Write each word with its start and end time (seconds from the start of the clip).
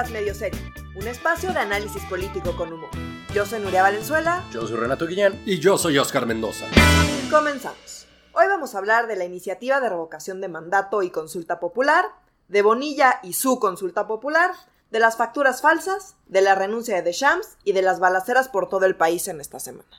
Podcast 0.00 0.14
Medio 0.14 0.34
Serio, 0.34 0.60
un 0.94 1.06
espacio 1.08 1.52
de 1.52 1.58
análisis 1.58 2.02
político 2.04 2.56
con 2.56 2.72
humor. 2.72 2.88
Yo 3.34 3.44
soy 3.44 3.60
Nuria 3.60 3.82
Valenzuela. 3.82 4.42
Yo 4.50 4.66
soy 4.66 4.78
Renato 4.78 5.06
Guillén. 5.06 5.42
Y 5.44 5.58
yo 5.58 5.76
soy 5.76 5.98
Oscar 5.98 6.24
Mendoza. 6.24 6.64
Comenzamos. 7.30 8.06
Hoy 8.32 8.46
vamos 8.46 8.74
a 8.74 8.78
hablar 8.78 9.08
de 9.08 9.16
la 9.16 9.26
iniciativa 9.26 9.78
de 9.78 9.90
revocación 9.90 10.40
de 10.40 10.48
mandato 10.48 11.02
y 11.02 11.10
consulta 11.10 11.60
popular, 11.60 12.06
de 12.48 12.62
Bonilla 12.62 13.20
y 13.22 13.34
su 13.34 13.60
consulta 13.60 14.06
popular, 14.06 14.52
de 14.90 15.00
las 15.00 15.18
facturas 15.18 15.60
falsas, 15.60 16.14
de 16.24 16.40
la 16.40 16.54
renuncia 16.54 16.96
de 16.96 17.02
Deschamps 17.02 17.58
y 17.64 17.72
de 17.72 17.82
las 17.82 18.00
balaceras 18.00 18.48
por 18.48 18.70
todo 18.70 18.86
el 18.86 18.96
país 18.96 19.28
en 19.28 19.38
esta 19.38 19.60
semana. 19.60 19.90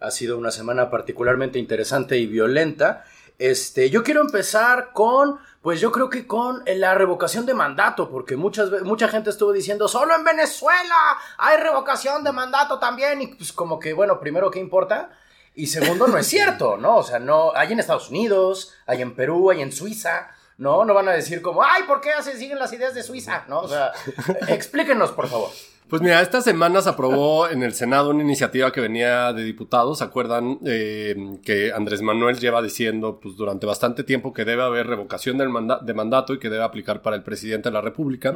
Ha 0.00 0.12
sido 0.12 0.38
una 0.38 0.50
semana 0.50 0.88
particularmente 0.88 1.58
interesante 1.58 2.16
y 2.16 2.24
violenta. 2.24 3.04
Este, 3.38 3.90
yo 3.90 4.02
quiero 4.02 4.22
empezar 4.22 4.92
con, 4.94 5.38
pues 5.66 5.80
yo 5.80 5.90
creo 5.90 6.08
que 6.08 6.28
con 6.28 6.62
la 6.64 6.94
revocación 6.94 7.44
de 7.44 7.52
mandato, 7.52 8.08
porque 8.08 8.36
muchas, 8.36 8.70
mucha 8.84 9.08
gente 9.08 9.30
estuvo 9.30 9.52
diciendo, 9.52 9.88
solo 9.88 10.14
en 10.14 10.22
Venezuela 10.22 10.94
hay 11.38 11.56
revocación 11.56 12.22
de 12.22 12.30
mandato 12.30 12.78
también, 12.78 13.20
y 13.20 13.26
pues 13.26 13.52
como 13.52 13.80
que, 13.80 13.92
bueno, 13.92 14.20
primero, 14.20 14.48
¿qué 14.48 14.60
importa? 14.60 15.10
Y 15.56 15.66
segundo, 15.66 16.06
no 16.06 16.18
es 16.18 16.26
cierto, 16.28 16.76
¿no? 16.76 16.98
O 16.98 17.02
sea, 17.02 17.18
no, 17.18 17.50
hay 17.52 17.72
en 17.72 17.80
Estados 17.80 18.10
Unidos, 18.10 18.74
hay 18.86 19.02
en 19.02 19.16
Perú, 19.16 19.50
hay 19.50 19.60
en 19.60 19.72
Suiza, 19.72 20.30
¿no? 20.56 20.84
No 20.84 20.94
van 20.94 21.08
a 21.08 21.14
decir 21.14 21.42
como, 21.42 21.64
ay, 21.64 21.82
¿por 21.82 22.00
qué 22.00 22.10
se 22.22 22.38
siguen 22.38 22.60
las 22.60 22.72
ideas 22.72 22.94
de 22.94 23.02
Suiza? 23.02 23.42
¿No? 23.48 23.62
O 23.62 23.68
sea, 23.68 23.90
explíquenos, 24.46 25.10
por 25.10 25.26
favor. 25.26 25.50
Pues 25.88 26.02
mira, 26.02 26.20
esta 26.20 26.40
semana 26.40 26.82
se 26.82 26.88
aprobó 26.88 27.48
en 27.48 27.62
el 27.62 27.72
Senado 27.72 28.10
una 28.10 28.24
iniciativa 28.24 28.72
que 28.72 28.80
venía 28.80 29.32
de 29.32 29.44
diputados. 29.44 29.98
¿Se 29.98 30.04
acuerdan 30.04 30.58
eh, 30.66 31.38
que 31.44 31.72
Andrés 31.72 32.02
Manuel 32.02 32.40
lleva 32.40 32.60
diciendo 32.60 33.20
pues, 33.22 33.36
durante 33.36 33.66
bastante 33.66 34.02
tiempo 34.02 34.32
que 34.32 34.44
debe 34.44 34.64
haber 34.64 34.88
revocación 34.88 35.38
del 35.38 35.48
de 35.82 35.94
mandato 35.94 36.34
y 36.34 36.40
que 36.40 36.50
debe 36.50 36.64
aplicar 36.64 37.02
para 37.02 37.14
el 37.14 37.22
presidente 37.22 37.68
de 37.68 37.72
la 37.72 37.82
República? 37.82 38.34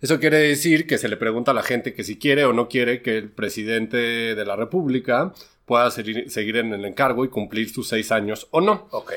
Eso 0.00 0.20
quiere 0.20 0.38
decir 0.38 0.86
que 0.86 0.96
se 0.96 1.08
le 1.08 1.16
pregunta 1.16 1.50
a 1.50 1.54
la 1.54 1.64
gente 1.64 1.94
que 1.94 2.04
si 2.04 2.16
quiere 2.16 2.44
o 2.44 2.52
no 2.52 2.68
quiere 2.68 3.02
que 3.02 3.18
el 3.18 3.28
presidente 3.28 3.96
de 3.96 4.44
la 4.44 4.54
República 4.54 5.32
pueda 5.64 5.90
seguir, 5.90 6.56
en 6.56 6.74
el 6.74 6.84
encargo 6.84 7.24
y 7.24 7.28
cumplir 7.28 7.70
sus 7.70 7.88
seis 7.88 8.12
años 8.12 8.46
o 8.52 8.60
no. 8.60 8.86
Ok. 8.90 9.12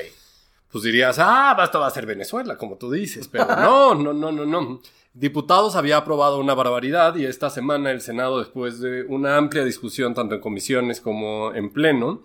Pues 0.72 0.82
dirías, 0.84 1.16
ah, 1.20 1.56
esto 1.62 1.78
va 1.78 1.86
a 1.86 1.90
ser 1.90 2.06
Venezuela, 2.06 2.56
como 2.56 2.76
tú 2.76 2.90
dices, 2.90 3.28
pero 3.28 3.46
no, 3.46 3.94
no, 3.94 4.12
no, 4.12 4.32
no, 4.32 4.44
no. 4.44 4.80
Diputados 5.14 5.74
había 5.74 5.96
aprobado 5.96 6.38
una 6.38 6.54
barbaridad 6.54 7.16
y 7.16 7.24
esta 7.24 7.50
semana 7.50 7.90
el 7.90 8.00
Senado, 8.00 8.38
después 8.38 8.78
de 8.80 9.02
una 9.02 9.36
amplia 9.36 9.64
discusión 9.64 10.14
tanto 10.14 10.36
en 10.36 10.40
comisiones 10.40 11.00
como 11.00 11.52
en 11.54 11.72
pleno, 11.72 12.22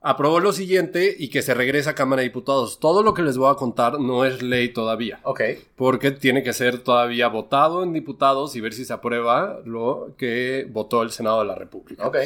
aprobó 0.00 0.40
lo 0.40 0.52
siguiente 0.52 1.14
y 1.16 1.28
que 1.28 1.42
se 1.42 1.54
regresa 1.54 1.90
a 1.90 1.94
Cámara 1.94 2.22
de 2.22 2.28
Diputados. 2.28 2.80
Todo 2.80 3.02
lo 3.02 3.14
que 3.14 3.22
les 3.22 3.38
voy 3.38 3.50
a 3.52 3.54
contar 3.54 4.00
no 4.00 4.24
es 4.24 4.42
ley 4.42 4.70
todavía. 4.70 5.20
Ok. 5.22 5.42
Porque 5.76 6.10
tiene 6.10 6.42
que 6.42 6.52
ser 6.52 6.78
todavía 6.78 7.28
votado 7.28 7.84
en 7.84 7.92
diputados 7.92 8.56
y 8.56 8.60
ver 8.60 8.72
si 8.72 8.84
se 8.84 8.94
aprueba 8.94 9.60
lo 9.64 10.14
que 10.16 10.66
votó 10.70 11.02
el 11.02 11.12
Senado 11.12 11.40
de 11.40 11.46
la 11.46 11.54
República. 11.54 12.06
Ok. 12.06 12.16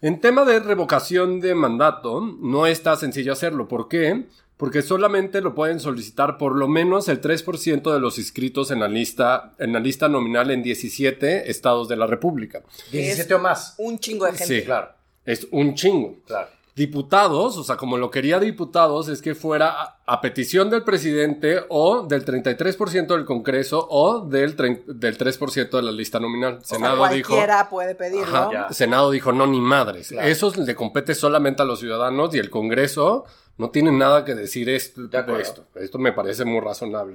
En 0.00 0.20
tema 0.20 0.44
de 0.44 0.60
revocación 0.60 1.40
de 1.40 1.54
mandato, 1.54 2.20
no 2.20 2.66
está 2.66 2.94
sencillo 2.96 3.32
hacerlo. 3.32 3.68
¿Por 3.68 3.88
qué? 3.88 4.26
Porque 4.56 4.82
solamente 4.82 5.40
lo 5.40 5.54
pueden 5.54 5.80
solicitar 5.80 6.38
por 6.38 6.54
lo 6.54 6.68
menos 6.68 7.08
el 7.08 7.20
3% 7.20 7.92
de 7.92 8.00
los 8.00 8.18
inscritos 8.18 8.70
en 8.70 8.80
la 8.80 8.88
lista 8.88 9.52
en 9.58 9.72
la 9.72 9.80
lista 9.80 10.08
nominal 10.08 10.50
en 10.50 10.62
17 10.62 11.50
estados 11.50 11.88
de 11.88 11.96
la 11.96 12.06
República. 12.06 12.62
17 12.92 13.34
o 13.34 13.38
más. 13.40 13.74
Un 13.78 13.98
chingo 13.98 14.26
de 14.26 14.32
gente. 14.32 14.60
Sí, 14.60 14.64
claro. 14.64 14.90
Es 15.24 15.48
un 15.50 15.74
chingo. 15.74 16.16
Claro. 16.26 16.48
Diputados, 16.76 17.56
o 17.56 17.62
sea, 17.62 17.76
como 17.76 17.96
lo 17.96 18.10
quería 18.10 18.40
diputados, 18.40 19.08
es 19.08 19.22
que 19.22 19.36
fuera 19.36 19.96
a, 20.04 20.20
petición 20.20 20.70
del 20.70 20.82
presidente 20.82 21.60
o 21.68 22.02
del 22.02 22.24
33% 22.24 23.06
del 23.06 23.24
Congreso 23.24 23.86
o 23.88 24.26
del, 24.26 24.56
del 24.56 25.16
3% 25.16 25.70
de 25.70 25.82
la 25.82 25.92
lista 25.92 26.18
nominal. 26.18 26.58
Senado 26.64 26.94
o 26.94 26.96
sea, 26.96 27.08
cualquiera 27.22 27.58
dijo, 27.58 27.70
puede 27.70 27.94
pedirlo. 27.94 28.50
Senado 28.70 29.12
dijo, 29.12 29.30
no, 29.30 29.46
ni 29.46 29.60
madres. 29.60 30.10
Eso 30.10 30.52
le 30.56 30.74
compete 30.74 31.14
solamente 31.14 31.62
a 31.62 31.64
los 31.64 31.78
ciudadanos 31.78 32.34
y 32.34 32.38
el 32.38 32.50
Congreso 32.50 33.24
no 33.56 33.70
tiene 33.70 33.92
nada 33.92 34.24
que 34.24 34.34
decir 34.34 34.68
esto, 34.68 35.08
esto. 35.38 35.66
Esto 35.74 35.98
me 35.98 36.12
parece 36.12 36.44
muy 36.44 36.60
razonable. 36.60 37.14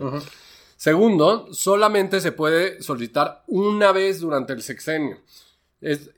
Segundo, 0.78 1.54
solamente 1.54 2.22
se 2.22 2.32
puede 2.32 2.82
solicitar 2.82 3.44
una 3.48 3.92
vez 3.92 4.22
durante 4.22 4.54
el 4.54 4.62
sexenio. 4.62 5.18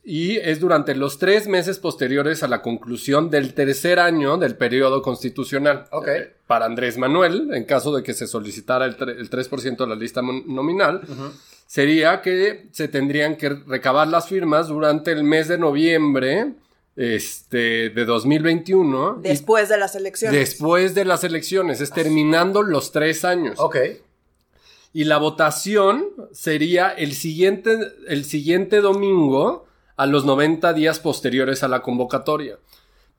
y 0.04 0.38
es 0.38 0.60
durante 0.60 0.96
los 0.96 1.18
tres 1.18 1.48
meses 1.48 1.80
posteriores 1.80 2.44
a 2.44 2.48
la 2.48 2.62
conclusión 2.62 3.30
del 3.30 3.54
tercer 3.54 4.00
año 4.00 4.38
del 4.38 4.56
periodo 4.56 5.02
constitucional. 5.02 5.88
Eh, 6.08 6.36
para 6.46 6.66
Andrés 6.66 6.98
Manuel, 6.98 7.54
en 7.54 7.64
caso 7.64 7.96
de 7.96 8.04
que 8.04 8.14
se 8.14 8.28
solicitara 8.28 8.86
el, 8.86 8.98
3% 8.98 9.78
de 9.78 9.88
la 9.88 9.96
lista 9.96 10.22
nominal, 10.22 11.02
sería 11.66 12.22
que 12.22 12.68
se 12.72 12.88
tendrían 12.88 13.38
que 13.38 13.50
recabar 13.50 14.08
las 14.08 14.28
firmas 14.28 14.68
durante 14.68 15.12
el 15.12 15.24
mes 15.24 15.48
de 15.48 15.58
noviembre 15.58 16.54
este, 16.96 17.90
de 17.90 18.06
2021. 18.06 19.20
Después 19.22 19.70
de 19.70 19.78
las 19.78 19.96
elecciones. 19.96 20.38
Después 20.38 20.96
de 20.96 21.06
las 21.06 21.24
elecciones, 21.24 21.82
es 21.82 21.92
terminando 21.92 22.62
los 22.62 22.92
tres 22.92 23.26
años. 23.26 23.60
Ok. 23.60 23.78
Y 24.94 25.06
la 25.06 25.18
votación 25.18 26.06
sería 26.34 26.90
el 26.90 27.14
siguiente, 27.14 27.78
el 28.08 28.26
siguiente 28.26 28.82
domingo 28.82 29.66
a 29.96 30.06
los 30.06 30.26
90 30.26 30.74
días 30.74 31.00
posteriores 31.00 31.64
a 31.64 31.68
la 31.68 31.82
convocatoria. 31.82 32.58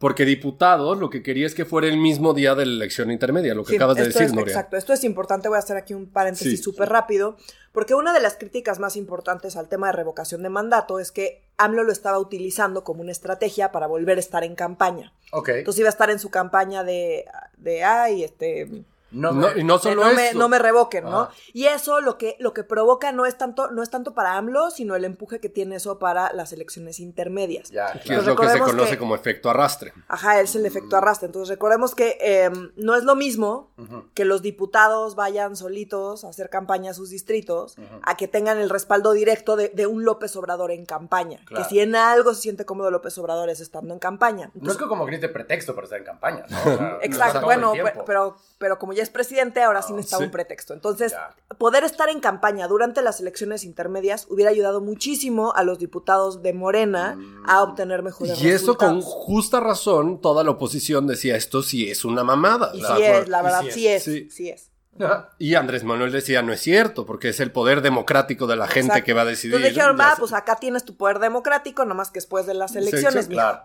Porque 0.03 0.25
diputados 0.25 0.99
lo 0.99 1.11
que 1.11 1.23
quería 1.23 1.47
es 1.47 1.55
que 1.55 1.65
fuera 1.65 1.87
el 1.87 1.97
mismo 1.97 2.35
día 2.35 2.57
de 2.57 2.67
la 2.67 2.73
elección 2.73 3.13
intermedia, 3.13 3.55
lo 3.55 3.63
que 3.63 3.77
acabas 3.77 3.97
de 3.97 4.07
decir, 4.09 4.23
es, 4.23 4.33
Exacto, 4.33 4.77
esto 4.77 4.93
es 4.93 5.05
importante. 5.05 5.47
Voy 5.47 5.55
a 5.55 5.61
hacer 5.61 5.77
aquí 5.77 5.95
un 5.95 6.07
paréntesis 6.07 6.61
súper 6.61 6.89
rápido, 6.89 7.37
porque 7.71 7.95
una 7.95 8.13
de 8.13 8.21
las 8.21 8.35
críticas 8.35 8.81
más 8.81 8.97
importantes 8.97 9.57
al 9.57 9.69
tema 9.69 9.87
de 9.87 9.93
revocación 9.93 10.43
de 10.43 10.49
mandato 10.49 10.99
es 10.99 11.13
que 11.13 11.45
AMLO 11.57 11.85
lo 11.85 11.93
estaba 11.93 12.19
utilizando 12.19 12.83
como 12.83 13.01
una 13.01 13.13
estrategia 13.13 13.71
para 13.71 13.87
volver 13.87 14.17
a 14.17 14.21
estar 14.21 14.43
en 14.43 14.57
campaña. 14.57 15.13
Ok. 15.31 15.51
Entonces 15.51 15.79
iba 15.79 15.89
a 15.89 15.91
estar 15.91 16.11
en 16.11 16.19
su 16.19 16.31
campaña 16.31 16.83
de, 16.83 17.25
de 17.59 17.85
ay, 17.85 18.25
este 18.25 18.85
no, 19.13 19.57
y 19.57 19.65
no 19.65 19.79
solo 19.79 20.05
no 20.05 20.15
Me, 20.15 20.35
no 20.35 20.49
me 20.49 20.59
revoquen, 20.59 21.05
¿no? 21.05 21.29
Y 21.53 21.67
eso 21.67 22.01
lo 22.01 22.19
que, 22.19 22.37
lo 22.39 22.53
que 22.53 22.65
provoca 22.65 23.13
no 23.13 23.27
es, 23.27 23.37
tanto, 23.37 23.71
no 23.71 23.83
es 23.83 23.91
tanto 23.91 24.15
para 24.15 24.37
AMLO, 24.37 24.71
sino 24.71 24.97
el 24.97 25.05
empuje 25.05 25.41
que 25.41 25.49
tiene 25.49 25.77
eso 25.77 25.99
para 25.99 26.33
las 26.33 26.53
elecciones 26.53 27.01
intermedias. 27.01 27.71
Ya, 27.71 27.93
que 27.93 28.15
es 28.15 28.25
lo 28.25 28.37
que 28.37 28.49
se 28.49 28.59
conoce 28.59 28.99
como 28.99 29.15
efecto 29.15 29.51
arrastre. 29.51 29.93
Ajá, 30.09 30.41
es 30.41 30.55
el 30.57 30.67
efecto 30.67 30.97
arrastre. 30.97 31.27
Entonces 31.27 31.49
recordemos 31.49 31.95
que 31.95 32.19
em, 32.21 32.73
no 32.77 32.95
es 32.95 33.05
lo 33.05 33.15
mismo 33.15 33.71
que 34.15 34.25
los 34.25 34.43
diputados 34.43 35.15
vayan 35.15 35.57
solitos 35.57 36.25
a 36.25 36.29
hacer 36.29 36.49
campaña 36.51 36.93
a 36.93 36.95
sus 36.95 37.11
distritos, 37.11 37.77
a 38.03 38.17
que 38.17 38.29
tengan 38.29 38.59
el 38.59 38.71
respaldo 38.71 39.13
directo 39.13 39.57
de, 39.57 39.87
un 39.87 40.05
López 40.05 40.35
Obrador 40.37 40.71
en 40.71 40.87
campaña. 40.87 41.41
Que 41.49 41.65
si 41.65 41.81
en 41.81 41.97
algo 41.97 42.35
se 42.35 42.43
siente 42.43 42.65
cómodo 42.65 42.91
López 42.91 43.17
Obrador 43.19 43.51
es 43.51 43.61
estando 43.61 43.93
en 43.93 44.01
campaña. 44.01 44.51
no 44.55 44.73
es 44.73 44.79
que 44.79 44.87
como 44.87 45.05
grite 45.05 45.29
pretexto 45.29 45.75
para 45.75 45.85
estar 45.85 45.99
en 45.99 46.05
campaña, 46.05 46.45
¿no? 46.49 46.57
Exacto, 47.03 47.43
bueno, 47.43 47.73
pero, 48.07 48.37
pero 48.59 48.79
como 48.79 48.93
ya 48.93 49.02
es 49.03 49.11
presidente, 49.11 49.63
ahora 49.63 49.83
sí 49.83 49.93
necesita 49.93 50.19
un 50.19 50.31
pretexto. 50.31 50.75
Entonces, 50.75 51.15
poder 51.59 51.85
estar 51.85 52.09
en 52.09 52.21
campaña 52.21 52.69
durante 52.69 53.03
las 53.03 53.21
elecciones 53.21 53.65
intermedias 53.65 54.27
hubiera 54.31 54.51
ayudado 54.51 54.81
muchísimo 54.81 55.53
a 55.55 55.63
los 55.65 55.79
diputados 55.79 56.43
de 56.43 56.53
Morena 56.53 57.19
a 57.47 57.61
mm. 57.61 57.69
obtener 57.69 58.03
mejores 58.03 58.41
y 58.41 58.51
resultados. 58.51 58.53
Y 58.53 58.65
eso 58.65 58.77
con 58.77 59.01
justa 59.03 59.61
razón, 59.61 60.21
toda 60.21 60.45
la 60.45 60.53
oposición 60.53 61.07
decía, 61.07 61.37
esto 61.37 61.63
sí 61.63 61.91
es 61.91 62.05
una 62.05 62.25
mamada. 62.25 62.71
Y 62.75 62.81
sí 62.81 63.03
es, 63.03 63.29
la 63.29 63.43
verdad, 63.43 63.65
sí 63.71 63.89
es, 63.89 64.05
sí, 64.05 64.49
es. 64.49 64.71
Y 65.39 65.55
Andrés 65.55 65.85
Manuel 65.85 66.13
decía, 66.13 66.43
no 66.43 66.53
es 66.53 66.61
cierto, 66.61 67.07
porque 67.07 67.31
es 67.31 67.41
el 67.41 67.51
poder 67.51 67.81
democrático 67.81 68.47
de 68.47 68.57
la 68.57 68.69
gente 68.69 69.03
que 69.03 69.13
va 69.15 69.23
a 69.23 69.25
decidir. 69.25 69.57
Entonces 69.57 69.75
dijeron, 69.75 69.99
va, 69.99 70.15
pues 70.19 70.33
acá 70.33 70.57
tienes 70.57 70.85
tu 70.85 70.97
poder 70.97 71.19
democrático, 71.19 71.85
nomás 71.85 72.11
que 72.11 72.19
después 72.19 72.47
de 72.47 72.55
las 72.55 72.77
elecciones, 72.77 73.27
claro. 73.27 73.63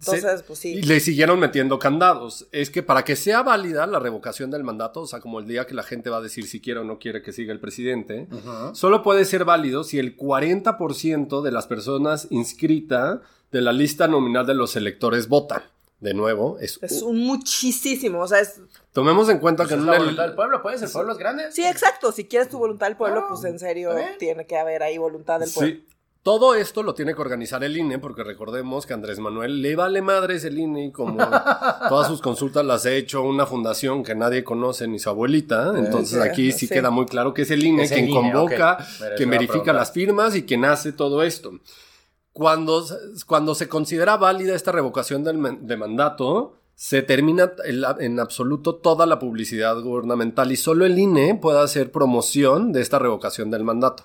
Entonces, 0.00 0.42
pues 0.42 0.58
sí. 0.58 0.76
Y 0.76 0.82
le 0.82 0.98
siguieron 0.98 1.38
metiendo 1.38 1.78
candados. 1.78 2.48
Es 2.52 2.70
que 2.70 2.82
para 2.82 3.04
que 3.04 3.16
sea 3.16 3.42
válida 3.42 3.86
la 3.86 3.98
revocación 3.98 4.50
del 4.50 4.64
mandato, 4.64 5.02
o 5.02 5.06
sea, 5.06 5.20
como 5.20 5.40
el 5.40 5.46
día 5.46 5.66
que 5.66 5.74
la 5.74 5.82
gente 5.82 6.08
va 6.08 6.16
a 6.18 6.22
decir 6.22 6.46
si 6.46 6.60
quiere 6.60 6.80
o 6.80 6.84
no 6.84 6.98
quiere 6.98 7.22
que 7.22 7.32
siga 7.32 7.52
el 7.52 7.60
presidente, 7.60 8.26
solo 8.72 9.02
puede 9.02 9.24
ser 9.26 9.44
válido 9.44 9.84
si 9.84 9.98
el 9.98 10.16
40% 10.16 11.42
de 11.42 11.52
las 11.52 11.66
personas 11.66 12.28
inscritas 12.30 13.20
de 13.52 13.60
la 13.60 13.72
lista 13.72 14.08
nominal 14.08 14.46
de 14.46 14.54
los 14.54 14.74
electores 14.76 15.28
votan. 15.28 15.62
De 15.98 16.14
nuevo, 16.14 16.58
es, 16.60 16.78
es 16.80 17.02
un 17.02 17.18
muchísimo, 17.18 18.20
o 18.20 18.26
sea, 18.26 18.40
es... 18.40 18.58
Tomemos 18.90 19.28
en 19.28 19.38
cuenta 19.38 19.64
que... 19.66 19.74
Pues 19.74 19.84
la 19.84 19.98
voluntad 19.98 20.22
del 20.22 20.34
pueblo, 20.34 20.62
¿puede 20.62 20.78
ser 20.78 20.90
pueblos 20.90 21.18
grandes? 21.18 21.54
Sí, 21.54 21.62
exacto, 21.62 22.10
si 22.10 22.24
quieres 22.24 22.48
tu 22.48 22.56
voluntad 22.56 22.86
del 22.86 22.96
pueblo, 22.96 23.26
pues 23.28 23.44
en 23.44 23.58
serio 23.58 23.90
tiene 24.18 24.46
que 24.46 24.56
haber 24.56 24.82
ahí 24.82 24.96
voluntad 24.96 25.40
del 25.40 25.50
pueblo. 25.50 25.74
Sí. 25.74 25.86
Todo 26.22 26.54
esto 26.54 26.82
lo 26.82 26.92
tiene 26.92 27.14
que 27.14 27.22
organizar 27.22 27.64
el 27.64 27.78
INE, 27.78 27.98
porque 27.98 28.22
recordemos 28.22 28.84
que 28.84 28.92
Andrés 28.92 29.18
Manuel 29.18 29.62
le 29.62 29.74
vale 29.74 30.02
madres 30.02 30.44
el 30.44 30.58
INE 30.58 30.86
y 30.86 30.92
como 30.92 31.16
todas 31.88 32.08
sus 32.08 32.20
consultas 32.20 32.64
las 32.64 32.84
ha 32.84 32.92
hecho 32.92 33.22
una 33.22 33.46
fundación 33.46 34.02
que 34.04 34.14
nadie 34.14 34.44
conoce 34.44 34.86
ni 34.86 34.98
su 34.98 35.08
abuelita. 35.08 35.72
Entonces 35.74 36.20
aquí 36.20 36.52
sí, 36.52 36.68
queda 36.68 36.90
muy 36.90 37.06
claro 37.06 37.32
que 37.32 37.42
es 37.42 37.50
el 37.50 37.64
INE 37.64 37.88
quien 37.88 38.10
convoca, 38.10 38.86
quien 39.16 39.30
verifica 39.30 39.72
las 39.72 39.92
firmas 39.92 40.36
y 40.36 40.44
quien 40.44 40.66
hace 40.66 40.92
todo 40.92 41.22
esto. 41.22 41.52
Cuando, 42.32 42.84
cuando 43.26 43.54
se 43.54 43.68
considera 43.68 44.18
válida 44.18 44.54
esta 44.54 44.72
revocación 44.72 45.24
del, 45.24 45.66
de 45.66 45.76
mandato, 45.78 46.60
se 46.74 47.00
termina 47.00 47.52
en 47.98 48.20
absoluto 48.20 48.76
toda 48.76 49.06
la 49.06 49.18
publicidad 49.18 49.80
gubernamental 49.80 50.52
y 50.52 50.56
solo 50.56 50.84
el 50.84 50.98
INE 50.98 51.34
puede 51.34 51.60
hacer 51.60 51.90
promoción 51.90 52.72
de 52.72 52.82
esta 52.82 52.98
revocación 52.98 53.50
del 53.50 53.64
mandato. 53.64 54.04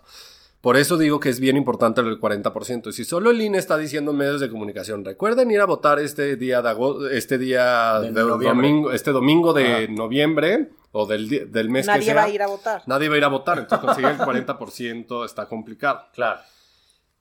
Por 0.65 0.77
eso 0.77 0.97
digo 0.97 1.19
que 1.19 1.29
es 1.29 1.39
bien 1.39 1.57
importante 1.57 2.01
el 2.01 2.19
40%. 2.19 2.87
Y 2.87 2.91
si 2.91 3.05
solo 3.05 3.29
el 3.29 3.39
INE 3.39 3.59
está 3.59 3.77
diciendo 3.77 4.09
en 4.09 4.17
medios 4.17 4.41
de 4.41 4.49
comunicación, 4.49 5.05
recuerden 5.05 5.51
ir 5.51 5.61
a 5.61 5.65
votar 5.65 5.99
este 5.99 6.37
día 6.37 6.63
de 6.63 6.69
agosto, 6.69 7.07
este 7.07 7.37
día 7.37 7.99
de, 7.99 8.09
domingo, 8.11 8.91
este 8.91 9.11
domingo 9.11 9.53
de 9.53 9.87
noviembre 9.89 10.71
o 10.91 11.05
del, 11.05 11.51
del 11.51 11.69
mes 11.69 11.85
Nadie 11.85 11.99
que 11.99 12.05
sea. 12.05 12.15
va 12.15 12.23
a 12.23 12.29
ir 12.29 12.41
a 12.41 12.47
votar. 12.47 12.81
Nadie 12.87 13.09
va 13.09 13.13
a 13.13 13.17
ir 13.19 13.23
a 13.25 13.27
votar, 13.27 13.59
entonces 13.59 13.77
conseguir 13.85 14.09
el 14.09 14.17
40% 14.17 15.23
está 15.23 15.47
complicado. 15.47 16.07
Claro. 16.15 16.41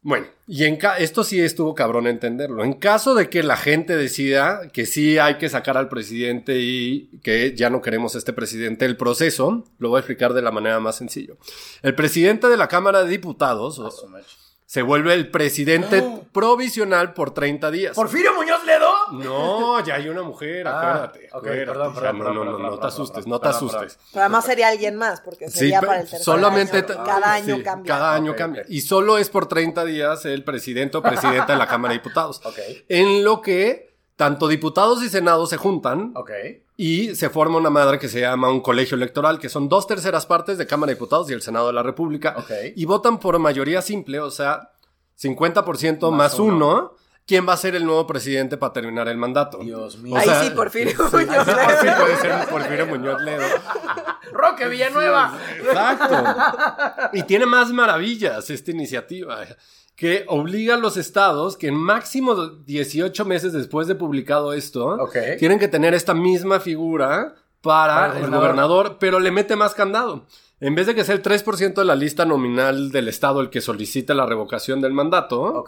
Bueno, 0.05 0.27
y 0.47 0.65
en 0.65 0.79
esto 0.99 1.25
sí 1.25 1.41
estuvo 1.41 1.75
cabrón 1.75 2.07
entenderlo. 2.07 2.63
En 2.63 2.75
caso 2.75 3.15
de 3.15 3.31
que 3.31 3.43
la 3.43 3.57
gente 3.57 3.97
decida 3.97 4.69
que 4.71 4.85
sí 4.85 5.17
hay 5.17 5.39
que 5.39 5.49
sacar 5.49 5.79
al 5.79 5.89
presidente 5.89 6.59
y 6.59 7.09
que 7.23 7.57
ya 7.57 7.71
no 7.71 7.81
queremos 7.81 8.15
este 8.15 8.35
presidente, 8.35 8.85
el 8.85 8.99
proceso 8.99 9.65
lo 9.79 9.89
voy 9.89 9.97
a 9.97 10.01
explicar 10.01 10.35
de 10.35 10.43
la 10.43 10.51
manera 10.51 10.79
más 10.79 10.97
sencilla. 10.97 11.33
El 11.83 11.95
presidente 11.95 12.49
de 12.49 12.59
la 12.59 12.69
Cámara 12.69 13.03
de 13.03 13.09
Diputados, 13.09 13.81
se 14.67 14.83
vuelve 14.83 15.15
el 15.15 15.31
presidente 15.31 16.05
provisional 16.33 17.15
por 17.15 17.33
30 17.33 17.71
días. 17.71 17.95
¿Porfirio 17.95 18.35
Muñoz 18.35 18.63
Ledo? 18.67 18.74
No, 19.19 19.85
ya 19.85 19.95
hay 19.97 20.09
una 20.09 20.23
mujer, 20.23 20.67
ah, 20.67 21.13
acuérdate. 21.33 21.67
perdón, 21.67 21.95
perdón, 21.95 22.19
no, 22.19 22.33
no, 22.33 22.45
no, 22.45 22.59
no 22.59 22.79
te 22.79 22.87
asustes, 22.87 23.27
no 23.27 23.39
te 23.39 23.49
asustes. 23.49 23.99
Pero 24.13 24.23
además 24.23 24.45
sería 24.45 24.69
alguien 24.69 24.97
más, 24.97 25.21
porque 25.21 25.51
sería 25.51 25.81
para 25.81 26.01
el 26.01 26.09
tercer 26.09 26.25
solamente 26.25 26.79
año. 26.79 27.05
Cada 27.05 27.33
año 27.33 27.63
cambia. 27.63 27.95
Cada 27.95 28.15
año 28.15 28.37
cambia. 28.37 28.65
Y 28.69 28.81
solo 28.81 29.19
es 29.19 29.31
por 29.31 29.47
30 29.47 29.85
días 29.85 30.25
el 30.25 30.45
presidente 30.45 30.97
o 30.99 31.03
presidenta 31.03 31.53
de 31.53 31.59
la 31.59 31.67
Cámara 31.67 31.93
de 31.93 31.99
Diputados. 31.99 32.41
En 32.89 33.25
lo 33.25 33.41
que 33.41 33.95
tanto 34.17 34.47
diputados 34.47 35.03
y 35.03 35.09
senados 35.09 35.51
se 35.51 35.57
juntan 35.57 36.15
y 36.77 37.15
se 37.15 37.31
forma 37.31 37.59
una 37.59 37.71
madre 37.71 37.99
que 37.99 38.09
se 38.09 38.21
llama 38.21 38.49
un 38.51 38.61
colegio 38.61 38.97
electoral, 38.97 39.39
que 39.39 39.49
son 39.49 39.69
dos 39.69 39.87
terceras 39.87 40.27
partes 40.27 40.59
de 40.59 40.67
Cámara 40.67 40.91
de 40.91 40.95
Diputados 40.95 41.31
y 41.31 41.33
el 41.33 41.43
Senado 41.43 41.69
de 41.69 41.73
la 41.73 41.83
República, 41.83 42.37
y 42.75 42.85
votan 42.85 43.19
por 43.19 43.39
mayoría 43.39 43.83
simple, 43.83 44.21
o 44.21 44.31
sea, 44.31 44.71
50% 45.21 46.11
más, 46.11 46.39
uno. 46.39 46.94
¿Quién 47.27 47.49
va 47.49 47.55
a 47.55 47.57
ser 47.57 47.75
el 47.75 47.87
nuevo 47.87 48.07
presidente 48.07 48.59
para 48.59 48.75
terminar 48.75 49.09
el 49.09 49.17
mandato? 49.17 49.59
Dios 49.59 49.97
mío. 49.99 50.15
Ahí 50.17 50.29
sí, 50.43 50.51
Porfirio 50.51 50.95
Muñoz 51.11 51.47
Ledo. 51.47 51.71
Sí, 51.81 51.89
puede 51.99 52.17
ser 52.19 52.49
Porfirio 52.49 52.87
Muñoz 52.87 53.23
Ledo. 53.23 53.45
Roque 54.33 54.69
Villanueva. 54.69 55.39
exacto. 55.59 57.11
Y 57.15 57.23
tiene 57.23 57.47
más 57.47 57.71
maravillas 57.71 58.51
esta 58.51 58.71
iniciativa 58.71 59.41
que 59.97 60.25
obliga 60.29 60.75
a 60.75 60.79
los 60.79 60.97
estados 60.97 61.57
que 61.57 61.69
en 61.69 61.77
máximo 61.77 62.35
18 62.35 63.25
meses 63.25 63.53
después 63.53 63.87
de 63.87 63.95
publicado 63.95 64.53
esto, 64.53 65.09
tienen 65.39 65.59
que 65.59 65.69
tener 65.69 65.95
esta 65.95 66.15
misma 66.15 66.61
figura 66.61 67.35
para, 67.61 68.19
el, 68.19 68.31
gobernador. 68.31 68.99
pero 69.01 69.19
le 69.19 69.31
mete 69.31 69.57
más 69.57 69.73
candado. 69.73 70.27
En 70.65 70.75
vez 70.75 70.87
de 70.87 70.95
que 70.95 71.05
sea 71.05 71.15
el 71.15 71.23
3% 71.23 71.75
de 71.75 71.85
la 71.85 71.95
lista 71.95 72.25
nominal 72.25 72.91
del 72.91 73.09
Estado 73.09 73.43
el 73.43 73.51
que 73.51 73.61
solicita 73.61 74.15
la 74.15 74.25
revocación 74.25 74.81
del 74.81 74.95
mandato, 74.95 75.63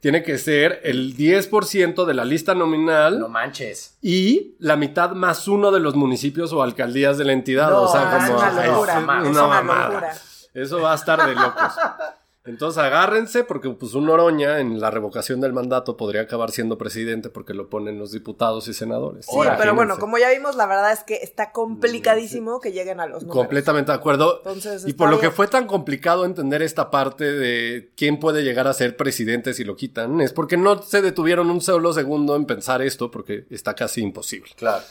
tiene 0.00 0.22
que 0.22 0.36
ser 0.36 0.82
el 0.84 1.16
10% 1.16 2.04
de 2.04 2.12
la 2.12 2.26
lista 2.26 2.54
nominal. 2.54 3.18
No 3.18 3.30
manches. 3.30 3.96
Y 4.02 4.54
la 4.58 4.76
mitad 4.76 5.12
más 5.12 5.48
uno 5.48 5.70
de 5.70 5.80
los 5.80 5.94
municipios 5.94 6.52
o 6.52 6.62
alcaldías 6.62 7.16
de 7.16 7.24
la 7.24 7.32
entidad. 7.32 7.72
o 7.72 7.90
sea, 7.90 8.10
como. 8.10 8.24
Es 8.24 8.30
una 8.30 8.66
locura. 8.66 8.92
Es 8.92 9.30
una, 9.30 9.62
locura. 9.62 10.12
Eso 10.52 10.82
va 10.82 10.92
a 10.92 10.96
estar 10.96 11.26
de 11.26 11.34
locos. 11.34 11.72
Entonces 12.44 12.82
agárrense 12.82 13.44
porque 13.44 13.70
pues 13.70 13.94
un 13.94 14.08
Oroña 14.08 14.58
en 14.58 14.80
la 14.80 14.90
revocación 14.90 15.40
del 15.40 15.52
mandato 15.52 15.96
podría 15.96 16.22
acabar 16.22 16.50
siendo 16.50 16.76
presidente 16.76 17.30
porque 17.30 17.54
lo 17.54 17.68
ponen 17.68 17.98
los 17.98 18.10
diputados 18.10 18.66
y 18.66 18.74
senadores. 18.74 19.26
Sí, 19.26 19.38
pero 19.58 19.74
bueno, 19.76 19.96
como 19.98 20.18
ya 20.18 20.30
vimos, 20.30 20.56
la 20.56 20.66
verdad 20.66 20.92
es 20.92 21.04
que 21.04 21.20
está 21.22 21.52
complicadísimo 21.52 22.60
que 22.60 22.72
lleguen 22.72 22.98
a 22.98 23.06
los 23.06 23.22
números. 23.22 23.44
Completamente 23.44 23.92
de 23.92 23.98
acuerdo. 23.98 24.42
y 24.86 24.92
por 24.94 25.10
lo 25.10 25.20
que 25.20 25.30
fue 25.30 25.46
tan 25.46 25.66
complicado 25.66 26.24
entender 26.24 26.62
esta 26.62 26.90
parte 26.90 27.30
de 27.32 27.92
quién 27.96 28.18
puede 28.18 28.42
llegar 28.42 28.66
a 28.66 28.72
ser 28.72 28.96
presidente 28.96 29.54
si 29.54 29.62
lo 29.62 29.76
quitan, 29.76 30.20
es 30.20 30.32
porque 30.32 30.56
no 30.56 30.82
se 30.82 31.00
detuvieron 31.00 31.48
un 31.48 31.60
solo 31.60 31.92
segundo 31.92 32.34
en 32.34 32.46
pensar 32.46 32.82
esto 32.82 33.10
porque 33.10 33.46
está 33.50 33.74
casi 33.74 34.00
imposible. 34.00 34.50
Claro. 34.56 34.82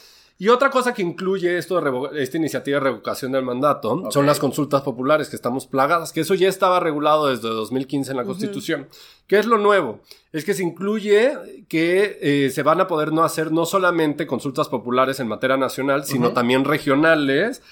Y 0.42 0.48
otra 0.48 0.70
cosa 0.70 0.92
que 0.92 1.02
incluye 1.02 1.56
esto 1.56 1.80
de 1.80 2.20
esta 2.20 2.36
iniciativa 2.36 2.78
de 2.78 2.82
revocación 2.82 3.30
del 3.30 3.44
mandato 3.44 4.10
son 4.10 4.26
las 4.26 4.40
consultas 4.40 4.82
populares 4.82 5.28
que 5.28 5.36
estamos 5.36 5.68
plagadas, 5.68 6.12
que 6.12 6.22
eso 6.22 6.34
ya 6.34 6.48
estaba 6.48 6.80
regulado 6.80 7.28
desde 7.28 7.48
2015 7.48 8.10
en 8.10 8.16
la 8.16 8.24
Constitución. 8.24 8.88
¿Qué 9.28 9.38
es 9.38 9.46
lo 9.46 9.56
nuevo? 9.56 10.00
Es 10.32 10.44
que 10.44 10.54
se 10.54 10.64
incluye 10.64 11.30
que 11.68 12.18
eh, 12.20 12.50
se 12.50 12.64
van 12.64 12.80
a 12.80 12.88
poder 12.88 13.12
no 13.12 13.22
hacer 13.22 13.52
no 13.52 13.66
solamente 13.66 14.26
consultas 14.26 14.68
populares 14.68 15.20
en 15.20 15.28
materia 15.28 15.56
nacional, 15.56 16.04
sino 16.06 16.32
también 16.32 16.64
regionales 16.64 17.62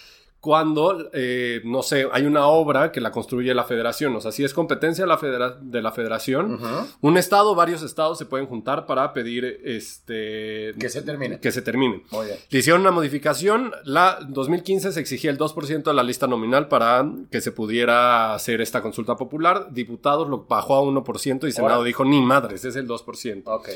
cuando, 0.40 1.10
eh, 1.12 1.60
no 1.64 1.82
sé, 1.82 2.08
hay 2.12 2.24
una 2.24 2.46
obra 2.46 2.92
que 2.92 3.00
la 3.00 3.10
construye 3.10 3.52
la 3.52 3.64
federación. 3.64 4.16
O 4.16 4.20
sea, 4.20 4.32
si 4.32 4.42
es 4.42 4.54
competencia 4.54 5.04
de 5.04 5.08
la, 5.08 5.58
de 5.60 5.82
la 5.82 5.92
federación, 5.92 6.58
un 7.00 7.16
estado, 7.18 7.54
varios 7.54 7.82
estados 7.82 8.16
se 8.16 8.24
pueden 8.24 8.46
juntar 8.46 8.86
para 8.86 9.12
pedir 9.12 9.60
este... 9.64 10.72
Que 10.78 10.88
se 10.88 11.02
termine. 11.02 11.40
Que 11.40 11.52
se 11.52 11.60
termine. 11.60 12.04
Le 12.48 12.58
hicieron 12.58 12.80
una 12.80 12.90
modificación. 12.90 13.72
La 13.84 14.18
2015 14.26 14.92
se 14.92 15.00
exigía 15.00 15.30
el 15.30 15.38
2% 15.38 15.82
de 15.82 15.94
la 15.94 16.02
lista 16.02 16.26
nominal 16.26 16.68
para 16.68 17.06
que 17.30 17.42
se 17.42 17.52
pudiera 17.52 18.32
hacer 18.32 18.62
esta 18.62 18.80
consulta 18.80 19.16
popular. 19.16 19.68
Diputados 19.72 20.26
lo 20.28 20.46
bajó 20.46 20.76
a 20.76 20.82
1% 20.82 21.48
y 21.48 21.52
Senado 21.52 21.84
dijo, 21.84 22.04
ni 22.06 22.22
madres, 22.22 22.64
es 22.64 22.76
el 22.76 22.88
2%. 22.88 23.42
Ok. 23.44 23.68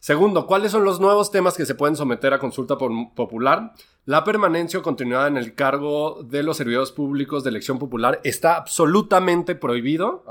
Segundo, 0.00 0.46
¿cuáles 0.46 0.72
son 0.72 0.84
los 0.84 0.98
nuevos 0.98 1.30
temas 1.30 1.58
que 1.58 1.66
se 1.66 1.74
pueden 1.74 1.94
someter 1.94 2.32
a 2.32 2.38
consulta 2.38 2.78
popular? 2.78 3.74
La 4.06 4.24
permanencia 4.24 4.80
o 4.80 4.82
continuidad 4.82 5.26
en 5.28 5.36
el 5.36 5.54
cargo 5.54 6.22
de 6.22 6.42
los 6.42 6.56
servidores 6.56 6.90
públicos 6.90 7.44
de 7.44 7.50
elección 7.50 7.78
popular 7.78 8.18
está 8.24 8.56
absolutamente 8.56 9.54
prohibido. 9.54 10.24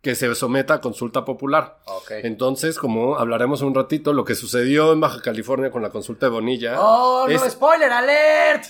Que 0.00 0.14
se 0.14 0.34
someta 0.34 0.74
a 0.74 0.80
consulta 0.80 1.26
popular. 1.26 1.80
Entonces, 2.22 2.78
como 2.78 3.18
hablaremos 3.18 3.60
un 3.60 3.74
ratito, 3.74 4.14
lo 4.14 4.24
que 4.24 4.34
sucedió 4.34 4.94
en 4.94 5.00
Baja 5.00 5.20
California 5.20 5.70
con 5.70 5.82
la 5.82 5.90
consulta 5.90 6.26
de 6.26 6.30
Bonilla. 6.30 6.76
¡Oh, 6.78 7.26
no! 7.28 7.50
¡Spoiler 7.50 7.92
alert! 7.92 8.64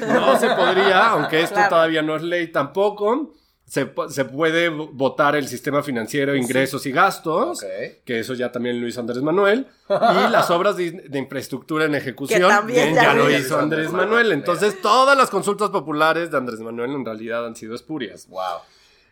No 0.00 0.36
se 0.36 0.48
podría, 0.48 1.10
aunque 1.10 1.42
esto 1.42 1.60
todavía 1.68 2.02
no 2.02 2.16
es 2.16 2.22
ley 2.22 2.50
tampoco 2.50 3.34
se, 3.66 3.92
se, 4.10 4.24
puede 4.24 4.68
votar 4.68 5.34
el 5.34 5.48
sistema 5.48 5.82
financiero, 5.82 6.36
ingresos 6.36 6.86
y 6.86 6.92
gastos, 6.92 7.64
que 8.04 8.20
eso 8.20 8.34
ya 8.34 8.52
también 8.52 8.80
lo 8.80 8.86
hizo 8.86 9.00
Andrés 9.00 9.22
Manuel, 9.22 9.66
y 9.88 9.92
las 10.30 10.50
obras 10.50 10.76
de, 10.76 11.08
infraestructura 11.12 11.84
en 11.86 11.96
ejecución, 11.96 12.48
también 12.48 12.94
ya, 12.94 13.12
lo 13.12 13.28
hizo 13.28 13.58
Andrés 13.58 13.90
Manuel. 13.90 14.30
Entonces, 14.30 14.80
todas 14.80 15.18
las 15.18 15.30
consultas 15.30 15.70
populares 15.70 16.30
de 16.30 16.36
Andrés 16.36 16.60
Manuel 16.60 16.92
en 16.92 17.04
realidad 17.04 17.44
han 17.44 17.56
sido 17.56 17.74
espurias. 17.74 18.28
Wow. 18.28 18.60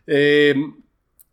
Eh, 0.07 0.55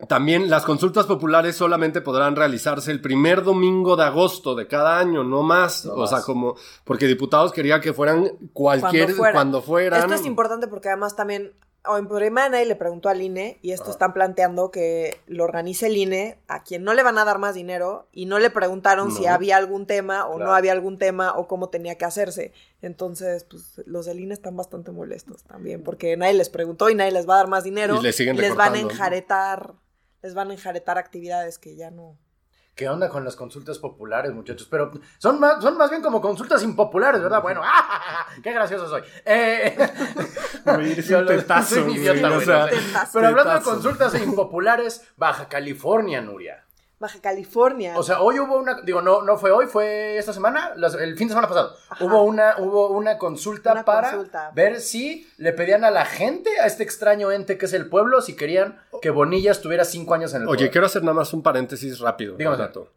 también 0.09 0.51
las 0.51 0.65
consultas 0.65 1.07
populares 1.07 1.55
solamente 1.55 2.01
podrán 2.01 2.35
realizarse 2.35 2.91
el 2.91 3.01
primer 3.01 3.45
domingo 3.45 3.95
de 3.95 4.03
agosto 4.03 4.57
de 4.57 4.67
cada 4.67 4.99
año, 4.99 5.23
no 5.23 5.43
más. 5.45 5.87
o 5.87 6.09
sea, 6.09 6.23
como, 6.23 6.57
porque 6.83 7.07
diputados 7.07 7.53
quería 7.53 7.81
que 7.81 7.93
fueran 7.93 8.31
cualquier, 8.53 9.15
cuando, 9.15 9.63
fueran. 9.63 10.01
Esto 10.01 10.15
es 10.15 10.27
importante 10.27 10.67
porque 10.67 10.89
además 10.89 11.15
también 11.15 11.53
o 11.85 11.99
en 11.99 12.07
Podrimana 12.07 12.63
y 12.63 12.67
le 12.67 12.77
preguntó 12.77 13.09
al 13.09 13.21
INE, 13.23 13.59
y 13.61 13.73
esto 13.73 13.91
están 13.91 14.13
planteando 14.13 14.71
que 14.71 15.21
lo 15.27 15.45
organice 15.45 15.87
el 15.87 15.97
INE 15.97 16.39
a 16.47 16.63
quien 16.63 16.85
no 16.85 16.95
le 16.95 17.03
van 17.03 17.19
a 17.19 17.25
dar 17.25 17.39
más 17.39 17.55
dinero 17.55 18.07
y 18.13 18.27
no 18.27 18.39
le 18.39 18.51
preguntaron 18.51 19.11
si 19.11 19.27
había 19.27 19.57
algún 19.57 19.87
tema 19.87 20.27
o 20.27 20.39
no 20.39 20.55
había 20.55 20.73
algún 20.73 20.99
tema 20.99 21.33
o 21.37 21.49
cómo 21.49 21.71
tenía 21.71 21.97
que 21.97 22.05
hacerse. 22.05 22.53
Entonces, 22.83 23.45
pues 23.45 23.83
los 23.87 24.07
del 24.07 24.21
INE 24.21 24.35
están 24.35 24.57
bastante 24.57 24.93
molestos 24.93 25.43
también 25.43 25.83
porque 25.83 26.17
nadie 26.17 26.35
les 26.35 26.51
preguntó 26.51 26.89
y 26.89 26.95
nadie 26.95 27.13
les 27.13 27.29
va 27.29 27.35
a 27.35 27.39
dar 27.39 27.49
más 27.49 27.65
dinero 27.65 27.99
y, 28.01 28.03
les 28.03 28.55
van 28.55 28.75
a 28.75 28.79
enjaretar, 28.79 29.75
les 30.23 30.35
van 30.35 30.51
a 30.51 30.55
enjaretar 30.55 30.99
actividades 30.99 31.59
que 31.59 31.75
ya 31.75 31.91
no. 31.91 32.17
¿Qué 32.75 32.89
onda 32.89 33.11
con 33.11 33.23
las 33.23 33.37
consultas 33.37 33.79
populares, 33.79 34.33
muchachos? 34.33 34.67
Pero 34.71 34.93
son 35.19 35.39
más, 35.39 35.63
son 35.63 35.77
más 35.77 35.91
bien 35.91 36.01
como 36.01 36.23
consultas 36.23 36.63
impopulares, 36.63 37.23
¿verdad? 37.23 37.43
Bueno, 37.43 37.61
¡ah! 37.65 38.27
¡Qué 38.43 38.51
gracioso 38.51 38.89
soy! 38.89 39.03
Eh, 39.27 39.77
soy 41.65 41.97
idiota, 41.97 42.69
Pero 43.13 43.27
hablando 43.27 43.55
de 43.55 43.63
consultas 43.63 44.15
impopulares, 44.21 45.03
Baja 45.17 45.49
California, 45.49 46.21
Nuria. 46.21 46.65
Baja 47.03 47.21
California. 47.21 47.99
O 47.99 48.05
sea, 48.05 48.21
hoy 48.21 48.39
hubo 48.39 48.57
una, 48.59 48.81
digo, 48.83 49.03
no, 49.03 49.23
no 49.23 49.37
fue 49.37 49.51
hoy, 49.51 49.67
fue 49.67 50.17
esta 50.19 50.33
semana, 50.33 50.73
el 50.77 51.17
fin 51.17 51.27
de 51.27 51.33
semana 51.33 51.49
pasado. 51.49 51.75
Hubo 51.99 52.23
una, 52.23 52.55
hubo 52.59 52.91
una 52.91 53.19
consulta 53.19 53.85
para 53.85 54.23
ver 54.55 54.81
si 54.81 55.29
le 55.37 55.53
pedían 55.53 55.83
a 55.85 55.91
la 55.91 56.05
gente, 56.05 56.61
a 56.61 56.67
este 56.67 56.85
extraño 56.85 57.33
ente 57.33 57.59
que 57.59 57.67
es 57.67 57.73
el 57.73 57.89
pueblo, 57.89 58.21
si 58.21 58.37
querían 58.37 58.81
que 59.01 59.11
Bonilla 59.11 59.51
estuviera 59.51 59.85
cinco 59.85 60.15
años 60.15 60.33
en 60.35 60.43
el 60.43 60.49
Oye, 60.49 60.71
quiero 60.71 60.87
hacer 60.87 61.03
nada 61.03 61.15
más 61.15 61.33
un 61.33 61.43
paréntesis 61.43 61.99
rápido. 61.99 62.37
Dígame. 62.37 62.57
Dato. 62.57 62.93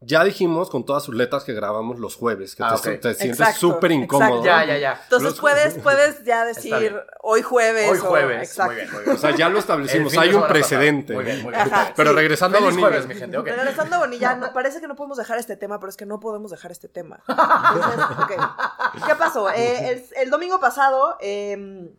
Ya 0.00 0.22
dijimos 0.22 0.70
con 0.70 0.86
todas 0.86 1.02
sus 1.02 1.14
letras 1.16 1.42
que 1.42 1.52
grabamos 1.52 1.98
los 1.98 2.14
jueves, 2.14 2.54
que 2.54 2.62
ah, 2.62 2.76
te, 2.80 3.14
sientes 3.14 3.56
súper 3.56 3.90
incómodo. 3.90 4.44
Ya, 4.44 4.64
ya, 4.64 4.78
ya. 4.78 5.00
Entonces 5.02 5.34
puedes, 5.40 5.74
puedes 5.82 6.22
ya 6.24 6.44
decir 6.44 6.94
hoy 7.20 7.42
jueves. 7.42 7.90
Hoy 7.90 7.98
jueves. 7.98 8.48
exacto. 8.48 8.74
Muy 8.74 8.76
bien, 8.76 8.92
muy 8.92 9.02
bien. 9.02 9.16
O 9.16 9.18
sea, 9.18 9.34
ya 9.34 9.48
lo 9.48 9.58
establecimos. 9.58 10.16
Hay 10.16 10.32
un 10.32 10.46
precedente. 10.46 11.14
Muy 11.14 11.24
bien, 11.24 11.42
muy 11.42 11.52
bien. 11.52 11.68
Pero 11.96 12.12
regresando 12.12 12.58
a 12.58 12.60
Bonilla. 12.60 12.80
Jueves, 12.80 13.06
mi 13.08 13.14
gente. 13.16 13.38
Okay. 13.38 13.52
Regresando 13.52 13.96
a 13.96 13.98
Bonilla, 13.98 14.52
parece 14.54 14.80
que 14.80 14.86
no 14.86 14.94
podemos 14.94 15.18
dejar 15.18 15.38
este 15.38 15.56
tema, 15.56 15.80
pero 15.80 15.90
es 15.90 15.96
que 15.96 16.06
no 16.06 16.20
podemos 16.20 16.52
dejar 16.52 16.70
este 16.70 16.88
tema. 16.88 17.20
Entonces, 17.26 18.46
¿Qué 19.04 19.14
pasó? 19.16 19.50
Eh, 19.50 20.06
el, 20.16 20.30
domingo 20.30 20.60
pasado, 20.60 21.16
eh, 21.20 21.90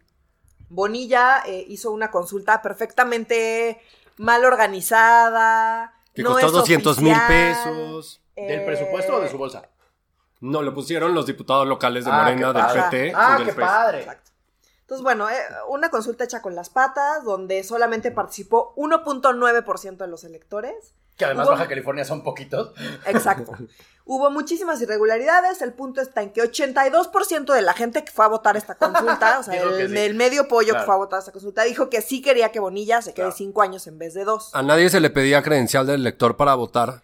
Bonilla 0.69 1.43
eh, 1.45 1.65
hizo 1.67 1.91
una 1.91 2.11
consulta 2.11 2.61
perfectamente 2.61 3.81
mal 4.15 4.45
organizada. 4.45 5.98
Que 6.19 6.23
no 6.23 6.31
costó 6.31 6.47
es 6.47 6.53
200 6.53 7.01
mil 7.01 7.15
pesos. 7.27 8.21
¿Del 8.35 8.63
presupuesto 8.65 9.15
o 9.15 9.19
de 9.21 9.29
su 9.29 9.37
bolsa? 9.37 9.63
No, 10.41 10.61
lo 10.61 10.73
pusieron 10.73 11.13
los 11.13 11.25
diputados 11.25 11.67
locales 11.67 12.05
de 12.05 12.11
Ah, 12.11 12.17
Morena, 12.23 12.53
del. 12.53 12.65
PT. 12.83 13.13
Ah, 13.15 13.35
y 13.35 13.37
del 13.39 13.47
qué 13.47 13.53
PES. 13.53 13.65
padre. 13.65 13.99
Exacto. 13.99 14.31
Entonces, 14.81 15.03
bueno, 15.03 15.29
eh, 15.29 15.35
una 15.67 15.89
consulta 15.89 16.23
hecha 16.23 16.41
con 16.41 16.55
las 16.55 16.69
patas, 16.69 17.23
donde 17.25 17.63
solamente 17.63 18.09
participó 18.11 18.73
1.9% 18.77 19.97
de 19.97 20.07
los 20.07 20.23
electores. 20.23 20.95
Que 21.17 21.25
además 21.25 21.47
Hubo- 21.47 21.51
Baja 21.51 21.67
California 21.67 22.05
son 22.05 22.23
poquitos. 22.23 22.71
Exacto. 23.05 23.51
Hubo 24.11 24.31
muchísimas 24.31 24.81
irregularidades. 24.81 25.61
El 25.61 25.71
punto 25.73 26.01
está 26.01 26.23
en 26.23 26.31
que 26.33 26.41
82% 26.41 27.53
de 27.53 27.61
la 27.61 27.73
gente 27.73 28.03
que 28.03 28.11
fue 28.11 28.25
a 28.25 28.27
votar 28.27 28.57
esta 28.57 28.73
consulta, 28.73 29.37
o 29.39 29.43
sea, 29.43 29.53
el, 29.61 29.87
sí. 29.91 29.97
el 29.99 30.15
medio 30.15 30.47
pollo 30.47 30.69
Claro. 30.69 30.79
que 30.79 30.85
fue 30.87 30.95
a 30.95 30.97
votar 30.97 31.19
esta 31.19 31.31
consulta, 31.31 31.63
dijo 31.63 31.91
que 31.91 32.01
sí 32.01 32.19
quería 32.21 32.51
que 32.51 32.59
Bonilla 32.59 33.03
se 33.03 33.11
quede 33.13 33.25
Claro. 33.27 33.35
cinco 33.37 33.61
años 33.61 33.85
en 33.85 33.99
vez 33.99 34.15
de 34.15 34.23
dos. 34.25 34.49
A 34.53 34.63
nadie 34.63 34.89
se 34.89 34.99
le 34.99 35.11
pedía 35.11 35.43
credencial 35.43 35.85
del 35.85 36.01
elector 36.01 36.35
para 36.37 36.55
votar. 36.55 37.03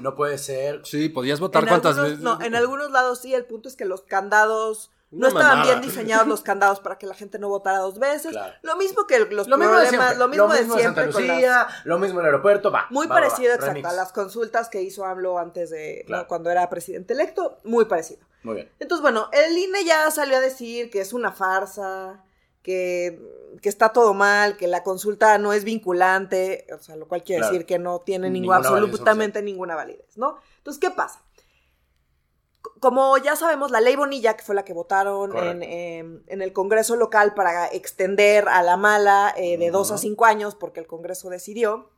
No 0.00 0.14
puede 0.16 0.38
ser. 0.38 0.80
Sí, 0.84 1.08
podías 1.08 1.40
votar 1.40 1.62
En 1.62 1.68
cuántas 1.68 1.92
algunos- 1.96 2.10
veces. 2.10 2.24
No, 2.24 2.40
en 2.44 2.54
algunos 2.54 2.90
lados 2.90 3.20
sí. 3.20 3.32
El 3.34 3.44
punto 3.44 3.68
es 3.68 3.76
que 3.76 3.84
los 3.84 4.02
candados 4.02 4.90
no 5.10 5.28
estaban 5.28 5.58
mamada. 5.58 5.72
bien 5.78 5.80
diseñados 5.82 6.26
los 6.26 6.40
candados 6.42 6.80
para 6.80 6.98
que 6.98 7.06
la 7.06 7.14
gente 7.14 7.38
no 7.38 7.48
votara 7.48 7.78
dos 7.78 7.98
veces. 7.98 8.32
Claro. 8.32 8.52
Lo 8.62 8.76
mismo 8.76 9.06
que 9.06 9.20
los 9.20 9.46
Lo 9.48 9.56
mismo 9.56 9.74
de 9.74 9.86
problemas, 9.86 9.88
siempre. 9.88 10.16
lo 10.18 10.28
mismo, 10.28 10.48
de 10.48 10.58
Santa 10.58 10.78
siempre 10.78 11.10
con 11.12 11.26
las- 11.26 11.36
Lucía, 11.36 11.66
lo 11.84 11.98
mismo 11.98 12.20
en 12.20 12.26
el 12.26 12.32
aeropuerto, 12.32 12.70
va. 12.70 12.86
Muy 12.90 13.06
va, 13.06 13.14
parecido, 13.14 13.48
va. 13.50 13.54
exacto, 13.54 13.66
Remix. 13.74 13.88
a 13.88 13.92
las 13.92 14.12
consultas 14.12 14.68
que 14.68 14.82
hizo 14.82 15.04
AMLO 15.04 15.38
antes 15.38 15.70
de, 15.70 16.04
cuando 16.28 16.50
era 16.50 16.68
presidente 16.68 17.14
electo, 17.14 17.58
muy 17.64 17.84
parecido. 17.86 18.20
Muy 18.42 18.54
bien. 18.56 18.72
Entonces, 18.78 19.02
bueno, 19.02 19.28
el 19.32 19.56
INE 19.56 19.84
ya 19.84 20.10
salió 20.10 20.36
a 20.36 20.40
decir 20.40 20.90
que 20.90 21.00
es 21.00 21.12
una 21.12 21.32
farsa, 21.32 22.22
que, 22.62 23.20
que 23.62 23.68
está 23.68 23.92
todo 23.92 24.12
mal, 24.14 24.56
que 24.56 24.66
la 24.66 24.82
consulta 24.82 25.38
no 25.38 25.52
es 25.52 25.64
vinculante, 25.64 26.66
o 26.74 26.78
sea, 26.82 26.96
lo 26.96 27.06
cual 27.08 27.22
quiere 27.22 27.40
Claro. 27.40 27.52
decir 27.52 27.66
que 27.66 27.78
no 27.78 28.00
tiene 28.00 28.28
ningún, 28.28 28.42
Ninguna 28.56 28.58
validez 28.70 28.82
absolutamente 28.90 29.42
ninguna 29.42 29.74
validez, 29.76 30.16
¿no? 30.16 30.38
Entonces, 30.58 30.80
¿qué 30.80 30.90
pasa? 30.90 31.22
Como 32.80 33.16
ya 33.18 33.36
sabemos, 33.36 33.70
la 33.70 33.80
ley 33.80 33.96
Bonilla, 33.96 34.36
que 34.36 34.44
fue 34.44 34.54
la 34.54 34.64
que 34.64 34.72
votaron 34.72 35.36
en, 35.36 35.62
em, 35.62 36.22
en 36.26 36.42
el 36.42 36.52
Congreso 36.52 36.96
local 36.96 37.34
para 37.34 37.66
extender 37.68 38.48
a 38.48 38.62
la 38.62 38.76
mala 38.76 39.34
eh, 39.36 39.58
de 39.58 39.70
dos 39.70 39.90
a 39.90 39.98
cinco 39.98 40.24
años, 40.24 40.54
porque 40.54 40.80
el 40.80 40.86
Congreso 40.86 41.28
decidió, 41.30 41.90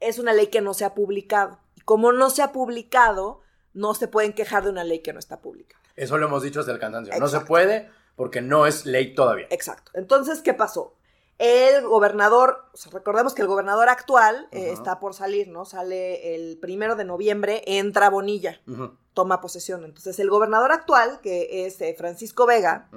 es 0.00 0.18
una 0.18 0.32
ley 0.32 0.48
que 0.48 0.60
no 0.60 0.74
se 0.74 0.84
ha 0.84 0.94
publicado. 0.94 1.58
Y 1.76 1.80
como 1.80 2.12
no 2.12 2.30
se 2.30 2.42
ha 2.42 2.52
publicado, 2.52 3.40
no 3.72 3.94
se 3.94 4.08
pueden 4.08 4.32
quejar 4.32 4.64
de 4.64 4.70
una 4.70 4.84
ley 4.84 5.00
que 5.00 5.12
no 5.12 5.18
está 5.18 5.40
publicada. 5.40 5.82
Eso 5.96 6.18
lo 6.18 6.26
hemos 6.26 6.42
dicho 6.42 6.60
hasta 6.60 6.72
el 6.72 6.78
cansancio. 6.78 7.14
No 7.18 7.28
se 7.28 7.40
puede 7.40 7.90
porque 8.16 8.40
no 8.40 8.66
es 8.66 8.86
ley 8.86 9.14
todavía. 9.14 9.46
Exacto. 9.50 9.90
Entonces, 9.94 10.40
¿qué 10.42 10.54
pasó? 10.54 10.94
El 11.38 11.82
gobernador, 11.86 12.64
o 12.72 12.76
sea, 12.76 12.92
recordemos 12.92 13.34
que 13.34 13.42
el 13.42 13.48
gobernador 13.48 13.88
actual 13.88 14.46
eh, 14.52 14.70
está 14.72 15.00
por 15.00 15.14
salir, 15.14 15.48
¿no? 15.48 15.64
Sale 15.64 16.34
el 16.36 16.58
primero 16.58 16.94
de 16.94 17.04
noviembre, 17.04 17.62
entra 17.66 18.08
Bonilla, 18.08 18.60
toma 19.14 19.40
posesión. 19.40 19.84
Entonces, 19.84 20.18
el 20.20 20.30
gobernador 20.30 20.70
actual, 20.70 21.20
que 21.22 21.66
es 21.66 21.80
eh, 21.80 21.94
Francisco 21.98 22.46
Vega. 22.46 22.88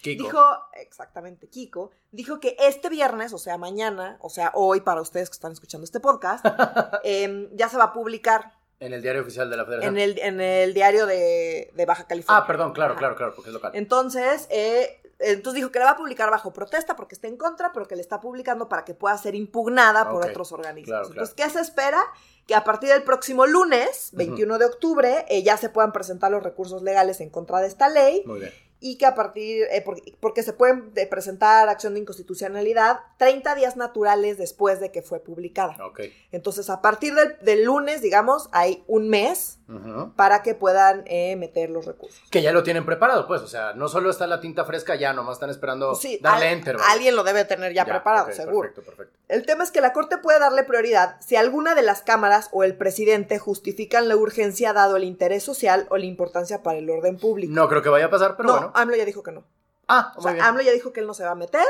Kiko. 0.00 0.24
dijo, 0.24 0.40
exactamente, 0.80 1.48
Kiko, 1.48 1.90
dijo 2.12 2.40
que 2.40 2.56
este 2.60 2.88
viernes, 2.88 3.32
o 3.34 3.38
sea, 3.38 3.58
mañana, 3.58 4.16
o 4.20 4.30
sea, 4.30 4.52
hoy 4.54 4.80
para 4.80 5.02
ustedes 5.02 5.28
que 5.28 5.34
están 5.34 5.52
escuchando 5.52 5.84
este 5.84 6.00
podcast, 6.00 6.44
em, 7.04 7.48
ya 7.54 7.68
se 7.68 7.76
va 7.76 7.84
a 7.84 7.92
publicar 7.92 8.52
En 8.80 8.92
el 8.94 9.02
diario 9.02 9.20
oficial 9.22 9.48
de 9.50 9.56
la 9.58 9.64
Federación. 9.66 9.96
en 9.96 10.02
el, 10.02 10.18
en 10.18 10.40
el 10.40 10.72
diario 10.74 11.06
de, 11.06 11.70
de 11.74 11.86
Baja 11.86 12.06
California. 12.06 12.42
Ah, 12.42 12.46
perdón, 12.46 12.72
claro, 12.72 12.92
Ajá. 12.92 12.98
claro, 12.98 13.16
claro, 13.16 13.34
porque 13.34 13.50
es 13.50 13.54
local. 13.54 13.72
Entonces, 13.74 14.46
eh, 14.50 15.01
entonces 15.22 15.54
dijo 15.54 15.70
que 15.70 15.78
la 15.78 15.86
va 15.86 15.90
a 15.92 15.96
publicar 15.96 16.30
bajo 16.30 16.52
protesta 16.52 16.96
porque 16.96 17.14
está 17.14 17.28
en 17.28 17.36
contra, 17.36 17.72
pero 17.72 17.86
que 17.86 17.96
le 17.96 18.02
está 18.02 18.20
publicando 18.20 18.68
para 18.68 18.84
que 18.84 18.94
pueda 18.94 19.16
ser 19.18 19.34
impugnada 19.34 20.10
por 20.10 20.26
otros 20.26 20.52
organismos. 20.52 20.88
claro, 20.88 21.08
Entonces, 21.08 21.34
¿qué 21.34 21.48
se 21.48 21.60
espera? 21.60 22.02
Que 22.46 22.54
a 22.54 22.64
partir 22.64 22.88
del 22.88 23.04
próximo 23.04 23.46
lunes, 23.46 24.10
21 24.12 24.58
de 24.58 24.64
octubre, 24.64 25.24
eh, 25.28 25.42
ya 25.42 25.56
se 25.56 25.68
puedan 25.68 25.92
presentar 25.92 26.30
los 26.30 26.42
recursos 26.42 26.82
legales 26.82 27.20
en 27.20 27.30
contra 27.30 27.60
de 27.60 27.68
esta 27.68 27.88
ley 27.88 28.22
Muy 28.26 28.40
bien. 28.40 28.52
Y 28.82 28.98
que 28.98 29.06
a 29.06 29.14
partir, 29.14 29.64
eh, 29.70 29.80
porque, 29.82 30.14
porque 30.20 30.42
se 30.42 30.52
pueden 30.52 30.92
eh, 30.96 31.06
presentar 31.06 31.68
acción 31.68 31.94
de 31.94 32.00
inconstitucionalidad 32.00 32.98
30 33.18 33.54
días 33.54 33.76
naturales 33.76 34.36
después 34.38 34.80
de 34.80 34.90
que 34.90 35.00
fue 35.02 35.20
publicada. 35.20 35.76
Ok. 35.86 36.00
Entonces, 36.32 36.68
a 36.68 36.82
partir 36.82 37.14
del, 37.14 37.36
del 37.40 37.64
lunes, 37.64 38.02
digamos, 38.02 38.48
hay 38.52 38.82
un 38.88 39.08
mes 39.08 39.58
Ujú. 39.68 40.12
para 40.16 40.42
que 40.42 40.54
puedan 40.54 41.04
eh, 41.06 41.36
meter 41.36 41.70
los 41.70 41.86
recursos. 41.86 42.20
Que 42.30 42.42
ya 42.42 42.52
lo 42.52 42.62
tienen 42.62 42.84
preparado, 42.84 43.26
pues. 43.26 43.40
O 43.42 43.46
sea, 43.46 43.72
no 43.74 43.88
solo 43.88 44.10
está 44.10 44.26
la 44.26 44.40
tinta 44.40 44.64
fresca, 44.64 44.96
ya 44.96 45.12
nomás 45.12 45.34
están 45.36 45.50
esperando 45.50 45.94
Sí, 45.94 46.18
darle 46.20 46.48
al- 46.48 46.54
enter. 46.54 46.76
alguien 46.90 47.14
lo 47.16 47.22
debe 47.24 47.44
tener 47.44 47.72
ya, 47.72 47.84
preparado, 47.84 48.26
ok, 48.26 48.32
seguro. 48.32 48.68
Perfecto, 48.74 48.82
perfecto. 48.82 49.18
El 49.28 49.46
tema 49.46 49.64
es 49.64 49.70
que 49.70 49.80
la 49.80 49.92
Corte 49.94 50.18
puede 50.18 50.38
darle 50.40 50.64
prioridad 50.64 51.16
si 51.20 51.36
alguna 51.36 51.74
de 51.74 51.82
las 51.82 52.02
cámaras 52.02 52.48
o 52.52 52.64
el 52.64 52.76
presidente 52.76 53.38
justifican 53.38 54.08
la 54.08 54.16
urgencia 54.16 54.72
dado 54.72 54.96
el 54.96 55.04
interés 55.04 55.42
social 55.42 55.86
o 55.90 55.96
la 55.96 56.04
importancia 56.04 56.62
para 56.62 56.78
el 56.78 56.90
orden 56.90 57.16
público. 57.16 57.52
No 57.54 57.68
creo 57.68 57.80
que 57.82 57.88
vaya 57.88 58.06
a 58.06 58.10
pasar, 58.10 58.36
pero 58.36 58.48
no, 58.48 58.52
bueno. 58.54 58.71
AMLO 58.74 58.96
ya 58.96 59.04
dijo 59.04 59.22
que 59.22 59.32
no. 59.32 59.44
Ah, 59.88 60.12
O 60.16 60.22
sea, 60.22 60.32
bien. 60.32 60.44
AMLO 60.44 60.62
ya 60.62 60.72
dijo 60.72 60.92
que 60.92 61.00
él 61.00 61.06
no 61.06 61.14
se 61.14 61.24
va 61.24 61.32
a 61.32 61.34
meter 61.36 61.66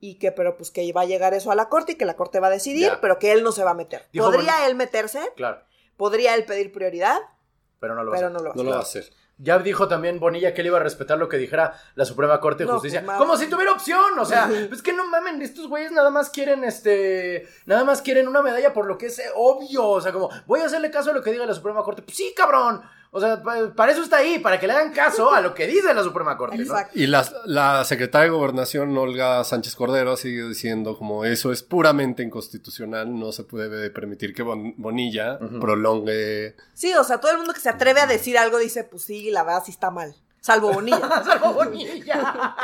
y 0.00 0.18
que, 0.18 0.32
pero 0.32 0.56
pues 0.56 0.70
que 0.70 0.90
va 0.92 1.02
a 1.02 1.06
llegar 1.06 1.34
eso 1.34 1.50
a 1.50 1.54
la 1.54 1.68
Corte 1.68 1.92
y 1.92 1.94
que 1.96 2.04
la 2.04 2.16
Corte 2.16 2.40
va 2.40 2.48
a 2.48 2.50
decidir, 2.50 2.88
Ya. 2.88 3.00
pero 3.00 3.18
que 3.18 3.32
él 3.32 3.42
no 3.42 3.52
se 3.52 3.64
va 3.64 3.70
a 3.70 3.74
meter. 3.74 4.06
Dijo, 4.12 4.26
¿Podría 4.26 4.52
bueno- 4.52 4.66
él 4.66 4.74
meterse? 4.74 5.20
Claro, 5.36 5.60
¿Podría 5.96 6.34
él 6.34 6.44
pedir 6.44 6.72
prioridad? 6.72 7.18
pero 7.78 7.94
no 7.94 8.02
lo 8.04 8.10
va 8.10 8.16
a 8.16 8.20
Pero 8.20 8.26
hacer. 8.28 8.32
no 8.32 8.38
lo 8.42 8.48
va 8.48 8.52
a 8.52 8.54
No 8.56 8.60
hacer. 8.62 8.64
lo 8.64 8.70
va 8.72 8.78
a 8.78 8.82
hacer. 8.82 9.26
Ya 9.38 9.58
dijo 9.58 9.86
también 9.86 10.18
Bonilla 10.18 10.54
que 10.54 10.62
él 10.62 10.68
iba 10.68 10.78
a 10.78 10.82
respetar 10.82 11.18
lo 11.18 11.28
que 11.28 11.36
dijera 11.36 11.78
la 11.94 12.06
Suprema 12.06 12.40
Corte 12.40 12.64
de 12.64 12.68
No, 12.68 12.72
Justicia. 12.76 13.02
pues, 13.04 13.18
Como 13.18 13.36
si 13.36 13.48
tuviera 13.50 13.70
opción. 13.72 14.18
O 14.18 14.24
sea, 14.24 14.48
es 14.72 14.82
que 14.82 14.94
no 14.94 15.06
mamen, 15.06 15.42
estos 15.42 15.68
güeyes 15.68 15.92
nada 15.92 16.08
más 16.08 16.30
quieren 16.30 16.64
este. 16.64 17.46
Nada 17.66 17.84
más 17.84 18.00
quieren 18.00 18.28
una 18.28 18.40
medalla 18.40 18.72
por 18.72 18.86
lo 18.86 18.96
que 18.96 19.06
es 19.06 19.18
eh, 19.18 19.28
obvio. 19.34 19.86
O 19.86 20.00
sea, 20.00 20.10
como, 20.12 20.30
voy 20.46 20.60
a 20.60 20.64
hacerle 20.64 20.90
caso 20.90 21.10
a 21.10 21.12
lo 21.12 21.22
que 21.22 21.32
diga 21.32 21.44
la 21.44 21.54
Suprema 21.54 21.82
Corte. 21.84 22.00
Pues 22.00 22.16
sí, 22.16 22.32
cabrón. 22.34 22.82
O 23.16 23.20
sea, 23.20 23.42
pa- 23.42 23.72
para 23.74 23.92
eso 23.92 24.02
está 24.02 24.18
ahí, 24.18 24.38
para 24.40 24.60
que 24.60 24.66
le 24.66 24.74
hagan 24.74 24.92
caso 24.92 25.32
a 25.32 25.40
lo 25.40 25.54
que 25.54 25.66
dice 25.66 25.94
la 25.94 26.02
Suprema 26.02 26.36
Corte. 26.36 26.58
¿no? 26.58 26.62
Exacto. 26.64 26.92
Y 26.98 27.06
la, 27.06 27.26
la 27.46 27.82
secretaria 27.84 28.24
de 28.30 28.36
Gobernación, 28.36 28.94
Olga 28.98 29.42
Sánchez 29.42 29.74
Cordero, 29.74 30.16
sigue 30.18 30.46
diciendo 30.46 30.98
como 30.98 31.24
eso 31.24 31.50
es 31.50 31.62
puramente 31.62 32.22
inconstitucional, 32.22 33.18
no 33.18 33.32
se 33.32 33.44
puede 33.44 33.88
permitir 33.90 34.34
que 34.34 34.42
Bon- 34.42 34.74
Bonilla 34.76 35.38
prolongue... 35.60 36.56
Sí, 36.74 36.92
o 36.94 37.04
sea, 37.04 37.18
todo 37.18 37.32
el 37.32 37.38
mundo 37.38 37.52
que 37.54 37.60
se 37.60 37.68
atreve 37.70 38.00
a 38.00 38.06
decir 38.06 38.36
algo 38.36 38.58
dice, 38.58 38.84
pues 38.84 39.02
sí, 39.04 39.30
la 39.30 39.42
verdad 39.44 39.62
sí 39.64 39.70
está 39.70 39.90
mal. 39.90 40.14
Salvo 40.46 40.72
Bonilla. 40.74 41.24
Salvo 41.24 41.54
Bonilla. 41.54 42.54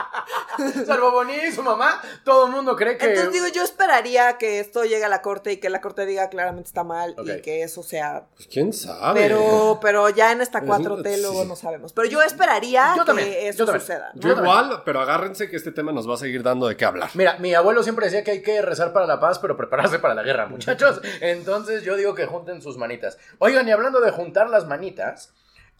Salvo 0.86 1.10
Bonilla 1.10 1.48
y 1.48 1.52
su 1.52 1.64
mamá. 1.64 2.00
Todo 2.24 2.46
el 2.46 2.52
mundo 2.52 2.76
cree 2.76 2.96
que. 2.96 3.06
Entonces 3.06 3.32
digo, 3.32 3.48
yo 3.48 3.64
esperaría 3.64 4.38
que 4.38 4.60
esto 4.60 4.84
llegue 4.84 5.04
a 5.04 5.08
la 5.08 5.20
corte 5.20 5.50
y 5.52 5.56
que 5.56 5.68
la 5.68 5.80
corte 5.80 6.06
diga 6.06 6.28
claramente 6.28 6.68
está 6.68 6.84
mal 6.84 7.16
y 7.24 7.40
que 7.42 7.62
eso 7.64 7.82
sea. 7.82 8.26
Pues 8.36 8.46
quién 8.46 8.72
sabe. 8.72 9.20
Pero, 9.20 9.80
pero 9.82 10.08
ya 10.10 10.30
en 10.30 10.40
esta 10.42 10.58
Es- 10.60 10.64
4T 10.64 11.20
luego 11.22 11.42
sí. 11.42 11.48
no 11.48 11.56
sabemos. 11.56 11.92
Pero 11.92 12.08
yo 12.08 12.22
esperaría 12.22 12.94
Yo 12.96 13.04
también, 13.04 13.28
que 13.30 13.48
eso 13.48 13.58
yo 13.58 13.64
también. 13.66 13.80
suceda. 13.80 14.12
¿no? 14.14 14.20
Yo 14.20 14.30
igual, 14.30 14.82
pero 14.84 15.00
agárrense 15.00 15.50
que 15.50 15.56
este 15.56 15.72
tema 15.72 15.90
nos 15.90 16.08
va 16.08 16.14
a 16.14 16.18
seguir 16.18 16.44
dando 16.44 16.68
de 16.68 16.76
qué 16.76 16.84
hablar. 16.84 17.10
Mira, 17.14 17.36
mi 17.40 17.52
abuelo 17.52 17.82
siempre 17.82 18.06
decía 18.06 18.22
que 18.22 18.30
hay 18.30 18.42
que 18.42 18.62
rezar 18.62 18.92
para 18.92 19.06
la 19.06 19.18
paz, 19.18 19.40
pero 19.40 19.56
prepararse 19.56 19.98
para 19.98 20.14
la 20.14 20.22
guerra, 20.22 20.46
muchachos. 20.46 21.00
Entonces 21.20 21.82
yo 21.82 21.96
digo 21.96 22.14
que 22.14 22.26
junten 22.26 22.62
sus 22.62 22.76
manitas. 22.78 23.18
Oigan, 23.38 23.66
y 23.66 23.72
hablando 23.72 24.00
de 24.00 24.12
juntar 24.12 24.48
las 24.50 24.66
manitas, 24.68 25.32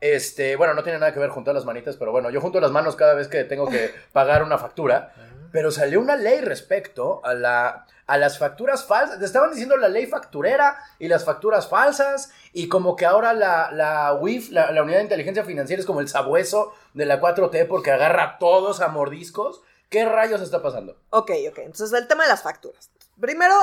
este, 0.03 0.57
bueno, 0.57 0.75
no 0.75 0.83
tiene 0.83 0.99
nada 0.99 1.15
que 1.15 1.21
ver 1.21 1.31
juntar 1.31 1.55
las 1.55 1.65
manitas, 1.65 1.97
pero 1.97 2.11
bueno, 2.11 2.29
yo 2.29 2.41
junto 2.41 2.61
las 2.61 2.73
manos 2.73 2.97
cada 2.97 3.15
vez 3.15 3.29
que 3.29 3.45
tengo 3.45 3.69
que 3.69 3.95
pagar 4.13 4.43
una 4.43 4.59
factura. 4.59 5.15
Pero 5.53 5.71
salió 5.71 6.01
una 6.01 6.17
ley 6.17 6.41
respecto 6.41 7.25
a 7.25 7.35
la 7.35 7.87
a 8.09 8.19
las 8.19 8.37
facturas 8.37 8.85
falsas. 8.85 9.21
Te 9.21 9.25
estaban 9.25 9.51
diciendo 9.51 9.77
la 9.77 9.89
ley 9.89 10.07
facturera 10.07 10.77
y 10.99 11.07
las 11.07 11.25
facturas 11.25 11.69
falsas. 11.69 12.33
Y 12.53 12.69
como 12.69 12.97
que 12.97 13.07
ahora 13.07 13.33
la, 13.33 13.71
la 13.71 14.13
UIF, 14.15 14.51
la, 14.51 14.73
la 14.73 14.83
Unidad 14.83 14.99
de 14.99 15.05
Inteligencia 15.05 15.45
Financiera, 15.45 15.79
es 15.79 15.87
como 15.87 16.01
el 16.01 16.09
sabueso 16.09 16.75
de 16.95 17.07
la 17.07 17.21
4T 17.21 17.69
porque 17.69 17.93
agarra 17.93 18.25
a 18.25 18.39
todos 18.39 18.81
a 18.81 18.89
mordiscos. 18.89 19.63
¿Qué 19.89 20.05
rayos 20.05 20.41
está 20.41 20.63
pasando? 20.63 20.97
Ok, 21.11 21.31
ok. 21.49 21.59
Entonces 21.59 21.93
el 21.93 22.09
tema 22.09 22.25
de 22.25 22.31
las 22.31 22.43
facturas. 22.43 22.91
Primero, 23.21 23.55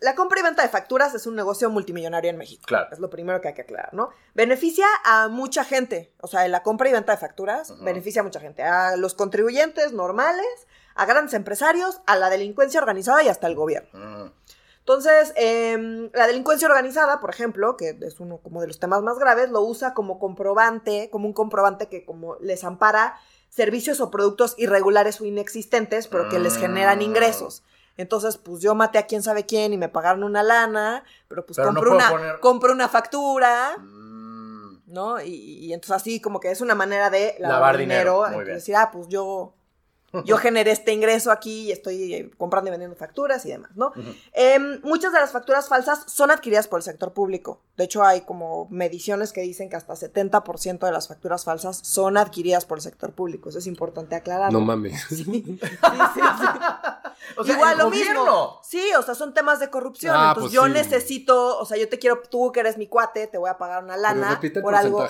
la 0.00 0.14
compra 0.14 0.40
y 0.40 0.42
venta 0.42 0.62
de 0.62 0.68
facturas 0.68 1.14
es 1.14 1.26
un 1.26 1.34
negocio 1.34 1.68
multimillonario 1.70 2.30
en 2.30 2.36
México. 2.36 2.62
Claro. 2.66 2.88
Es 2.92 2.98
lo 2.98 3.10
primero 3.10 3.40
que 3.40 3.48
hay 3.48 3.54
que 3.54 3.62
aclarar, 3.62 3.92
¿no? 3.94 4.10
Beneficia 4.34 4.86
a 5.04 5.28
mucha 5.28 5.64
gente. 5.64 6.12
O 6.20 6.26
sea, 6.28 6.46
la 6.48 6.62
compra 6.62 6.88
y 6.88 6.92
venta 6.92 7.12
de 7.12 7.18
facturas 7.18 7.72
beneficia 7.82 8.20
a 8.20 8.24
mucha 8.24 8.40
gente. 8.40 8.62
A 8.62 8.96
los 8.96 9.14
contribuyentes 9.14 9.92
normales, 9.92 10.46
a 10.94 11.04
grandes 11.06 11.34
empresarios, 11.34 12.00
a 12.06 12.16
la 12.16 12.30
delincuencia 12.30 12.80
organizada 12.80 13.22
y 13.22 13.28
hasta 13.28 13.46
el 13.46 13.54
gobierno. 13.54 13.88
Mm. 13.92 14.32
Entonces, 14.80 15.34
em, 15.36 16.10
la 16.14 16.26
delincuencia 16.26 16.66
organizada, 16.66 17.20
por 17.20 17.28
ejemplo, 17.28 17.76
que 17.76 17.98
es 18.00 18.20
uno 18.20 18.38
como 18.38 18.62
de 18.62 18.68
los 18.68 18.78
temas 18.78 19.02
más 19.02 19.18
graves, 19.18 19.50
lo 19.50 19.60
usa 19.60 19.92
como 19.92 20.18
comprobante, 20.18 21.10
como 21.10 21.26
un 21.26 21.34
comprobante 21.34 21.88
que 21.88 22.06
como 22.06 22.36
les 22.36 22.64
ampara 22.64 23.18
servicios 23.50 24.00
o 24.00 24.10
productos 24.10 24.54
irregulares 24.58 25.20
o 25.20 25.26
inexistentes, 25.26 26.06
pero 26.08 26.28
que 26.30 26.38
les 26.38 26.56
generan 26.56 26.98
Mm. 27.00 27.02
ingresos. 27.02 27.62
Entonces, 27.98 28.38
pues 28.38 28.62
yo 28.62 28.74
maté 28.74 28.96
a 28.98 29.06
quién 29.06 29.22
sabe 29.22 29.44
quién 29.44 29.74
y 29.74 29.76
me 29.76 29.88
pagaron 29.90 30.22
una 30.24 30.42
lana, 30.42 31.04
pero 31.28 31.44
pues 31.44 31.56
Pero 31.56 31.72
no 31.72 31.80
una, 31.80 32.10
poner- 32.10 32.40
una 32.72 32.88
factura, 32.88 33.76
Mm. 33.78 34.78
¿no? 34.86 35.20
Y, 35.20 35.34
y 35.66 35.72
entonces 35.74 35.96
así 35.96 36.20
como 36.20 36.40
que 36.40 36.50
es 36.50 36.60
una 36.62 36.74
manera 36.74 37.10
de 37.10 37.34
lavar, 37.38 37.56
Lavar 37.60 37.76
dinero, 37.76 38.24
dinero, 38.24 38.42
y 38.50 38.54
decir, 38.54 38.76
ah, 38.76 38.90
pues 38.92 39.08
yo 39.08 39.52
yo 40.24 40.38
generé 40.38 40.70
este 40.70 40.92
ingreso 40.92 41.30
aquí 41.30 41.66
y 41.68 41.72
estoy 41.72 42.14
eh, 42.14 42.30
comprando 42.38 42.68
y 42.68 42.72
vendiendo 42.72 42.96
facturas 42.96 43.44
y 43.44 43.50
demás, 43.50 43.70
¿no? 43.76 43.92
Em, 44.32 44.80
muchas 44.82 45.12
de 45.12 45.20
las 45.20 45.32
facturas 45.32 45.68
falsas 45.68 46.04
son 46.06 46.30
adquiridas 46.30 46.66
por 46.66 46.78
el 46.78 46.82
sector 46.82 47.12
público. 47.12 47.60
De 47.76 47.84
hecho, 47.84 48.02
hay 48.02 48.22
como 48.22 48.66
mediciones 48.70 49.32
que 49.32 49.42
dicen 49.42 49.68
que 49.68 49.76
hasta 49.76 49.94
70% 49.94 50.86
de 50.86 50.92
las 50.92 51.08
facturas 51.08 51.44
falsas 51.44 51.78
son 51.82 52.16
adquiridas 52.16 52.64
por 52.64 52.78
el 52.78 52.82
sector 52.82 53.12
público. 53.12 53.50
Eso 53.50 53.58
es 53.58 53.66
importante 53.66 54.16
aclararlo. 54.16 54.58
No 54.58 54.64
mames. 54.64 55.00
Sí, 55.08 55.24
sí, 55.24 55.58
sí. 55.60 56.20
O 57.36 57.44
sea, 57.44 57.54
Igual 57.54 57.72
el 57.72 57.78
lo 57.78 57.84
gobierno. 57.86 58.22
mismo. 58.24 58.60
Sí, 58.62 58.82
o 58.98 59.02
sea, 59.02 59.14
son 59.14 59.34
temas 59.34 59.60
de 59.60 59.68
corrupción. 59.70 60.14
Ah, 60.16 60.28
Entonces 60.34 60.42
pues 60.42 60.52
yo 60.52 60.64
sí. 60.64 60.70
necesito, 60.72 61.58
o 61.58 61.64
sea, 61.66 61.76
yo 61.76 61.88
te 61.88 61.98
quiero, 61.98 62.22
tú 62.30 62.50
que 62.52 62.60
eres 62.60 62.78
mi 62.78 62.86
cuate, 62.86 63.26
te 63.26 63.38
voy 63.38 63.50
a 63.50 63.58
pagar 63.58 63.84
una 63.84 63.94
¿Pero 63.94 64.02
lana 64.02 64.30
repite 64.30 64.60
el 64.60 64.62
por 64.62 64.74
algo. 64.74 65.06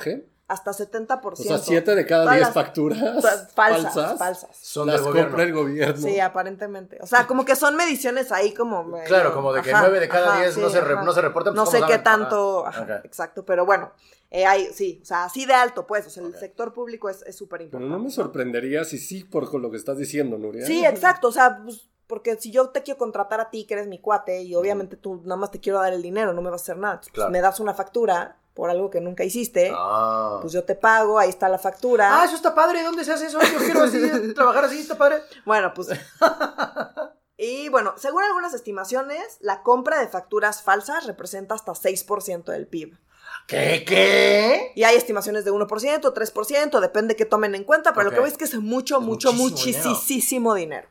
Hasta 0.48 0.70
70%. 0.72 1.20
O 1.32 1.36
sea, 1.36 1.58
7 1.58 1.94
de 1.94 2.06
cada 2.06 2.22
Todas 2.22 2.36
10 2.36 2.46
las- 2.46 2.54
facturas 2.54 3.22
fa- 3.22 3.46
falsas, 3.54 4.18
falsas. 4.18 4.56
Son 4.56 4.86
las 4.86 4.96
del 4.96 5.04
gobierno. 5.04 5.28
compra 5.30 5.44
el 5.44 5.52
gobierno. 5.52 6.02
Sí, 6.08 6.18
aparentemente. 6.20 6.98
O 7.02 7.06
sea, 7.06 7.26
como 7.26 7.44
que 7.44 7.54
son 7.54 7.76
mediciones 7.76 8.32
ahí 8.32 8.54
como... 8.54 8.82
medio- 8.82 9.04
Claro, 9.06 9.34
como 9.34 9.52
de 9.52 9.60
que 9.60 9.72
nueve 9.72 10.00
de 10.00 10.08
cada 10.08 10.38
diez 10.40 10.56
no 10.56 10.70
se 10.70 10.80
re- 10.80 10.94
ajá. 10.94 11.02
no 11.04 11.12
se 11.12 11.20
reportan, 11.20 11.52
pues, 11.54 11.64
No 11.66 11.70
sé 11.70 11.80
¿cómo 11.80 11.90
qué 11.92 11.98
tanto... 11.98 12.66
Ajá, 12.66 12.82
ajá. 12.82 13.00
Exacto, 13.04 13.44
pero 13.44 13.66
bueno. 13.66 13.92
eh, 14.30 14.46
hay, 14.46 14.66
sí, 14.72 15.00
o 15.02 15.04
sea, 15.04 15.24
así 15.24 15.44
de 15.44 15.52
alto, 15.52 15.86
pues. 15.86 16.06
O 16.06 16.10
sea, 16.10 16.22
el 16.22 16.34
sector 16.34 16.72
público 16.72 17.10
es 17.10 17.22
es 17.26 17.36
súper 17.36 17.58
Pero 17.58 17.64
importante. 17.66 17.90
no 17.92 17.98
me 18.02 18.10
sorprendería 18.10 18.84
si 18.84 18.96
sí 18.98 19.24
por 19.24 19.50
con 19.50 19.60
lo 19.60 19.70
que 19.70 19.76
estás 19.76 19.98
diciendo, 19.98 20.38
Nuria. 20.38 20.64
Sí, 20.66 20.82
exacto. 20.84 21.28
O 21.28 21.32
sea, 21.32 21.60
pues, 21.62 21.88
porque 22.06 22.36
si 22.36 22.50
yo 22.50 22.70
te 22.70 22.82
quiero 22.82 22.96
contratar 22.96 23.38
a 23.40 23.50
ti, 23.50 23.66
que 23.66 23.74
eres 23.74 23.86
mi 23.86 23.98
cuate, 24.00 24.40
y 24.42 24.54
obviamente 24.54 24.96
tú 24.96 25.20
nada 25.24 25.36
más 25.36 25.50
te 25.50 25.60
quiero 25.60 25.78
dar 25.78 25.92
el 25.92 26.00
dinero, 26.00 26.32
no 26.32 26.40
me 26.40 26.48
vas 26.50 26.62
a 26.62 26.64
hacer 26.64 26.78
nada. 26.78 26.94
Entonces, 26.94 27.12
Claro. 27.12 27.30
me 27.30 27.42
das 27.42 27.60
una 27.60 27.74
factura 27.74 28.38
por 28.58 28.70
algo 28.70 28.90
que 28.90 29.00
nunca 29.00 29.22
hiciste, 29.22 29.70
Ah. 29.72 30.38
pues 30.40 30.52
yo 30.52 30.64
te 30.64 30.74
pago, 30.74 31.16
ahí 31.20 31.28
está 31.28 31.48
la 31.48 31.58
factura. 31.58 32.20
Ah, 32.20 32.24
eso 32.24 32.34
está 32.34 32.56
padre. 32.56 32.82
¿Dónde 32.82 33.04
se 33.04 33.12
hace 33.12 33.26
eso? 33.26 33.38
Yo 33.40 33.58
quiero 33.58 33.84
así, 33.84 34.00
trabajar 34.34 34.64
así, 34.64 34.80
está 34.80 34.98
padre. 34.98 35.22
Bueno, 35.46 35.72
pues. 35.72 35.86
y 37.36 37.68
bueno, 37.68 37.94
según 37.96 38.24
algunas 38.24 38.54
estimaciones, 38.54 39.36
la 39.38 39.62
compra 39.62 40.00
de 40.00 40.08
facturas 40.08 40.62
falsas 40.64 41.06
representa 41.06 41.54
hasta 41.54 41.70
6% 41.72 42.46
del 42.50 42.66
PIB. 42.66 42.98
¿Qué? 43.46 43.84
¿Qué? 43.86 44.72
Y 44.74 44.82
hay 44.82 44.96
estimaciones 44.96 45.44
de 45.44 45.52
1%, 45.52 46.12
3%, 46.12 46.80
depende 46.80 47.14
que 47.14 47.26
tomen 47.26 47.54
en 47.54 47.62
cuenta, 47.62 47.92
pero 47.94 48.08
Ok. 48.08 48.10
lo 48.10 48.14
que 48.16 48.20
voy 48.22 48.30
es 48.30 48.38
que 48.38 48.44
es 48.44 48.56
mucho, 48.58 48.96
Es 48.98 49.02
mucho, 49.04 49.32
muchísimo 49.34 49.94
muchísimo 49.94 50.54
dinero. 50.54 50.88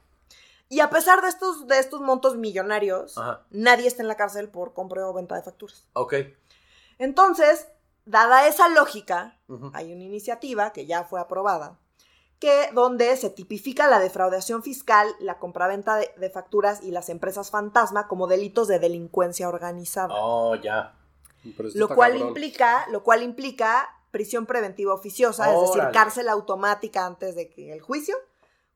Y 0.69 0.79
a 0.79 0.89
pesar 0.89 1.21
de 1.21 1.27
estos, 1.27 1.67
de 1.67 1.79
estos 1.79 1.99
montos 1.99 2.37
millonarios, 2.37 3.17
Ajá. 3.17 3.45
nadie 3.49 3.87
está 3.87 4.01
en 4.03 4.07
la 4.07 4.15
cárcel 4.15 4.47
por 4.47 4.73
compra 4.73 5.05
o 5.05 5.13
venta 5.13 5.35
de 5.35 5.43
facturas. 5.43 5.85
Ok. 5.91 6.13
Entonces, 6.99 7.67
dada 8.05 8.47
esa 8.47 8.69
lógica, 8.69 9.39
hay 9.73 9.93
una 9.93 10.03
iniciativa 10.03 10.71
que 10.73 10.85
ya 10.85 11.03
fue 11.03 11.19
aprobada, 11.19 11.79
que 12.39 12.69
donde 12.73 13.15
se 13.17 13.29
tipifica 13.29 13.87
la 13.87 13.99
defraudación 13.99 14.63
fiscal, 14.63 15.07
la 15.19 15.39
compraventa 15.39 15.95
de, 15.95 16.11
de 16.17 16.29
facturas 16.29 16.81
y 16.83 16.91
las 16.91 17.09
empresas 17.09 17.49
fantasma 17.49 18.07
como 18.07 18.27
delitos 18.27 18.67
de 18.67 18.79
delincuencia 18.79 19.49
organizada. 19.49 20.13
Oh, 20.15 20.55
ya. 20.55 20.95
Lo 21.75 21.87
cual 21.87 22.11
cabrón. 22.11 22.27
implica, 22.29 22.87
lo 22.89 23.03
cual 23.03 23.23
implica 23.23 23.89
prisión 24.11 24.45
preventiva 24.45 24.93
oficiosa, 24.93 25.53
es 25.53 25.61
decir, 25.61 25.83
cárcel 25.93 26.29
automática 26.29 27.05
antes 27.05 27.35
de 27.35 27.49
que 27.49 27.71
el 27.71 27.81
juicio, 27.81 28.15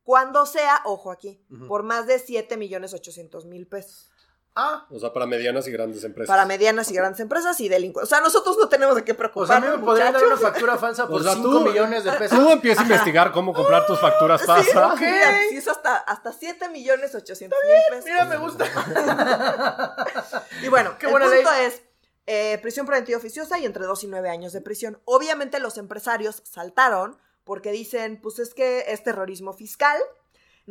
cuando 0.03 0.45
sea, 0.45 0.81
ojo 0.85 1.11
aquí, 1.11 1.41
por 1.67 1.83
más 1.83 2.07
de 2.07 2.19
7 2.19 2.57
millones 2.57 2.93
800 2.93 3.45
mil 3.45 3.67
pesos. 3.67 4.10
Ah. 4.53 4.85
O 4.89 4.99
sea, 4.99 5.13
para 5.13 5.25
medianas 5.25 5.65
y 5.67 5.71
grandes 5.71 6.03
empresas. 6.03 6.27
Para 6.27 6.45
medianas 6.45 6.91
y 6.91 6.93
grandes 6.93 7.19
empresas 7.21 7.57
y 7.61 7.69
delincuentes. 7.69 8.11
O 8.11 8.15
sea, 8.15 8.21
nosotros 8.21 8.57
no 8.59 8.67
tenemos 8.67 8.95
de 8.95 9.03
qué 9.05 9.13
O 9.13 9.15
sea, 9.15 9.25
a 9.25 9.31
preocuparnos. 9.31 9.69
mí 9.71 9.77
me 9.77 9.83
podrían 9.85 10.11
dar 10.13 10.25
una 10.25 10.35
factura 10.37 10.77
falsa 10.77 11.07
por 11.07 11.21
O 11.21 11.23
sea, 11.23 11.33
5 11.35 11.49
tú- 11.49 11.61
millones 11.61 12.03
de 12.03 12.11
pesos. 12.11 12.37
Tú 12.37 12.49
empiezas 12.49 12.81
a 12.83 12.87
investigar 12.87 13.31
cómo 13.31 13.53
comprar 13.53 13.85
tus 13.85 13.97
facturas 13.99 14.41
Sí, 14.41 14.47
falsas. 14.47 14.99
mira, 14.99 15.39
sí, 15.49 15.55
es 15.57 15.67
hasta, 15.69 15.95
hasta 15.97 16.33
7 16.33 16.67
millones 16.69 17.15
800 17.15 17.57
mil 17.65 17.79
pesos. 17.91 18.05
Mira, 18.05 18.25
me 18.25 18.37
gusta. 18.37 18.65
Y 20.63 20.67
bueno, 20.69 20.95
Qué 20.99 21.05
el 21.07 21.11
buena 21.11 21.27
punto 21.27 21.49
ley. 21.51 21.65
es 21.67 21.81
eh, 22.27 22.59
prisión 22.61 22.85
preventiva 22.85 23.17
oficiosa 23.17 23.57
y 23.59 23.65
entre 23.65 23.85
2 23.85 24.03
y 24.03 24.07
9 24.07 24.29
años 24.29 24.53
de 24.53 24.61
prisión. 24.61 25.01
Obviamente 25.05 25.59
los 25.59 25.77
empresarios 25.77 26.41
saltaron 26.45 27.17
porque 27.43 27.71
dicen, 27.71 28.19
pues 28.21 28.37
es 28.39 28.53
que 28.53 28.85
es 28.87 29.03
terrorismo 29.03 29.53
fiscal, 29.53 29.97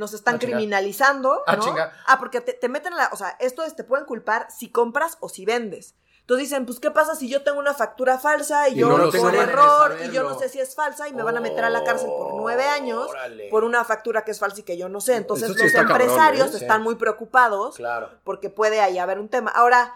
nos 0.00 0.14
están 0.14 0.34
Ah, 0.36 0.38
criminalizando, 0.40 1.42
Ah, 1.46 1.54
¿no? 1.56 1.62
chinga. 1.62 1.92
Ah, 2.06 2.18
porque 2.18 2.40
te, 2.40 2.54
te 2.54 2.68
meten 2.68 2.92
en 2.94 2.98
la, 2.98 3.10
o 3.12 3.16
sea, 3.16 3.36
esto 3.38 3.62
es, 3.62 3.76
te 3.76 3.84
pueden 3.84 4.06
culpar 4.06 4.48
si 4.50 4.70
compras 4.72 5.16
o 5.20 5.28
si 5.28 5.44
vendes. 5.44 5.94
Entonces 6.22 6.48
dicen, 6.48 6.64
pues, 6.64 6.78
¿qué 6.78 6.90
pasa 6.92 7.16
si 7.16 7.28
yo 7.28 7.42
tengo 7.42 7.58
una 7.58 7.74
factura 7.74 8.16
falsa 8.18 8.68
y, 8.68 8.74
Y 8.74 8.76
yo 8.76 8.88
no 8.88 8.98
lo 8.98 9.10
por 9.10 9.34
error 9.34 9.96
y 10.04 10.10
yo 10.12 10.22
no 10.22 10.38
sé 10.38 10.48
si 10.48 10.60
es 10.60 10.76
falsa 10.76 11.08
y 11.08 11.12
me 11.12 11.24
van 11.24 11.36
a 11.36 11.40
meter 11.40 11.64
a 11.64 11.70
la 11.70 11.82
cárcel 11.82 12.08
por 12.08 12.34
nueve 12.34 12.64
años 12.68 13.08
Órale. 13.08 13.48
por 13.50 13.64
una 13.64 13.84
factura 13.84 14.22
que 14.24 14.30
es 14.30 14.38
falsa 14.38 14.60
y 14.60 14.62
que 14.62 14.76
yo 14.78 14.88
no 14.88 15.00
sé? 15.00 15.16
Entonces 15.16 15.48
sí 15.48 15.54
los 15.54 15.62
está 15.66 15.80
cabrón, 15.86 16.02
empresarios 16.02 16.48
¿eh? 16.48 16.58
Sí. 16.58 16.62
están 16.64 16.82
muy 16.82 16.94
preocupados 16.94 17.74
Claro. 17.76 18.10
porque 18.22 18.48
puede 18.48 18.80
ahí 18.80 18.98
haber 18.98 19.18
un 19.18 19.28
tema. 19.28 19.50
Ahora, 19.50 19.92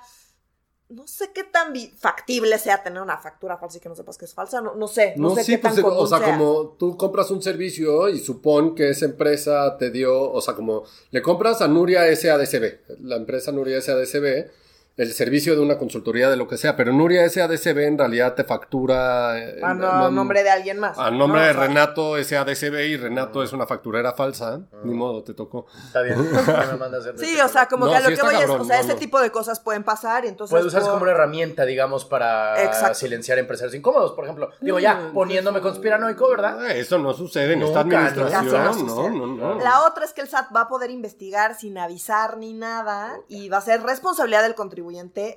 no 0.94 1.06
sé 1.06 1.30
qué 1.34 1.44
tan 1.44 1.74
factible 1.96 2.58
sea 2.58 2.82
tener 2.82 3.02
una 3.02 3.18
factura 3.18 3.56
falsa 3.56 3.78
y 3.78 3.80
que 3.80 3.88
no 3.88 3.94
sepas 3.94 4.16
que 4.16 4.24
es 4.24 4.34
falsa, 4.34 4.60
no, 4.60 4.74
no 4.74 4.86
sé, 4.86 5.14
no, 5.16 5.30
No, 5.30 5.34
sé 5.34 5.44
sí, 5.44 5.52
qué 5.52 5.58
pues, 5.58 5.74
tan 5.74 5.84
o 5.84 6.06
sea, 6.06 6.18
sea. 6.18 6.36
como 6.36 6.76
tú 6.78 6.96
compras 6.96 7.30
un 7.30 7.42
servicio 7.42 8.08
y 8.08 8.18
supón 8.18 8.74
que 8.74 8.90
esa 8.90 9.06
empresa 9.06 9.76
te 9.78 9.90
dio, 9.90 10.30
o 10.30 10.40
sea, 10.40 10.54
como 10.54 10.84
le 11.10 11.22
compras 11.22 11.60
a 11.60 11.68
Nuria 11.68 12.04
SADCB, 12.14 13.00
la 13.02 13.16
empresa 13.16 13.50
Nuria 13.52 13.80
SADCB, 13.80 14.50
el 14.96 15.12
servicio 15.12 15.56
de 15.56 15.60
una 15.60 15.76
consultoría 15.76 16.30
de 16.30 16.36
lo 16.36 16.46
que 16.46 16.56
sea, 16.56 16.76
pero 16.76 16.92
Nuria 16.92 17.28
SADCB 17.28 17.78
en 17.80 17.98
realidad 17.98 18.34
te 18.34 18.44
factura 18.44 19.36
eh, 19.38 19.60
a 19.62 19.74
no- 19.74 19.92
no- 20.02 20.10
nombre 20.10 20.44
de 20.44 20.50
alguien 20.50 20.78
más. 20.78 20.96
a 20.98 21.10
nombre 21.10 21.40
¿no? 21.40 21.46
de 21.46 21.50
O 21.50 21.54
sea, 21.54 21.62
Renato 21.66 22.22
SADCB 22.22 22.74
y 22.90 22.96
Renato 22.96 23.42
es 23.42 23.52
una 23.52 23.66
facturera 23.66 24.12
falsa, 24.12 24.60
ni 24.84 24.94
modo, 24.94 25.24
te 25.24 25.34
tocó. 25.34 25.66
Está 25.84 26.02
bien. 26.02 26.16
¿Qué 26.30 26.66
me 26.72 26.76
mandas 26.78 27.06
a 27.06 27.18
Sí, 27.18 27.40
o 27.40 27.48
sea, 27.48 27.66
como 27.66 27.86
No, 27.86 27.90
que 27.90 27.96
a 27.96 28.00
lo 28.02 28.08
sí 28.10 28.14
que 28.14 28.22
voy 28.22 28.34
es, 28.34 28.40
cabrón, 28.42 28.60
o 28.60 28.64
sea, 28.64 28.76
no, 28.76 28.82
ese 28.84 28.92
no. 28.94 28.98
tipo 29.00 29.20
de 29.20 29.30
cosas 29.32 29.58
pueden 29.58 29.82
pasar 29.82 30.24
y 30.26 30.28
entonces... 30.28 30.56
Puedes 30.56 30.72
por- 30.72 30.82
como 30.92 31.02
una 31.02 31.10
herramienta, 31.10 31.64
digamos, 31.64 32.04
para 32.04 32.62
Exacto. 32.62 32.94
silenciar 32.94 33.38
empresarios 33.38 33.74
incómodos, 33.74 34.12
por 34.12 34.24
ejemplo. 34.24 34.50
Digo, 34.60 34.78
ya, 34.78 35.10
poniéndome 35.12 35.60
conspiranoico, 35.60 36.28
¿verdad? 36.28 36.70
Eh, 36.70 36.78
Eso 36.78 36.98
no 36.98 37.12
sucede 37.14 37.54
en 37.54 37.62
esta 37.62 37.82
Nunca, 37.82 38.06
administración, 38.06 38.86
no, 38.86 39.10
no, 39.10 39.26
no. 39.54 39.58
La 39.60 39.82
otra 39.86 40.04
es 40.04 40.12
que 40.12 40.20
el 40.20 40.28
SAT 40.28 40.54
va 40.54 40.60
a 40.62 40.68
poder 40.68 40.90
investigar 40.92 41.56
sin 41.56 41.78
avisar 41.78 42.36
ni 42.38 42.52
nada 42.52 43.16
y 43.28 43.48
va 43.48 43.56
a 43.56 43.60
ser 43.60 43.82
responsabilidad 43.82 44.42
del 44.44 44.54
contribuyente 44.54 44.83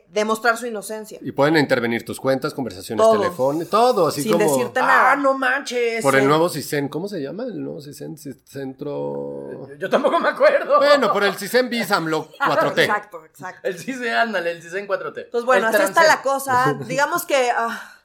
demostrar 0.10 0.58
su 0.58 0.66
inocencia. 0.68 1.20
Y 1.22 1.32
pueden 1.32 1.58
intervenir 1.58 2.04
tus 2.06 2.20
cuentas, 2.20 2.54
conversaciones 2.54 3.04
Todo. 3.06 3.20
telefónicas, 3.22 3.70
todo, 3.70 4.08
así 4.08 4.24
Sin 4.24 4.34
como... 4.34 4.44
decirte 4.46 4.80
nada. 4.80 5.12
Ah, 5.12 5.16
no 5.16 5.38
manches. 5.38 6.02
Por 6.02 6.16
el 6.16 6.28
nuevo 6.28 6.50
CISEN, 6.50 6.88
¿cómo 6.90 7.08
se 7.08 7.22
llama? 7.22 7.44
El 7.44 7.64
nuevo 7.64 7.82
CISEN, 7.82 8.16
Ci- 8.18 8.38
Centro... 8.46 9.68
Yo 9.78 9.90
tampoco 9.90 10.20
me 10.20 10.30
acuerdo. 10.30 10.78
Bueno, 10.78 11.12
por 11.12 11.24
el 11.24 11.36
CISEN 11.36 11.70
BISAMLO 11.70 12.30
4T. 12.40 12.80
Exacto, 12.80 13.26
exacto. 13.26 13.60
El 13.68 13.78
CISE, 13.78 14.12
ándale, 14.12 14.52
el 14.52 14.62
CISE 14.62 14.80
en 14.80 14.88
4T. 14.88 15.26
Entonces, 15.26 15.46
bueno, 15.46 15.70
El 15.70 15.76
así 15.76 15.84
está 15.84 16.06
la 16.06 16.22
cosa. 16.22 16.78
Digamos 16.86 17.26
que 17.26 17.52
ah, 17.56 17.97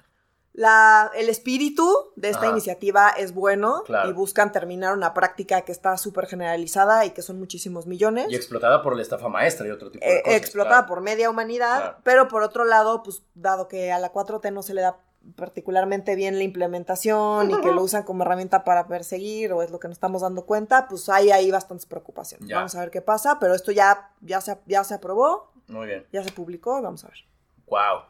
la, 0.55 1.11
el 1.15 1.29
espíritu 1.31 2.13
de 2.17 2.29
esta 2.29 2.43
Ajá. 2.43 2.51
iniciativa 2.51 3.09
es 3.11 3.33
bueno 3.33 3.83
Claro. 3.87 4.11
y 4.11 4.13
buscan 4.13 4.53
terminar 4.53 4.93
una 4.95 5.15
práctica 5.15 5.63
que 5.63 5.73
está 5.73 5.97
súper 5.97 6.27
generalizada 6.27 7.07
y 7.07 7.11
que 7.11 7.23
son 7.23 7.39
muchísimos 7.39 7.87
millones. 7.87 8.27
Y 8.31 8.37
explotada 8.37 8.83
por 8.83 8.95
la 8.97 9.03
estafa 9.03 9.29
maestra 9.29 9.67
y 9.67 9.71
otro 9.71 9.91
tipo 9.91 10.05
de 10.05 10.19
eh, 10.19 10.23
cosas. 10.23 10.39
explotada 10.39 10.77
claro. 10.81 10.87
por 10.89 11.01
media 11.01 11.31
humanidad, 11.31 11.79
Claro. 11.81 11.97
pero 12.05 12.29
por 12.29 12.43
otro 12.43 12.65
lado, 12.65 13.03
pues 13.03 13.23
dado 13.35 13.67
que 13.69 13.93
a 13.93 13.99
la 13.99 14.13
4T 14.13 14.53
no 14.53 14.63
se 14.63 14.75
le 14.75 14.83
da 14.83 14.99
particularmente 15.37 16.17
bien 16.17 16.37
la 16.37 16.43
implementación 16.45 17.51
y 17.51 17.61
que 17.61 17.71
lo 17.73 17.81
usan 17.83 18.03
como 18.03 18.25
herramienta 18.25 18.65
para 18.65 18.87
perseguir 18.89 19.53
o 19.53 19.63
es 19.63 19.71
lo 19.71 19.79
que 19.81 19.89
nos 19.89 19.97
estamos 19.97 20.21
dando 20.23 20.45
cuenta, 20.45 20.87
pues 20.89 21.09
hay 21.09 21.31
ahí 21.31 21.51
bastantes 21.51 21.87
preocupaciones. 21.87 22.49
Ya. 22.49 22.57
Vamos 22.57 22.75
a 22.75 22.81
ver 22.81 22.91
qué 22.91 23.01
pasa, 23.03 23.39
pero 23.41 23.55
esto 23.55 23.73
ya, 23.73 24.11
ya, 24.21 24.41
se, 24.41 24.59
ya 24.67 24.85
se 24.85 24.95
aprobó, 24.95 25.53
Muy 25.69 25.87
bien. 25.87 26.07
ya 26.13 26.23
se 26.25 26.33
publicó 26.33 26.79
y 26.79 26.83
vamos 26.83 27.05
a 27.05 27.09
ver. 27.09 27.19
Wow. 27.69 28.03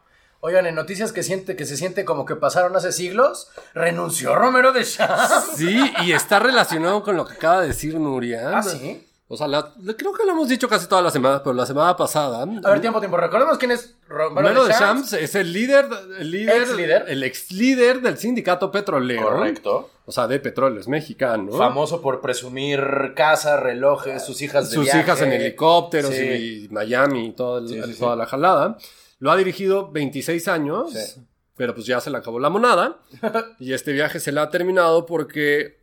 Oigan, 0.45 0.67
en 0.67 0.75
noticias 0.75 1.13
que 1.13 1.23
siente 1.23 1.55
que 1.55 1.65
se 1.65 1.77
siente 1.77 2.05
como 2.05 2.25
que 2.25 2.35
pasaron 2.35 2.75
hace 2.75 2.91
siglos, 2.91 3.49
renunció 3.75 4.35
Romero 4.35 4.73
de 4.73 4.85
Champs. 4.85 5.53
Sí, 5.57 5.81
y 6.03 6.11
está 6.13 6.41
relacionado 6.41 7.05
con 7.05 7.17
lo 7.17 7.25
que 7.25 7.35
acaba 7.35 7.61
de 7.61 7.69
decir 7.69 7.95
Nuria. 7.95 8.59
Ah, 8.59 8.63
sí. 8.63 9.07
O 9.29 9.37
sea, 9.37 9.47
la- 9.47 9.73
creo 9.97 10.13
que 10.13 10.27
lo 10.27 10.33
hemos 10.33 10.49
dicho 10.49 10.69
casi 10.69 10.89
todas 10.89 11.05
las 11.05 11.13
semanas, 11.13 11.43
pero 11.45 11.55
la 11.55 11.65
semana 11.65 11.97
pasada... 11.97 12.43
A 12.43 12.71
ver, 12.71 12.81
tiempo, 12.81 12.99
tiempo. 12.99 13.17
Recordemos 13.17 13.57
quién 13.57 13.71
es 13.71 13.95
Romero, 14.09 14.49
Romero 14.49 14.65
de 14.65 14.75
Champs. 14.75 15.13
Es 15.13 15.37
el 15.37 15.53
líder, 15.53 15.87
el 16.19 16.31
líder, 16.33 16.63
Ex 16.63 16.77
líder. 16.77 17.05
el 17.07 17.23
ex 17.23 17.53
líder 17.53 18.01
del 18.03 18.19
sindicato 18.19 18.71
petrolero. 18.73 19.23
Correcto. 19.23 19.91
O 20.05 20.11
sea, 20.13 20.27
de 20.27 20.41
petróleos 20.41 20.89
mexicano. 20.89 21.53
Famoso 21.57 22.03
por 22.03 22.21
presumir 22.21 23.13
casas, 23.15 23.61
relojes, 23.61 24.23
sus 24.25 24.43
hijas 24.43 24.69
de 24.71 24.75
sus 24.75 24.85
viaje. 24.87 25.01
hijas 25.01 25.23
en 25.23 25.33
helicópteros 25.33 26.13
Sí. 26.13 26.67
y 26.67 26.69
Miami 26.75 27.29
y 27.29 27.33
todo 27.33 27.59
el- 27.59 27.69
Sí, 27.69 27.81
sí, 27.95 27.99
toda 28.01 28.17
la 28.17 28.27
jalada. 28.27 28.77
Lo 29.23 29.31
ha 29.31 29.37
dirigido 29.37 29.93
26 29.93 30.49
años, 30.49 30.93
Sí. 30.93 31.21
pero 31.57 31.75
pues 31.75 31.87
ya 31.87 32.01
se 32.01 32.11
le 32.11 32.17
acabó 32.19 32.41
la 32.41 32.51
monada. 32.51 32.99
y 33.61 33.73
este 33.73 33.93
viaje 33.93 34.19
se 34.19 34.33
le 34.33 34.41
ha 34.41 34.51
terminado 34.51 35.07
porque 35.07 35.79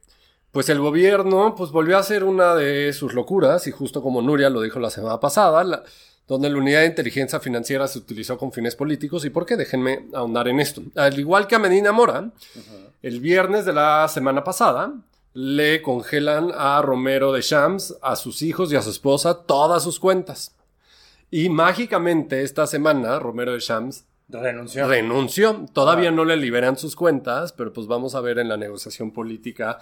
pues 0.52 0.67
el 0.67 0.80
gobierno 0.80 1.56
pues 1.56 1.71
volvió 1.71 1.95
a 1.95 2.02
hacer 2.02 2.25
una 2.25 2.54
de 2.56 2.91
sus 2.91 3.13
locuras 3.13 3.65
y 3.67 3.71
justo 3.71 4.02
como 4.02 4.21
Nuria 4.21 4.49
lo 4.49 4.62
dijo 4.62 4.80
la 4.80 4.89
semana 4.89 5.19
pasada, 5.21 5.63
la- 5.63 5.84
donde 6.28 6.49
la 6.49 6.58
unidad 6.58 6.82
de 6.82 6.88
inteligencia 6.88 7.39
financiera 7.39 7.88
se 7.88 7.97
utilizó 7.99 8.38
con 8.38 8.52
fines 8.52 8.75
políticos. 8.75 9.23
¿Y 9.25 9.30
por 9.30 9.45
qué? 9.45 9.56
Déjenme 9.56 10.08
ahondar 10.13 10.47
en 10.49 10.60
esto. 10.60 10.82
Al 10.95 11.17
igual 11.17 11.47
que 11.47 11.56
a 11.56 11.60
Medina 11.60 11.91
Mora, 11.93 12.32
el 13.02 13.19
viernes 13.21 13.63
de 13.65 13.71
la 13.73 14.06
semana 14.10 14.43
pasada 14.43 14.93
le 15.34 15.82
congelan 15.82 16.52
a 16.54 16.82
Romero 16.82 17.32
de 17.32 17.41
Shams, 17.41 17.95
a 18.02 18.15
sus 18.15 18.41
hijos 18.41 18.71
y 18.71 18.75
a 18.75 18.82
su 18.82 18.89
esposa 18.89 19.43
todas 19.45 19.82
sus 19.82 19.99
cuentas. 19.99 20.56
Y 21.32 21.50
mágicamente 21.50 22.42
esta 22.44 22.68
semana 22.68 23.20
Romero 23.20 23.54
de 23.54 23.60
Shams 23.60 24.06
renunció. 24.30 24.88
renunció. 24.88 25.65
Todavía 25.74 26.12
no 26.12 26.26
le 26.26 26.38
liberan 26.38 26.78
sus 26.78 26.96
cuentas, 26.96 27.54
pero 27.54 27.74
pues 27.74 27.88
vamos 27.88 28.15
a 28.15 28.22
ver 28.22 28.39
en 28.39 28.50
la 28.50 28.58
negociación 28.58 29.12
política 29.12 29.80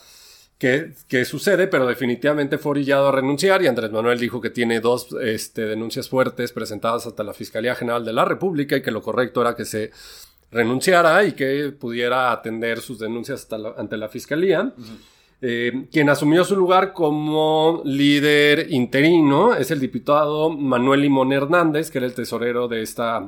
qué, 0.57 0.93
qué 1.07 1.25
sucede, 1.25 1.67
pero 1.67 1.85
definitivamente 1.85 2.57
fue 2.57 2.71
orillado 2.71 3.09
a 3.09 3.11
renunciar 3.11 3.61
y 3.61 3.67
Andrés 3.67 3.91
Manuel 3.91 4.19
dijo 4.19 4.41
que 4.41 4.49
tiene 4.49 4.79
dos 4.79 5.09
este, 5.21 5.65
denuncias 5.65 6.09
fuertes 6.09 6.51
presentadas 6.51 7.05
ante 7.07 7.23
la 7.23 7.33
Fiscalía 7.33 7.75
General 7.75 8.03
de 8.03 8.13
la 8.13 8.25
República 8.25 8.75
y 8.77 8.81
que 8.81 8.91
lo 8.91 9.01
correcto 9.01 9.41
era 9.41 9.55
que 9.55 9.65
se 9.65 9.91
renunciara 10.51 11.23
y 11.25 11.33
que 11.33 11.73
pudiera 11.77 12.31
atender 12.31 12.79
sus 12.79 12.99
denuncias 12.99 13.47
ante 13.77 13.97
la 13.97 14.09
Fiscalía. 14.09 14.73
Eh, 15.39 15.87
quien 15.91 16.09
asumió 16.09 16.43
su 16.43 16.55
lugar 16.55 16.93
como 16.93 17.81
líder 17.85 18.71
interino 18.71 19.53
es 19.53 19.69
el 19.69 19.79
diputado 19.79 20.49
Manuel 20.49 21.01
Limón 21.01 21.31
Hernández, 21.31 21.91
que 21.91 21.99
era 21.99 22.07
el 22.07 22.15
tesorero 22.15 22.67
de 22.67 22.81
esta 22.81 23.23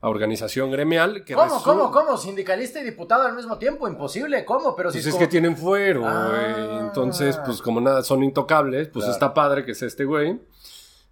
organización 0.00 0.70
gremial. 0.70 1.22
Que 1.24 1.34
¿Cómo, 1.34 1.62
cómo, 1.62 1.90
cómo? 1.90 2.16
Sindicalista 2.16 2.80
y 2.80 2.84
diputado 2.84 3.24
al 3.24 3.36
mismo 3.36 3.58
tiempo, 3.58 3.86
imposible, 3.86 4.44
¿cómo? 4.44 4.74
Pero 4.74 4.90
si 4.90 4.98
pues 4.98 5.08
es, 5.08 5.14
que 5.16 5.26
tienen 5.26 5.56
fuero, 5.56 6.04
ah. 6.06 6.78
Entonces, 6.80 7.38
pues 7.44 7.60
como 7.60 7.80
nada, 7.80 8.02
son 8.02 8.22
intocables, 8.22 8.88
pues 8.88 9.06
está 9.06 9.34
padre 9.34 9.64
que 9.64 9.74
sea 9.74 9.88
este 9.88 10.06
güey. 10.06 10.40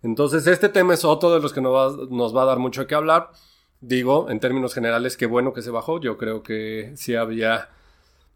Entonces, 0.03 0.47
este 0.47 0.69
tema 0.71 0.95
es 0.95 1.05
otro 1.05 1.31
de 1.31 1.41
los 1.41 1.53
que 1.53 1.61
nos 1.61 1.75
va, 1.75 2.07
nos 2.09 2.35
va 2.35 2.43
a 2.43 2.47
dar 2.47 2.59
mucho 2.59 2.87
que 2.87 2.95
hablar. 2.95 3.31
Digo, 3.81 4.31
en 4.31 4.41
términos 4.41 4.73
generales, 4.73 5.17
qué 5.17 5.27
bueno 5.27 5.53
que 5.53 5.61
se 5.61 5.71
bajó. 5.71 6.01
Yo 6.01 6.17
creo 6.17 6.43
que 6.43 6.93
sí 6.97 7.15
había 7.15 7.69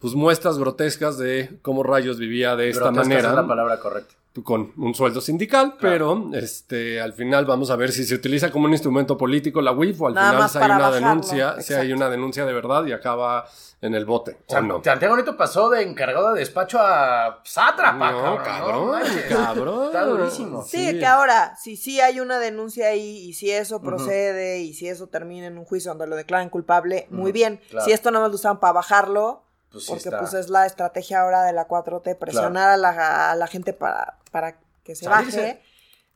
pues 0.02 0.14
muestras 0.14 0.58
grotescas 0.58 1.16
de 1.16 1.60
cómo 1.62 1.84
Rayos 1.84 2.18
vivía 2.18 2.56
de 2.56 2.70
esta 2.70 2.90
manera. 2.90 3.28
Es 3.28 3.34
la 3.36 3.46
palabra 3.46 3.78
correcta. 3.78 4.14
Con 4.42 4.72
un 4.76 4.94
sueldo 4.94 5.20
sindical, 5.20 5.76
pero 5.80 6.30
este, 6.32 7.00
al 7.00 7.12
final 7.12 7.44
vamos 7.44 7.70
a 7.70 7.76
ver 7.76 7.92
si 7.92 8.02
se 8.04 8.16
utiliza 8.16 8.50
como 8.50 8.64
un 8.64 8.72
instrumento 8.72 9.16
político 9.16 9.60
la 9.60 9.70
WIF 9.70 10.00
o 10.00 10.08
al 10.08 10.14
final 10.14 10.48
si 10.48 10.58
hay 10.58 10.70
una 10.70 10.90
denuncia, 10.90 11.60
si 11.60 11.74
hay 11.74 11.92
una 11.92 12.08
denuncia 12.08 12.44
de 12.44 12.52
verdad 12.52 12.84
y 12.86 12.92
acaba 12.92 13.46
en 13.80 13.94
el 13.94 14.04
bote. 14.04 14.38
Santiago 14.48 15.10
Bonito 15.10 15.36
pasó 15.36 15.70
de 15.70 15.82
encargado 15.82 16.32
de 16.32 16.40
despacho 16.40 16.80
a 16.80 17.40
sátrapa, 17.44 18.10
no, 18.10 18.42
cabrón. 18.42 19.02
Cabrón, 19.28 19.86
Está 19.86 20.04
durísimo. 20.04 20.64
Sí, 20.64 20.98
que 20.98 21.06
ahora, 21.06 21.54
si 21.56 21.76
sí 21.76 22.00
hay 22.00 22.18
una 22.18 22.40
denuncia 22.40 22.88
ahí 22.88 23.18
y 23.18 23.34
si 23.34 23.52
eso 23.52 23.80
procede 23.82 24.60
y 24.60 24.72
si 24.72 24.88
eso 24.88 25.06
termina 25.06 25.46
en 25.46 25.58
un 25.58 25.64
juicio 25.64 25.92
donde 25.92 26.08
lo 26.08 26.16
declaran 26.16 26.48
culpable, 26.48 27.06
muy 27.10 27.30
bien. 27.30 27.60
Si 27.84 27.92
esto 27.92 28.10
no 28.10 28.20
más 28.20 28.30
lo 28.30 28.34
usaban 28.34 28.58
para 28.58 28.72
bajarlo, 28.72 29.44
pues 29.72 29.86
Porque 29.86 30.10
pues 30.10 30.34
es 30.34 30.50
la 30.50 30.66
estrategia 30.66 31.22
ahora 31.22 31.42
de 31.42 31.52
la 31.52 31.66
4T, 31.66 32.18
presionar 32.18 32.70
a, 32.70 32.76
la, 32.76 33.46
gente 33.46 33.72
para, 33.72 34.18
para 34.30 34.58
que 34.84 34.94
se 34.94 35.08
baje, 35.08 35.62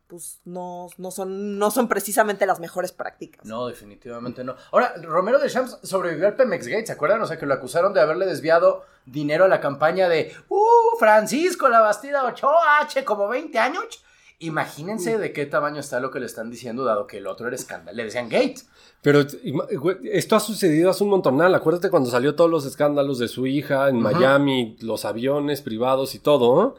pues 0.07 0.40
no, 0.45 0.88
no, 0.99 1.11
son, 1.11 1.59
no 1.59 1.71
son 1.71 1.88
precisamente 1.88 2.47
las 2.47 2.61
mejores 2.61 2.92
prácticas. 2.92 3.45
No, 3.47 3.66
definitivamente 3.66 4.45
no. 4.45 4.57
Ahora, 4.73 4.95
Romero 5.03 5.38
de 5.38 5.49
Champs 5.49 5.79
sobrevivió 5.83 6.27
al 6.27 6.37
Pemex 6.37 6.66
Gate, 6.66 6.87
¿se 6.87 6.92
acuerdan? 6.92 7.23
O 7.23 7.27
sea, 7.27 7.38
que 7.38 7.47
lo 7.47 7.55
acusaron 7.55 7.95
de 7.95 8.01
haberle 8.01 8.27
desviado 8.27 8.85
dinero 9.07 9.45
a 9.45 9.49
la 9.49 9.61
campaña 9.61 10.09
de, 10.09 10.35
¡Uh, 10.49 10.99
Francisco, 10.99 11.69
la 11.69 11.81
Bastida 11.81 12.25
Ochoa, 12.25 12.81
H, 12.81 13.05
como 13.05 13.27
20 13.29 13.59
años! 13.59 14.05
Imagínense 14.38 15.16
de 15.16 15.33
qué 15.33 15.46
tamaño 15.46 15.81
está 15.81 15.99
lo 15.99 16.11
que 16.11 16.20
le 16.20 16.27
están 16.27 16.51
diciendo, 16.51 16.85
dado 16.85 17.07
que 17.07 17.18
el 17.18 17.27
otro 17.27 17.46
era 17.46 17.57
escándalo. 17.57 17.96
Le 17.96 18.05
decían 18.05 18.29
Gates. 18.29 18.68
Pero 19.01 19.25
esto 20.05 20.37
ha 20.37 20.40
sucedido 20.40 20.90
hace 20.90 21.05
un 21.05 21.11
montonal. 21.11 21.55
Acuérdate 21.55 21.88
cuando 21.88 22.11
salió 22.11 22.35
todos 22.35 22.51
los 22.51 22.66
escándalos 22.66 23.18
de 23.18 23.29
su 23.29 23.46
hija 23.46 23.88
en 23.88 24.01
Miami, 24.01 24.77
los 24.81 25.07
aviones 25.07 25.62
privados 25.62 26.14
y 26.14 26.18
todo. 26.18 26.77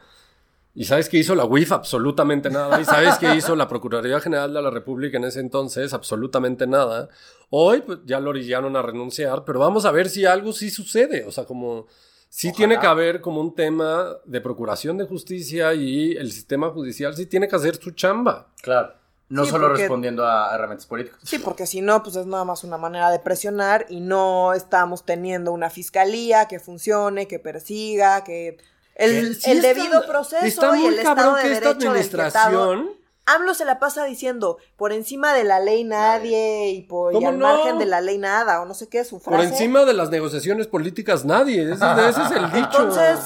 ¿Y 0.78 0.84
sabes 0.84 1.08
qué 1.08 1.18
hizo 1.18 1.34
la 1.34 1.44
UIF? 1.44 1.72
Absolutamente 1.72 2.50
nada. 2.50 2.80
¿Y 2.80 2.84
sabes 2.84 3.18
qué 3.18 3.34
hizo 3.34 3.56
la 3.56 3.66
Procuraduría 3.66 4.20
General 4.20 4.54
de 4.54 4.62
la 4.62 4.70
República 4.70 5.16
en 5.16 5.24
ese 5.24 5.40
entonces? 5.40 5.92
Absolutamente 5.92 6.68
nada. 6.68 7.08
Hoy 7.50 7.80
pues, 7.80 7.98
ya 8.04 8.20
lo 8.20 8.30
orillaron 8.30 8.76
a 8.76 8.82
renunciar, 8.82 9.44
pero 9.44 9.58
vamos 9.58 9.84
a 9.84 9.90
ver 9.90 10.08
si 10.08 10.24
algo 10.24 10.52
sí 10.52 10.70
sucede. 10.70 11.24
O 11.24 11.32
sea, 11.32 11.46
como 11.46 11.88
sí 12.28 12.52
tiene 12.52 12.78
que 12.78 12.86
haber 12.86 13.20
como 13.20 13.40
un 13.40 13.54
tema 13.54 14.16
de 14.24 14.40
procuración 14.40 14.98
de 14.98 15.04
justicia 15.04 15.74
y 15.74 16.12
el 16.12 16.32
sistema 16.32 16.70
judicial 16.70 17.14
sí 17.14 17.26
tiene 17.26 17.48
que 17.48 17.56
hacer 17.56 17.76
su 17.76 17.92
chamba. 17.92 18.48
Claro. 18.62 18.94
No 19.30 19.44
solo 19.44 19.68
respondiendo 19.68 20.24
a 20.26 20.54
herramientas 20.54 20.86
políticas. 20.86 21.20
Sí, 21.22 21.38
porque 21.38 21.66
si 21.66 21.82
no, 21.82 22.02
pues 22.02 22.16
es 22.16 22.24
nada 22.24 22.44
más 22.44 22.64
una 22.64 22.78
manera 22.78 23.10
de 23.10 23.18
presionar 23.18 23.84
y 23.90 24.00
no 24.00 24.54
estamos 24.54 25.04
teniendo 25.04 25.52
una 25.52 25.68
fiscalía 25.68 26.48
que 26.48 26.58
funcione, 26.58 27.28
que 27.28 27.38
persiga, 27.38 28.24
que 28.24 28.56
el, 28.94 29.38
debido 29.60 30.06
proceso 30.06 30.74
y 30.76 30.86
el 30.86 30.94
Estado 30.94 31.36
de 31.36 31.48
Derecho 31.48 31.90
administración 31.90 32.97
AMLO 33.34 33.54
se 33.54 33.64
la 33.64 33.78
pasa 33.78 34.04
diciendo, 34.04 34.58
por 34.76 34.92
encima 34.92 35.34
de 35.34 35.44
la 35.44 35.60
ley 35.60 35.84
nadie 35.84 36.70
y, 36.70 36.82
por, 36.82 37.14
al 37.24 37.38
margen 37.38 37.78
de 37.78 37.86
la 37.86 38.00
ley 38.00 38.18
nada, 38.18 38.60
o 38.60 38.64
no 38.64 38.74
sé 38.74 38.88
qué 38.88 39.00
es 39.00 39.08
su 39.08 39.20
frase. 39.20 39.36
Por 39.36 39.52
encima 39.52 39.84
de 39.84 39.94
las 39.94 40.10
negociaciones 40.10 40.66
políticas 40.66 41.24
nadie, 41.24 41.62
ese, 41.62 41.84
ese 42.08 42.22
es 42.22 42.30
el 42.30 42.52
dicho. 42.52 42.82
Entonces, 42.82 43.20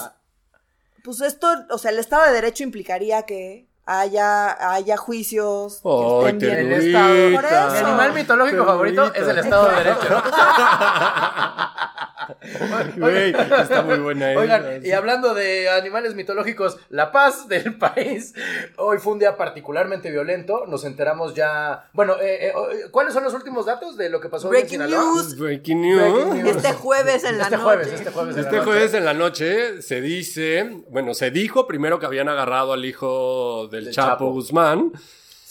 pues 1.05 1.21
esto, 1.21 1.49
o 1.71 1.79
sea, 1.79 1.91
el 1.91 1.99
Estado 1.99 2.27
de 2.27 2.33
Derecho 2.33 2.63
implicaría 2.63 3.23
que 3.23 3.67
haya, 3.85 4.73
haya 4.75 4.97
juicios 4.97 5.81
que 5.83 6.19
estén 6.19 6.39
bien 6.39 6.59
en 6.59 6.73
el 6.73 6.87
Estado. 6.87 7.71
Mi 7.71 7.79
animal 7.79 8.13
mitológico 8.13 8.65
favorito 8.65 9.15
es 9.15 9.29
el 9.29 9.39
Estado 9.39 9.69
de 9.69 9.77
Derecho. 9.77 10.23
está 13.63 13.83
muy 13.83 13.99
buena 13.99 14.31
Oigan, 14.37 14.85
y 14.85 14.93
hablando 14.93 15.35
de 15.35 15.69
animales 15.69 16.15
mitológicos, 16.15 16.79
la 16.89 17.13
paz 17.13 17.49
del 17.49 17.77
país. 17.77 18.35
Hoy 18.77 18.99
fue 18.99 19.15
un 19.15 19.19
día 19.19 19.37
particularmente 19.37 20.11
violento. 20.11 20.65
Nos 20.67 20.85
enteramos 20.85 21.35
ya. 21.35 21.89
Bueno, 21.93 22.17
eh, 22.21 22.49
eh, 22.49 22.53
¿cuáles 22.91 23.15
son 23.15 23.25
los 23.25 23.35
últimos 23.35 23.67
datos 23.67 23.97
de 23.97 24.09
lo 24.09 24.21
que 24.21 24.29
pasó 24.29 24.49
Breaking 24.49 24.83
en 24.83 24.91
News. 24.91 25.39
Breaking 25.39 25.81
news. 25.81 26.57
Este 26.57 26.73
jueves 26.73 27.25
en 27.25 27.39
la 27.39 27.45
este 27.45 27.57
noche. 27.57 27.95
este 27.95 28.11
jueves, 28.11 28.37
este 28.37 28.61
jueves 28.61 28.95
en 28.95 29.05
la 29.05 29.15
noche 29.15 29.83
se 29.83 30.01
dice. 30.01 30.83
Bueno, 30.89 31.15
se 31.15 31.31
dijo 31.31 31.67
primero 31.67 31.99
que 31.99 32.07
habían 32.07 32.29
agarrado 32.29 32.73
al 32.73 32.85
hijo 32.85 33.69
del, 33.69 33.91
Chapo, 33.91 34.31
Guzmán. 34.31 34.93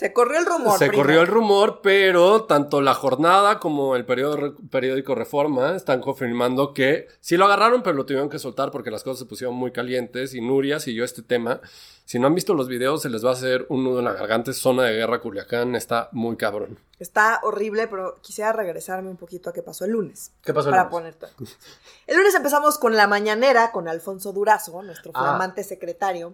Se 0.01 0.13
corrió 0.13 0.39
el 0.39 0.47
rumor. 0.47 0.79
Se 0.79 0.91
corrió 0.91 1.21
el 1.21 1.27
rumor, 1.27 1.81
pero 1.83 2.45
tanto 2.45 2.81
la 2.81 2.95
jornada 2.95 3.59
como 3.59 3.95
el 3.95 4.03
periódico 4.03 5.13
Reforma 5.13 5.75
están 5.75 6.01
confirmando 6.01 6.73
que 6.73 7.07
sí 7.19 7.37
lo 7.37 7.45
agarraron, 7.45 7.83
pero 7.83 7.95
lo 7.95 8.07
tuvieron 8.07 8.27
que 8.27 8.39
soltar 8.39 8.71
porque 8.71 8.89
las 8.89 9.03
cosas 9.03 9.19
se 9.19 9.25
pusieron 9.27 9.55
muy 9.55 9.71
calientes 9.71 10.33
y 10.33 10.41
Nuria 10.41 10.79
siguió 10.79 11.05
este 11.05 11.21
tema. 11.21 11.61
Si 12.03 12.17
no 12.17 12.25
han 12.25 12.33
visto 12.33 12.55
los 12.55 12.67
videos, 12.67 13.03
se 13.03 13.09
les 13.09 13.23
va 13.23 13.29
a 13.29 13.33
hacer 13.33 13.67
un 13.69 13.83
nudo 13.83 13.99
en 13.99 14.05
la 14.05 14.13
garganta. 14.13 14.51
Zona 14.53 14.85
de 14.85 14.93
guerra 14.93 15.21
Culiacán 15.21 15.75
está 15.75 16.09
muy 16.13 16.35
cabrón. 16.35 16.79
Está 16.97 17.39
horrible, 17.43 17.87
pero 17.87 18.15
quisiera 18.23 18.53
regresarme 18.53 19.11
un 19.11 19.17
poquito 19.17 19.51
a 19.51 19.53
qué 19.53 19.61
pasó 19.61 19.85
el 19.85 19.91
lunes. 19.91 20.31
¿Qué 20.41 20.51
pasó 20.51 20.69
el 20.69 20.75
para 20.77 20.89
lunes? 20.89 21.15
El 22.07 22.17
lunes 22.17 22.33
empezamos 22.33 22.79
con 22.79 22.95
la 22.95 23.05
mañanera 23.05 23.71
con 23.71 23.87
Alfonso 23.87 24.33
Durazo, 24.33 24.81
nuestro 24.81 25.11
ah. 25.13 25.21
flamante 25.21 25.63
secretario 25.63 26.33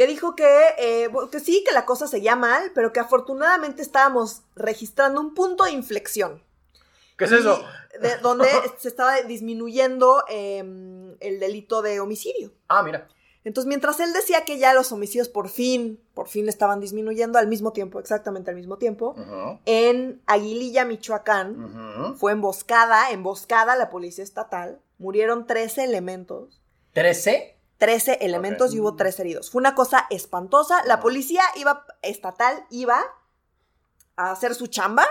que 0.00 0.06
dijo 0.06 0.34
que, 0.34 0.48
eh, 0.78 1.10
que 1.30 1.40
sí, 1.40 1.62
que 1.62 1.74
la 1.74 1.84
cosa 1.84 2.06
seguía 2.06 2.34
mal, 2.34 2.72
pero 2.74 2.90
que 2.90 3.00
afortunadamente 3.00 3.82
estábamos 3.82 4.44
registrando 4.56 5.20
un 5.20 5.34
punto 5.34 5.64
de 5.64 5.72
inflexión. 5.72 6.42
¿Qué 7.18 7.26
es 7.26 7.32
eso? 7.32 7.62
De, 8.00 8.16
donde 8.16 8.48
se 8.78 8.88
estaba 8.88 9.20
disminuyendo 9.20 10.24
em, 10.30 11.16
el 11.20 11.38
delito 11.38 11.82
de 11.82 12.00
homicidio. 12.00 12.50
Ah, 12.68 12.82
mira. 12.82 13.08
Entonces, 13.44 13.68
mientras 13.68 14.00
él 14.00 14.14
decía 14.14 14.46
que 14.46 14.56
ya 14.56 14.72
los 14.72 14.90
homicidios 14.90 15.28
por 15.28 15.50
fin, 15.50 16.00
por 16.14 16.28
fin 16.28 16.48
estaban 16.48 16.80
disminuyendo 16.80 17.38
al 17.38 17.46
mismo 17.46 17.74
tiempo, 17.74 18.00
exactamente 18.00 18.48
al 18.50 18.56
mismo 18.56 18.78
tiempo, 18.78 19.14
en 19.66 20.22
Aguililla, 20.24 20.86
Michoacán, 20.86 22.16
fue 22.16 22.32
emboscada, 22.32 23.10
emboscada 23.10 23.76
la 23.76 23.90
policía 23.90 24.24
estatal, 24.24 24.80
murieron 24.96 25.46
13 25.46 25.84
elementos. 25.84 26.62
¿13? 26.94 27.59
13 27.80 28.18
elementos 28.20 28.74
y 28.74 28.80
hubo 28.80 28.94
tres 28.94 29.18
heridos. 29.20 29.50
Fue 29.50 29.58
una 29.58 29.74
cosa 29.74 30.06
espantosa. 30.10 30.84
La 30.84 31.00
policía 31.00 31.42
iba, 31.56 31.86
estatal 32.02 32.66
iba 32.68 33.02
a 34.16 34.30
hacer 34.30 34.54
su 34.54 34.66
chamba 34.66 35.06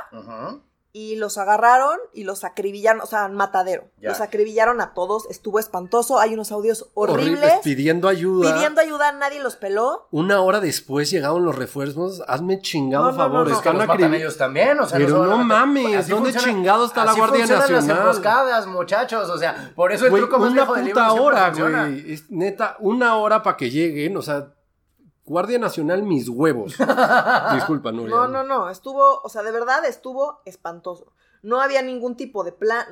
y 0.92 1.16
los 1.18 1.38
agarraron 1.38 1.98
y 2.14 2.24
los 2.24 2.44
acribillaron, 2.44 3.02
o 3.02 3.06
sea, 3.06 3.28
matadero. 3.28 3.90
Los 4.02 4.22
acribillaron 4.22 4.82
a 4.82 4.94
todos, 4.94 5.28
estuvo 5.30 5.60
espantoso. 5.60 6.20
Hay 6.20 6.34
unos 6.34 6.52
audios 6.52 6.90
horribles. 6.96 7.54
pidiendo 7.64 8.08
ayuda. 8.08 8.54
Pidiendo 8.54 8.82
ayuda, 8.82 9.12
nadie 9.12 9.40
los 9.40 9.56
peló. 9.56 10.08
Una 10.12 10.42
hora 10.42 10.60
después 10.60 11.12
llegaron 11.12 11.46
los 11.46 11.56
refuerzos. 11.56 12.24
Hazme 12.28 12.60
chingado 12.62 13.14
favor. 13.14 13.48
No, 13.48 13.56
Están 13.56 13.78
los 13.78 14.14
ellos 14.14 14.38
también, 14.38 14.80
o 14.80 14.88
sea, 14.88 14.98
Pero 14.98 15.26
no, 15.26 15.38
mames, 15.44 16.08
¿dónde 16.08 16.34
chingado 16.34 16.86
está 16.86 17.06
la 17.06 17.14
Guardia 17.14 17.46
Nacional? 17.46 17.88
las 17.88 17.98
emboscadas, 17.98 18.68
muchachos, 18.68 19.30
o 19.30 19.38
sea, 19.38 19.72
por 19.76 19.92
eso 19.92 20.08
el 20.08 20.14
truco 20.14 20.40
más 20.40 20.52
una 20.52 20.66
puta 20.66 21.14
hora, 21.14 21.52
güey. 21.52 22.20
neta, 22.30 22.78
una 22.80 23.16
hora 23.18 23.44
para 23.44 23.58
que 23.58 23.70
lleguen, 23.70 24.18
o 24.18 24.22
sea, 24.22 24.54
Guardia 25.30 25.60
Nacional, 25.60 26.04
mis 26.04 26.28
huevos. 26.28 26.76
Disculpa, 27.54 27.92
Nuria. 27.92 28.16
No, 28.16 28.28
no, 28.28 28.44
no. 28.44 28.70
Estuvo, 28.70 29.22
o 29.22 29.30
sea, 29.30 29.44
de 29.44 29.52
verdad 29.52 29.86
estuvo 29.86 30.42
espantoso. 30.46 31.14
No 31.42 31.62
había 31.62 31.82
ningún 31.82 32.18
tipo 32.18 32.44
de 32.44 32.52
plan. 32.52 32.86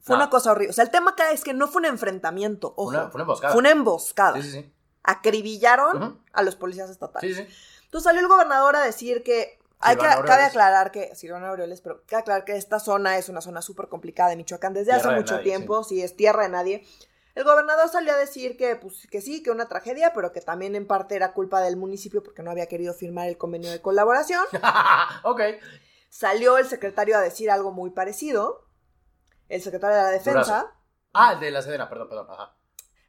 Fue 0.00 0.14
Ah. 0.14 0.18
una 0.20 0.30
cosa 0.30 0.52
horrible. 0.52 0.70
O 0.70 0.72
sea, 0.72 0.84
el 0.84 0.90
tema 0.90 1.10
acá 1.10 1.32
es 1.32 1.42
que 1.44 1.52
no 1.52 1.66
fue 1.68 1.80
un 1.80 1.86
enfrentamiento. 1.86 2.72
Ojo. 2.76 2.92
Fue 2.92 3.00
una- 3.00 3.08
fue 3.10 3.16
una 3.18 3.22
emboscada. 3.24 3.52
Fue 3.52 3.58
una 3.60 3.70
emboscada. 3.70 4.36
Sí, 4.36 4.42
sí, 4.42 4.50
sí. 4.62 4.72
Acribillaron 5.02 6.20
a 6.32 6.42
los 6.42 6.56
policías 6.56 6.88
estatales. 6.90 7.36
Sí, 7.36 7.42
sí. 7.44 7.48
Entonces 7.84 8.04
salió 8.04 8.20
el 8.20 8.28
gobernador 8.28 8.76
a 8.76 8.80
decir 8.82 9.22
que. 9.22 9.58
Hay 9.80 9.96
que 9.96 10.06
cabe 10.06 10.44
aclarar 10.44 10.90
que. 10.90 11.14
Silvano 11.14 11.46
Aureoles, 11.46 11.80
pero 11.82 12.02
cabe 12.06 12.22
aclarar 12.22 12.44
que 12.44 12.56
esta 12.56 12.78
zona 12.78 13.18
es 13.18 13.28
una 13.28 13.40
zona 13.40 13.60
súper 13.60 13.88
complicada 13.88 14.30
de 14.30 14.36
Michoacán 14.36 14.72
desde 14.72 14.86
Tierra 14.92 15.00
hace 15.00 15.08
de 15.10 15.16
mucho 15.16 15.34
nadie, 15.34 15.44
tiempo. 15.44 15.84
Sí. 15.84 16.00
es 16.02 16.16
tierra 16.16 16.44
de 16.44 16.48
nadie. 16.48 16.86
El 17.36 17.44
gobernador 17.44 17.90
salió 17.90 18.14
a 18.14 18.16
decir 18.16 18.56
que, 18.56 18.76
pues, 18.76 19.06
que 19.10 19.20
sí, 19.20 19.42
que 19.42 19.50
una 19.50 19.68
tragedia, 19.68 20.14
pero 20.14 20.32
que 20.32 20.40
también 20.40 20.74
en 20.74 20.86
parte 20.86 21.16
era 21.16 21.34
culpa 21.34 21.60
del 21.60 21.76
municipio 21.76 22.22
porque 22.22 22.42
no 22.42 22.50
había 22.50 22.66
querido 22.66 22.94
firmar 22.94 23.28
el 23.28 23.36
convenio 23.36 23.70
de 23.70 23.82
colaboración. 23.82 24.42
ok. 25.22 25.42
Salió 26.08 26.56
el 26.56 26.66
secretario 26.66 27.14
a 27.14 27.20
decir 27.20 27.50
algo 27.50 27.72
muy 27.72 27.90
parecido. 27.90 28.64
El 29.50 29.60
secretario 29.60 29.98
de 29.98 30.02
la 30.02 30.08
Defensa. 30.08 30.40
Durazo. 30.40 30.70
Ah, 31.12 31.32
el 31.34 31.40
de 31.40 31.50
la 31.50 31.60
Sedena, 31.60 31.90
perdón, 31.90 32.08
perdón. 32.08 32.26
Ajá. 32.30 32.56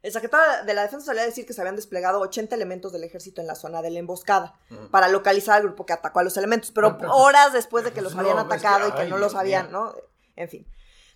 El 0.02 0.12
secretario 0.12 0.66
de 0.66 0.74
la 0.74 0.82
Defensa 0.82 1.06
salió 1.06 1.22
a 1.22 1.24
decir 1.24 1.46
que 1.46 1.54
se 1.54 1.62
habían 1.62 1.76
desplegado 1.76 2.20
80 2.20 2.54
elementos 2.54 2.92
del 2.92 3.04
ejército 3.04 3.40
en 3.40 3.46
la 3.46 3.54
zona 3.54 3.80
de 3.80 3.90
la 3.90 3.98
emboscada 3.98 4.60
para 4.90 5.08
localizar 5.08 5.56
al 5.56 5.62
grupo 5.62 5.86
que 5.86 5.94
atacó 5.94 6.20
a 6.20 6.22
los 6.22 6.36
elementos, 6.36 6.70
pero 6.70 6.98
horas 7.12 7.54
después 7.54 7.82
de 7.82 7.92
que 7.92 8.02
los 8.02 8.14
No, 8.14 8.20
habían 8.20 8.36
es 8.36 8.44
que, 8.44 8.54
atacado 8.54 8.88
y 8.88 8.92
que 8.92 9.02
ay, 9.02 9.10
no 9.10 9.16
los 9.16 9.34
habían. 9.34 9.72
¿no? 9.72 9.94
En 10.36 10.50
fin. 10.50 10.66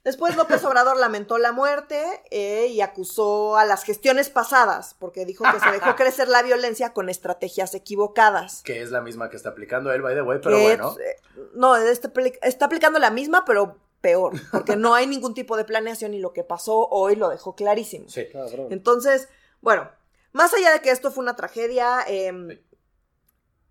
Después 0.05 0.37
López 0.37 0.65
Obrador 0.65 0.97
lamentó 0.99 1.39
la 1.39 1.53
muerte 1.53 2.05
eh, 2.31 2.67
y 2.67 2.81
acusó 2.81 3.57
a 3.57 3.65
las 3.65 3.85
gestiones 3.85 4.31
pasadas, 4.31 4.95
porque 4.99 5.25
dijo 5.25 5.45
que 5.53 5.61
se 5.61 5.71
dejó 5.71 5.95
crecer 5.97 6.29
la 6.29 6.43
violencia 6.43 6.93
con 6.93 7.09
estrategias 7.09 7.75
equivocadas. 7.75 8.63
Que 8.63 8.83
es 8.83 8.91
la 8.91 9.01
misma 9.01 9.31
que 9.31 9.37
está 9.37 9.51
aplicando 9.51 9.93
él, 9.93 10.03
by 10.03 10.15
the 10.15 10.23
way, 10.23 10.39
pero 10.43 10.57
Que, 10.57 10.63
bueno. 10.63 10.97
eh, 10.99 11.17
no, 11.55 11.77
está, 11.77 12.13
apli- 12.13 12.39
está 12.43 12.65
aplicando 12.67 12.99
la 12.99 13.11
misma, 13.11 13.45
pero 13.45 13.79
peor, 14.01 14.33
porque 14.51 14.75
no 14.75 14.95
hay 14.95 15.07
ningún 15.07 15.33
tipo 15.35 15.57
de 15.57 15.65
planeación 15.65 16.13
y 16.15 16.19
lo 16.19 16.33
que 16.33 16.43
pasó 16.43 16.89
hoy 16.91 17.15
lo 17.15 17.29
dejó 17.29 17.55
clarísimo. 17.55 18.09
Sí. 18.09 18.27
Cabrón. 18.33 18.67
Entonces, 18.73 19.29
bueno, 19.61 19.89
más 20.33 20.53
allá 20.55 20.73
de 20.73 20.81
que 20.81 20.91
esto 20.91 21.13
fue 21.13 21.23
una 21.23 21.37
tragedia, 21.37 22.01
em, 22.09 22.49
Sí. 22.49 22.61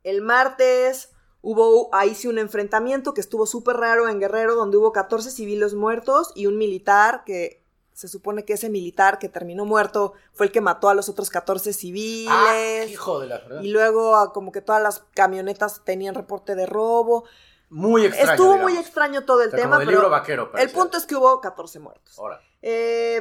el 0.04 0.22
martes 0.22 1.10
hubo 1.42 1.94
ahí 1.94 2.16
sí 2.16 2.28
un 2.28 2.38
enfrentamiento 2.38 3.14
que 3.14 3.22
estuvo 3.22 3.46
súper 3.46 3.78
raro 3.78 4.08
en 4.08 4.20
Guerrero, 4.20 4.56
donde 4.56 4.78
hubo 4.78 4.92
14 4.92 5.32
civiles 5.32 5.74
muertos 5.74 6.32
y 6.36 6.46
un 6.46 6.58
militar 6.58 7.24
que 7.26 7.62
se 7.94 8.08
supone 8.08 8.46
que 8.46 8.54
ese 8.54 8.70
militar 8.70 9.20
que 9.20 9.30
terminó 9.30 9.66
muerto 9.66 10.14
fue 10.34 10.48
el 10.48 10.52
que 10.52 10.62
mató 10.62 10.90
a 10.90 10.94
los 10.94 11.10
otros 11.10 11.30
14 11.30 11.74
civiles. 11.74 12.34
Ah, 12.34 12.86
hijo 12.90 13.20
de 13.20 13.28
la 13.28 13.38
verdad. 13.40 13.62
y 13.62 13.70
luego 13.70 14.16
ah, 14.16 14.34
como 14.34 14.52
que 14.52 14.62
todas 14.62 14.82
las 14.82 15.04
camionetas 15.14 15.84
tenían 15.84 16.16
reporte 16.16 16.56
de 16.56 16.66
robo. 16.66 17.26
Muy 17.72 18.06
extraño. 18.06 18.32
Estuvo 18.32 18.54
digamos. 18.54 18.72
muy 18.72 18.80
extraño 18.80 19.24
todo 19.24 19.42
el 19.42 19.48
O 19.48 19.52
sea, 19.52 19.60
tema, 19.60 19.78
como 19.78 19.80
de 19.80 19.86
pero 19.86 19.98
libro 19.98 20.10
vaquero, 20.10 20.52
el 20.58 20.70
punto 20.72 20.98
es 20.98 21.06
que 21.06 21.16
hubo 21.16 21.40
14 21.40 21.80
muertos. 21.80 22.20
Ahora. 22.20 22.42
Eh, 22.62 23.16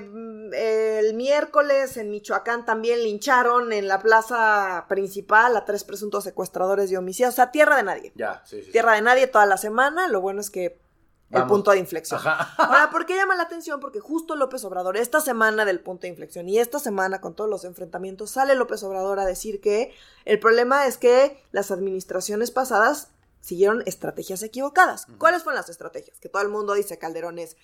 el 0.53 1.15
miércoles 1.15 1.97
en 1.97 2.11
Michoacán 2.11 2.67
también 2.67 3.03
lincharon 3.03 3.73
en 3.73 3.89
la 3.89 4.01
plaza 4.01 4.85
principal 4.89 5.57
a 5.57 5.65
tres 5.65 5.85
presuntos 5.85 6.25
secuestradores 6.25 6.91
y 6.91 6.97
homicidios. 6.97 7.35
O 7.35 7.37
sea, 7.37 7.53
tierra 7.53 7.77
de 7.77 7.85
nadie. 7.85 8.13
Ya, 8.17 8.43
sí, 8.45 8.59
sí. 8.59 8.65
sí. 8.67 8.73
Tierra 8.73 8.95
de 8.95 9.03
nadie 9.03 9.29
toda 9.29 9.47
la 9.47 9.57
semana. 9.57 10.09
Lo 10.09 10.21
bueno 10.21 10.41
es 10.41 10.51
que 10.51 10.81
el 11.31 11.47
punto 11.47 11.71
de 11.71 11.79
inflexión. 11.79 12.19
Ajá. 12.19 12.55
Ahora, 12.59 12.91
¿por 12.91 13.07
qué 13.07 13.15
llama 13.15 13.37
la 13.37 13.45
atención? 13.45 13.79
Porque 13.79 14.01
justo 14.01 14.35
López 14.35 14.65
Obrador, 14.65 14.97
esta 14.97 15.21
semana 15.21 15.65
del 15.65 15.81
punto 15.81 16.03
de 16.03 16.09
inflexión 16.09 16.49
y 16.49 16.59
esta 16.59 16.81
semana 16.81 17.21
con 17.21 17.35
todos 17.35 17.49
los 17.49 17.65
enfrentamientos, 17.65 18.31
sale 18.33 18.57
López 18.57 18.83
Obrador 18.83 19.21
a 19.21 19.25
decir 19.25 19.61
que 19.61 19.95
el 20.25 20.41
problema 20.41 20.87
es 20.87 20.97
que 20.97 21.41
las 21.53 21.71
administraciones 21.71 22.51
pasadas 22.51 23.13
siguieron 23.41 23.83
estrategias 23.87 24.43
equivocadas. 24.43 25.07
¿Cuáles 25.19 25.43
fueron 25.43 25.57
las 25.61 25.69
estrategias? 25.69 26.19
Que 26.21 26.29
todo 26.29 26.43
el 26.43 26.49
mundo 26.49 26.75
dice, 26.75 26.99
Calderón 26.99 27.39
es, 27.39 27.57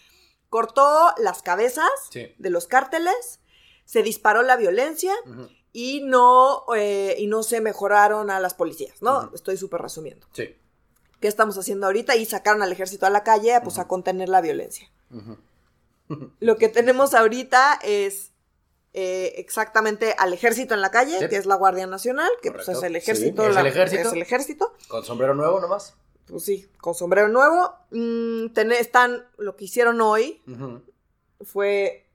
cortó 0.48 1.12
las 1.18 1.42
cabezas 1.42 1.88
Sí. 2.10 2.34
de 2.38 2.50
los 2.50 2.66
cárteles, 2.66 3.40
se 3.84 4.02
disparó 4.02 4.42
la 4.42 4.56
violencia 4.56 5.14
y 5.72 6.00
no, 6.02 6.64
eh, 6.74 7.14
y 7.18 7.26
no 7.26 7.42
se 7.42 7.60
mejoraron 7.60 8.30
a 8.30 8.40
las 8.40 8.54
policías, 8.54 9.02
¿no? 9.02 9.30
Estoy 9.34 9.56
súper 9.56 9.80
resumiendo. 9.82 10.26
Sí. 10.32 10.56
¿Qué 11.20 11.28
estamos 11.28 11.56
haciendo 11.58 11.86
ahorita? 11.86 12.16
Y 12.16 12.26
sacaron 12.26 12.62
al 12.62 12.72
ejército 12.72 13.06
a 13.06 13.10
la 13.10 13.22
calle, 13.24 13.58
pues 13.62 13.78
a 13.78 13.86
contener 13.88 14.28
la 14.28 14.40
violencia. 14.40 14.90
Lo 16.40 16.56
que 16.56 16.68
tenemos 16.68 17.14
ahorita 17.14 17.78
es 17.82 18.32
eh, 18.98 19.34
exactamente 19.36 20.14
al 20.18 20.32
ejército 20.32 20.72
en 20.74 20.80
la 20.80 20.90
calle, 20.90 21.18
Sí. 21.18 21.28
que 21.28 21.36
es 21.36 21.44
la 21.44 21.54
Guardia 21.56 21.86
Nacional, 21.86 22.30
que 22.42 22.50
pues, 22.50 22.66
es 22.68 22.82
el 22.82 22.96
ejército. 22.96 23.42
Sí, 23.42 23.48
¿es 23.50 23.54
la- 23.54 23.60
el 23.60 23.66
ejército? 23.66 24.08
es 24.08 24.12
el 24.14 24.22
ejército. 24.22 24.72
Con 24.88 25.04
sombrero 25.04 25.34
nuevo 25.34 25.60
nomás. 25.60 25.94
Pues 26.26 26.44
sí, 26.44 26.66
con 26.80 26.94
sombrero 26.94 27.28
nuevo. 27.28 27.72
Mm, 27.90 28.46
tené- 28.54 28.80
están, 28.80 29.26
lo 29.36 29.54
que 29.54 29.66
hicieron 29.66 30.00
hoy 30.00 30.42
fue 31.44 32.06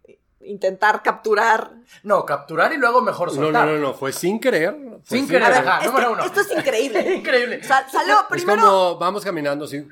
intentar 0.41 1.03
capturar. 1.03 1.71
No, 2.01 2.25
capturar 2.25 2.73
y 2.73 2.77
luego 2.77 3.01
mejor 3.01 3.27
No, 3.29 3.35
soltar. 3.43 3.67
no, 3.67 3.73
no, 3.73 3.77
no, 3.79 3.93
fue 3.93 4.11
sin 4.11 4.39
querer. 4.39 4.75
fue 5.05 5.17
Sin 5.19 5.27
querer. 5.27 5.43
A 5.43 5.49
ver, 5.49 5.57
Ajá, 5.67 5.77
es 5.77 5.81
que 5.83 5.87
número 5.87 6.11
uno. 6.13 6.23
esto 6.25 6.41
es 6.41 6.51
increíble. 6.51 6.99
Increíble. 7.15 7.63
Sal- 7.63 7.85
salió 7.91 8.21
Es 8.21 8.25
primero. 8.27 8.61
como 8.61 8.97
vamos 8.97 9.23
caminando 9.23 9.65
así. 9.65 9.85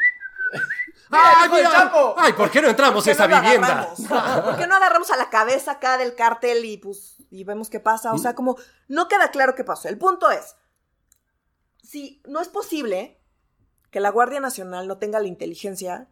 ¡Mira, 1.09 1.45
hijo 1.45 1.55
del 1.55 1.65
mira! 1.65 1.71
Chapo! 1.79 2.15
¡Ay, 2.17 2.33
¿por 2.33 2.51
qué 2.51 2.61
no 2.61 2.67
entramos 2.69 2.93
a 2.95 2.95
¿Por 2.95 3.03
qué 3.05 3.11
esa 3.11 3.27
no 3.27 3.41
vivienda? 3.41 3.89
¿Por 4.45 4.57
qué 4.57 4.67
no 4.67 4.75
agarramos 4.75 5.09
a 5.11 5.17
la 5.17 5.29
cabeza 5.29 5.71
acá 5.73 5.97
del 5.97 6.15
cártel 6.15 6.63
y 6.65 6.77
pues 6.77 7.15
y 7.31 7.43
vemos 7.43 7.69
qué 7.69 7.79
pasa? 7.79 8.13
O 8.13 8.17
sea, 8.17 8.35
como 8.35 8.57
no 8.87 9.07
queda 9.07 9.29
claro 9.31 9.55
qué 9.55 9.63
pasó. 9.63 9.87
El 9.87 9.97
punto 9.97 10.29
es, 10.31 10.55
si 11.83 12.21
no 12.27 12.41
es 12.41 12.47
posible 12.49 13.19
que 13.91 13.99
la 13.99 14.09
Guardia 14.11 14.39
Nacional 14.39 14.87
no 14.87 14.97
tenga 14.97 15.19
la 15.19 15.27
inteligencia 15.27 16.07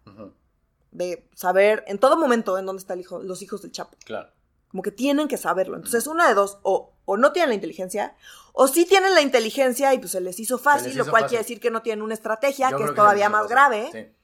de 0.92 1.30
saber 1.36 1.84
en 1.88 2.00
todo 2.00 2.18
momento 2.18 2.58
en 2.58 2.66
dónde 2.66 2.80
están 2.80 3.00
hijo- 3.00 3.22
los 3.22 3.42
hijos 3.42 3.62
del 3.62 3.72
Chapo. 3.72 3.96
Claro. 4.04 4.32
Como 4.70 4.82
que 4.84 4.92
tienen 4.92 5.28
que 5.28 5.38
saberlo. 5.38 5.76
Entonces, 5.78 6.08
una 6.08 6.28
de 6.28 6.34
dos, 6.34 6.60
o, 6.64 6.94
o 7.06 7.18
no 7.18 7.32
tienen 7.32 7.50
la 7.50 7.56
inteligencia, 7.56 8.16
o 8.54 8.68
sí 8.68 8.86
tienen 8.86 9.14
la 9.14 9.22
inteligencia 9.22 9.94
y 9.94 10.00
pues 10.00 10.12
se 10.12 10.22
les 10.22 10.40
hizo 10.40 10.58
fácil, 10.58 10.88
les 10.90 10.98
lo 10.98 11.04
cual 11.06 11.24
fácil. 11.24 11.30
quiere 11.38 11.44
decir 11.44 11.60
que 11.60 11.70
no 11.72 11.82
tienen 11.84 12.02
una 12.04 12.16
estrategia, 12.16 12.72
Yo 12.72 12.78
que 12.78 12.84
es 12.86 12.94
todavía 12.96 13.30
más 13.30 13.48
grave. 13.48 13.86
fácil. 13.86 14.17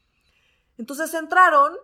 Entonces 0.78 1.14
entraron, 1.14 1.76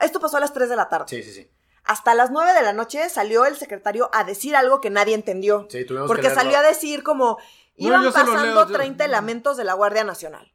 esto 0.00 0.20
pasó 0.20 0.36
a 0.36 0.40
las 0.40 0.52
3 0.52 0.68
de 0.68 0.76
la 0.76 0.88
tarde. 0.88 1.06
Sí, 1.08 1.22
sí, 1.22 1.32
sí. 1.32 1.50
Hasta 1.84 2.14
las 2.14 2.30
9 2.30 2.52
de 2.54 2.62
la 2.62 2.72
noche 2.72 3.08
salió 3.08 3.46
el 3.46 3.56
secretario 3.56 4.10
a 4.12 4.24
decir 4.24 4.54
algo 4.54 4.80
que 4.80 4.90
nadie 4.90 5.14
entendió. 5.14 5.66
Sí, 5.70 5.84
tuvimos 5.84 6.06
que 6.08 6.14
porque 6.14 6.30
salió 6.30 6.58
a 6.58 6.62
decir 6.62 7.02
como, 7.02 7.38
iban 7.76 8.04
pasando 8.04 8.36
leo, 8.44 8.66
yo- 8.66 8.72
30 8.72 9.04
elementos 9.04 9.56
de 9.56 9.64
la 9.64 9.74
Guardia 9.74 10.04
Nacional. 10.04 10.52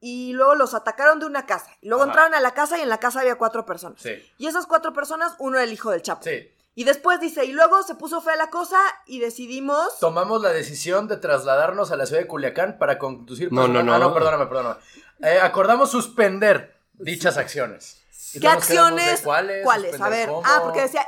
Y 0.00 0.32
luego 0.32 0.54
los 0.56 0.74
atacaron 0.74 1.20
de 1.20 1.26
una 1.26 1.46
casa. 1.46 1.70
Y 1.80 1.88
luego 1.88 2.02
Ajá. 2.02 2.10
entraron 2.10 2.34
a 2.34 2.40
la 2.40 2.52
casa 2.54 2.76
y 2.76 2.80
en 2.80 2.88
la 2.88 2.98
casa 2.98 3.20
había 3.20 3.36
cuatro 3.36 3.64
personas. 3.64 4.00
Sí. 4.02 4.14
Y 4.36 4.46
esas 4.48 4.66
cuatro 4.66 4.92
personas, 4.92 5.34
uno 5.38 5.56
era 5.56 5.64
el 5.64 5.72
hijo 5.72 5.90
del 5.90 6.02
Chapo. 6.02 6.22
Sí. 6.24 6.50
Y 6.74 6.84
después 6.84 7.20
dice, 7.20 7.44
y 7.44 7.52
luego 7.52 7.82
se 7.82 7.94
puso 7.94 8.20
fea 8.20 8.34
la 8.36 8.50
cosa 8.50 8.78
y 9.06 9.20
decidimos... 9.20 9.98
Tomamos 10.00 10.42
la 10.42 10.48
decisión 10.50 11.06
de 11.06 11.18
trasladarnos 11.18 11.92
a 11.92 11.96
la 11.96 12.06
ciudad 12.06 12.22
de 12.22 12.26
Culiacán 12.26 12.78
para 12.78 12.98
conducir. 12.98 13.52
No, 13.52 13.68
no, 13.68 13.82
no. 13.82 13.94
Ah, 13.94 13.98
no, 13.98 14.12
perdóname, 14.14 14.46
perdóname. 14.46 14.80
Eh, 15.20 15.38
acordamos 15.40 15.90
suspender 15.90 16.71
dichas 17.02 17.36
acciones. 17.36 17.98
Y 18.34 18.40
¿Qué 18.40 18.48
acciones? 18.48 19.20
¿Cuáles? 19.20 19.62
¿Cuáles? 19.64 20.00
A 20.00 20.08
ver. 20.08 20.28
cómo. 20.28 20.42
Ah, 20.44 20.60
porque 20.62 20.80
decía, 20.82 21.06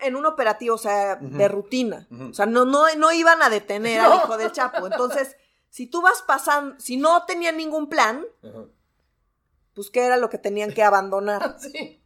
en 0.00 0.16
un 0.16 0.26
operativo, 0.26 0.76
o 0.76 0.78
sea, 0.78 1.16
de 1.16 1.48
rutina. 1.48 2.06
O 2.30 2.32
sea, 2.34 2.46
no, 2.46 2.64
no, 2.64 2.84
no 2.96 3.12
iban 3.12 3.42
a 3.42 3.50
detener 3.50 4.00
No. 4.02 4.12
al 4.12 4.18
hijo 4.18 4.36
del 4.36 4.52
Chapo. 4.52 4.86
Entonces, 4.86 5.36
si 5.70 5.86
tú 5.88 6.00
vas 6.02 6.22
pasando, 6.22 6.78
si 6.78 6.96
no 6.96 7.24
tenían 7.26 7.56
ningún 7.56 7.88
plan, 7.88 8.24
pues 9.74 9.90
qué 9.90 10.04
era 10.06 10.16
lo 10.16 10.30
que 10.30 10.38
tenían 10.38 10.72
que 10.72 10.82
abandonar. 10.84 11.56
Sí. 11.60 12.00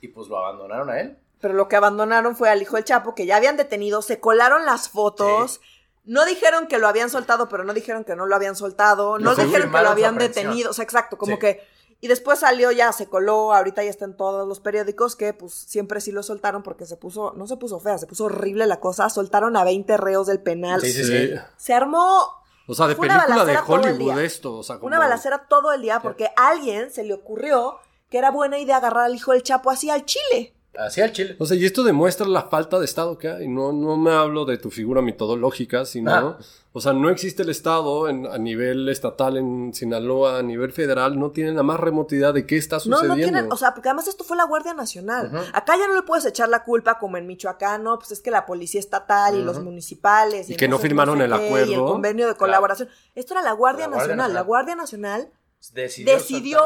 Y 0.00 0.08
pues 0.08 0.28
lo 0.28 0.38
abandonaron 0.38 0.90
a 0.90 1.00
él. 1.00 1.18
Pero 1.40 1.54
lo 1.54 1.68
que 1.68 1.76
abandonaron 1.76 2.36
fue 2.36 2.50
al 2.50 2.60
hijo 2.62 2.76
del 2.76 2.84
Chapo, 2.84 3.14
que 3.14 3.26
ya 3.26 3.36
habían 3.36 3.56
detenido, 3.56 4.02
se 4.02 4.20
colaron 4.20 4.66
las 4.66 4.88
fotos. 4.88 5.60
No 6.04 6.24
dijeron 6.24 6.66
que 6.66 6.78
lo 6.78 6.86
habían 6.88 7.10
soltado, 7.10 7.48
pero 7.48 7.64
no 7.64 7.72
dijeron 7.74 8.04
que 8.04 8.14
no 8.16 8.26
lo 8.26 8.36
habían 8.36 8.56
soltado. 8.56 9.18
No 9.18 9.34
dijeron 9.34 9.70
que 9.72 9.82
lo 9.82 9.88
habían 9.88 10.16
detenido. 10.18 10.70
O 10.70 10.72
sea, 10.74 10.84
exacto, 10.84 11.16
como 11.18 11.34
Sí. 11.36 11.40
que. 11.40 11.75
Y 12.00 12.08
después 12.08 12.40
salió 12.40 12.70
ya, 12.72 12.92
se 12.92 13.06
coló, 13.06 13.54
ahorita 13.54 13.82
ya 13.82 13.90
está 13.90 14.04
en 14.04 14.16
todos 14.16 14.46
los 14.46 14.60
periódicos 14.60 15.16
que 15.16 15.32
pues 15.32 15.52
siempre 15.52 16.00
sí 16.00 16.12
lo 16.12 16.22
soltaron 16.22 16.62
porque 16.62 16.84
se 16.84 16.96
puso, 16.96 17.32
no 17.36 17.46
se 17.46 17.56
puso 17.56 17.80
fea, 17.80 17.96
se 17.98 18.06
puso 18.06 18.26
horrible 18.26 18.66
la 18.66 18.80
cosa. 18.80 19.08
Soltaron 19.08 19.56
a 19.56 19.64
20 19.64 19.96
reos 19.96 20.26
del 20.26 20.40
penal. 20.40 20.80
Sí, 20.80 20.92
sí, 20.92 21.04
sí. 21.04 21.30
Se 21.56 21.72
armó 21.72 22.42
O 22.66 22.74
sea, 22.74 22.86
de 22.86 22.96
película 22.96 23.44
de 23.44 23.58
Hollywood 23.66 24.20
esto. 24.20 24.54
O 24.54 24.62
sea, 24.62 24.76
como... 24.76 24.88
una 24.88 24.98
balacera 24.98 25.46
todo 25.48 25.72
el 25.72 25.82
día 25.82 26.00
porque 26.00 26.30
a 26.36 26.48
alguien 26.48 26.90
se 26.90 27.02
le 27.02 27.14
ocurrió 27.14 27.78
que 28.10 28.18
era 28.18 28.30
buena 28.30 28.58
idea 28.58 28.76
agarrar 28.76 29.04
al 29.04 29.14
hijo 29.14 29.32
del 29.32 29.42
Chapo 29.42 29.70
así 29.70 29.90
al 29.90 30.04
Chile. 30.04 30.55
Así 30.78 31.00
al 31.00 31.12
chile. 31.12 31.36
O 31.38 31.46
sea, 31.46 31.56
y 31.56 31.64
esto 31.64 31.82
demuestra 31.82 32.26
la 32.26 32.42
falta 32.42 32.78
de 32.78 32.84
Estado 32.84 33.16
que 33.18 33.28
hay. 33.28 33.48
No, 33.48 33.72
no 33.72 33.96
me 33.96 34.12
hablo 34.12 34.44
de 34.44 34.58
tu 34.58 34.70
figura 34.70 35.00
mitológica, 35.02 35.84
sino... 35.84 36.10
Ah. 36.12 36.38
O 36.72 36.80
sea, 36.82 36.92
no 36.92 37.08
existe 37.08 37.42
el 37.42 37.48
Estado 37.48 38.06
en- 38.10 38.26
a 38.26 38.36
nivel 38.36 38.86
estatal 38.90 39.38
en 39.38 39.72
Sinaloa, 39.72 40.40
a 40.40 40.42
nivel 40.42 40.72
federal. 40.72 41.18
No 41.18 41.30
tienen 41.30 41.56
la 41.56 41.62
más 41.62 41.80
remota 41.80 42.14
idea 42.14 42.32
de 42.32 42.44
qué 42.46 42.58
está 42.58 42.76
No, 42.76 42.80
sucediendo. 42.80 43.08
no 43.16 43.22
tienen, 43.22 43.50
o 43.50 43.56
sea, 43.56 43.72
porque 43.72 43.88
además 43.88 44.08
esto 44.08 44.24
fue 44.24 44.36
la 44.36 44.44
Guardia 44.44 44.74
Nacional. 44.74 45.30
Acá 45.54 45.78
ya 45.78 45.86
no 45.88 45.94
le 45.94 46.02
puedes 46.02 46.26
echar 46.26 46.50
la 46.50 46.64
culpa 46.64 46.98
como 46.98 47.16
en 47.16 47.26
Michoacán, 47.26 47.82
no, 47.82 47.98
pues 47.98 48.10
es 48.12 48.20
que 48.20 48.30
la 48.30 48.44
policía 48.44 48.78
estatal 48.78 49.34
y 49.36 49.42
los 49.42 49.58
municipales. 49.60 50.50
Y 50.50 50.56
que 50.56 50.68
no 50.68 50.78
firmaron 50.78 51.22
el 51.22 51.30
qué, 51.32 51.36
Y 51.36 51.46
el 51.46 51.46
acuerdo. 51.46 51.86
convenio 51.86 52.28
de 52.28 52.34
colaboración. 52.34 52.90
Esto 53.14 53.32
era 53.32 53.42
la 53.42 53.52
Guardia 53.52 53.86
La 53.88 53.94
Guardia 53.96 54.08
Nacional. 54.16 54.34
La. 54.34 54.40
Guardia 54.42 54.74
Nacional 54.76 55.30
Decidió. 55.72 56.12
decidió 56.12 56.60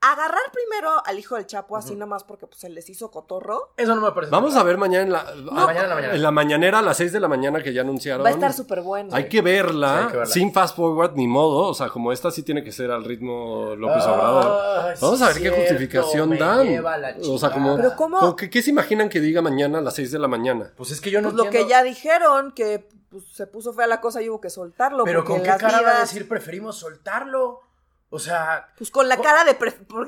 agarrar 0.00 0.40
primero 0.52 0.90
al 1.04 1.18
hijo 1.18 1.36
del 1.36 1.46
Chapo 1.46 1.76
así 1.76 1.94
nomás 1.94 2.24
porque 2.24 2.46
pues, 2.46 2.60
se 2.60 2.68
les 2.70 2.88
hizo 2.88 3.10
cotorro. 3.10 3.74
Eso 3.76 3.94
no 3.94 4.00
me 4.00 4.12
parece. 4.12 4.30
Vamos 4.30 4.56
a 4.56 4.62
ver 4.62 4.78
mañana 4.78 5.04
en 5.04 5.12
la, 5.12 5.52
mañana 5.52 5.82
en 5.82 5.88
la 5.88 5.94
mañana. 5.94 6.14
en 6.14 6.22
la 6.22 6.30
mañanera 6.30 6.78
a 6.78 6.82
las 6.82 6.96
6 6.96 7.12
de 7.12 7.20
la 7.20 7.28
mañana 7.28 7.62
que 7.62 7.72
ya 7.72 7.82
anunciaron. 7.82 8.24
Va 8.24 8.30
a 8.30 8.32
estar 8.32 8.52
súper 8.52 8.80
bueno. 8.80 9.10
Hay 9.12 9.28
que, 9.28 9.42
verla, 9.42 9.88
Sí, 9.88 9.98
hay 9.98 10.10
que 10.10 10.16
verla. 10.16 10.32
sin 10.32 10.52
fast 10.52 10.76
forward 10.76 11.16
ni 11.16 11.28
modo. 11.28 11.68
O 11.68 11.74
sea, 11.74 11.88
como 11.88 12.12
esta 12.12 12.30
sí 12.30 12.42
tiene 12.42 12.64
que 12.64 12.72
ser 12.72 12.90
al 12.90 13.04
ritmo 13.04 13.74
López 13.76 14.04
Obrador. 14.04 14.86
Ay, 14.86 14.96
Vamos 15.00 15.22
a 15.22 15.28
ver 15.28 15.42
qué 15.42 15.50
justificación 15.50 16.30
me 16.30 16.38
dan. 16.38 16.66
lleva 16.66 16.96
la 16.96 17.14
O 17.28 17.38
sea, 17.38 17.50
como, 17.50 17.70
chingada. 17.70 17.88
Pero 17.88 17.96
¿cómo? 17.96 18.20
como 18.20 18.36
que, 18.36 18.48
¿qué 18.48 18.62
se 18.62 18.70
imaginan 18.70 19.08
que 19.08 19.20
diga 19.20 19.42
mañana 19.42 19.78
a 19.78 19.82
las 19.82 19.94
6 19.94 20.12
de 20.12 20.18
la 20.18 20.28
mañana? 20.28 20.72
Pues 20.76 20.92
es 20.92 21.00
que 21.00 21.10
yo 21.10 21.20
no 21.20 21.30
Pues 21.30 21.44
lo 21.44 21.50
que 21.50 21.68
ya 21.68 21.82
dijeron, 21.82 22.52
que 22.52 22.88
pues, 23.10 23.24
se 23.34 23.46
puso 23.46 23.74
fea 23.74 23.86
la 23.86 24.00
cosa 24.00 24.22
y 24.22 24.30
hubo 24.30 24.40
que 24.40 24.50
soltarlo. 24.50 25.04
Pero 25.04 25.24
con 25.24 25.42
qué 25.42 25.50
cara 25.58 25.82
va 25.82 25.98
a 25.98 26.00
decir 26.00 26.26
preferimos 26.26 26.78
soltarlo. 26.78 27.69
O 28.12 28.18
sea, 28.18 28.68
Pues 28.76 28.90
con 28.90 29.08
la 29.08 29.16
cara 29.18 29.44
de, 29.44 29.54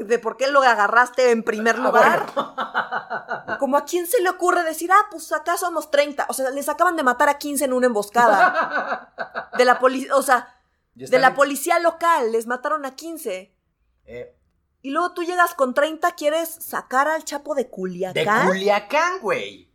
de 0.05 0.19
por 0.19 0.37
qué 0.37 0.49
lo 0.49 0.61
agarraste 0.61 1.31
en 1.31 1.45
primer 1.45 1.77
Ah, 1.77 1.79
lugar. 1.79 2.27
Como 3.61 3.77
a 3.77 3.85
quién 3.85 4.07
se 4.09 4.21
le 4.23 4.29
ocurre 4.31 4.65
decir, 4.65 4.91
ah, 4.93 5.07
pues 5.11 5.31
acá 5.33 5.57
somos 5.57 5.91
30. 5.91 6.27
O 6.29 6.33
sea, 6.33 6.51
les 6.51 6.69
acaban 6.69 6.97
de 6.97 7.05
matar 7.05 7.29
a 7.29 7.39
15 7.39 7.65
en 7.65 7.73
una 7.73 7.87
emboscada. 7.87 9.15
De 9.57 9.65
la 9.65 9.79
policía, 9.79 10.17
o 10.17 10.23
sea, 10.23 10.57
de 10.95 11.19
la 11.19 11.29
en- 11.29 11.35
policía 11.35 11.79
local, 11.79 12.33
les 12.33 12.47
mataron 12.47 12.85
a 12.87 12.95
15. 12.97 13.55
eh, 14.07 14.37
Y 14.83 14.91
luego 14.91 15.13
tú 15.13 15.23
llegas 15.23 15.55
con 15.55 15.73
30, 15.75 16.11
¿quieres 16.13 16.49
sacar 16.49 17.07
al 17.09 17.25
Chapo 17.25 17.55
de 17.55 17.65
de 17.65 17.71
Culiacán? 17.71 18.47
Culiacán, 18.49 19.21
güey. 19.21 19.72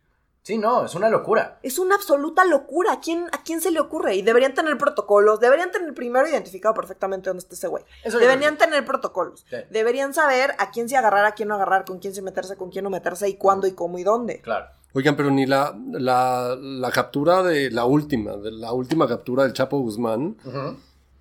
Sí, 0.48 0.56
no, 0.56 0.86
es 0.86 0.94
una 0.94 1.10
locura. 1.10 1.58
es 1.62 1.78
una 1.78 1.96
absoluta 1.96 2.42
locura. 2.46 2.94
¿A 2.94 3.00
quién, 3.00 3.26
¿A 3.32 3.42
quién 3.42 3.60
se 3.60 3.70
le 3.70 3.80
ocurre? 3.80 4.14
Y 4.16 4.22
deberían 4.22 4.54
tener 4.54 4.78
protocolos. 4.78 5.40
Deberían 5.40 5.70
tener 5.70 5.92
primero 5.92 6.26
identificado 6.26 6.74
perfectamente 6.74 7.28
dónde 7.28 7.42
está 7.42 7.54
ese 7.54 7.68
güey. 7.68 7.84
Eso 8.02 8.18
Deberían 8.18 8.56
tener 8.56 8.82
protocolos. 8.86 9.44
Sí. 9.50 9.56
Deberían 9.68 10.14
saber 10.14 10.54
a 10.58 10.70
quién 10.70 10.88
se 10.88 10.96
agarrar, 10.96 11.26
a 11.26 11.32
quién 11.32 11.50
no 11.50 11.56
agarrar, 11.56 11.84
con 11.84 11.98
quién 11.98 12.14
se 12.14 12.22
meterse, 12.22 12.56
con 12.56 12.70
quién 12.70 12.84
no 12.84 12.88
meterse 12.88 13.28
y 13.28 13.34
cuándo 13.34 13.66
y 13.66 13.72
cómo 13.72 13.98
y 13.98 14.04
dónde. 14.04 14.40
Claro. 14.40 14.68
Oigan, 14.94 15.16
pero 15.16 15.30
ni 15.30 15.44
la, 15.44 15.78
la, 15.90 16.56
la 16.58 16.90
captura 16.92 17.42
de 17.42 17.70
la 17.70 17.84
última, 17.84 18.38
de 18.38 18.50
la 18.50 18.72
última 18.72 19.06
captura 19.06 19.42
del 19.42 19.52
Chapo 19.52 19.78
Guzmán. 19.80 20.38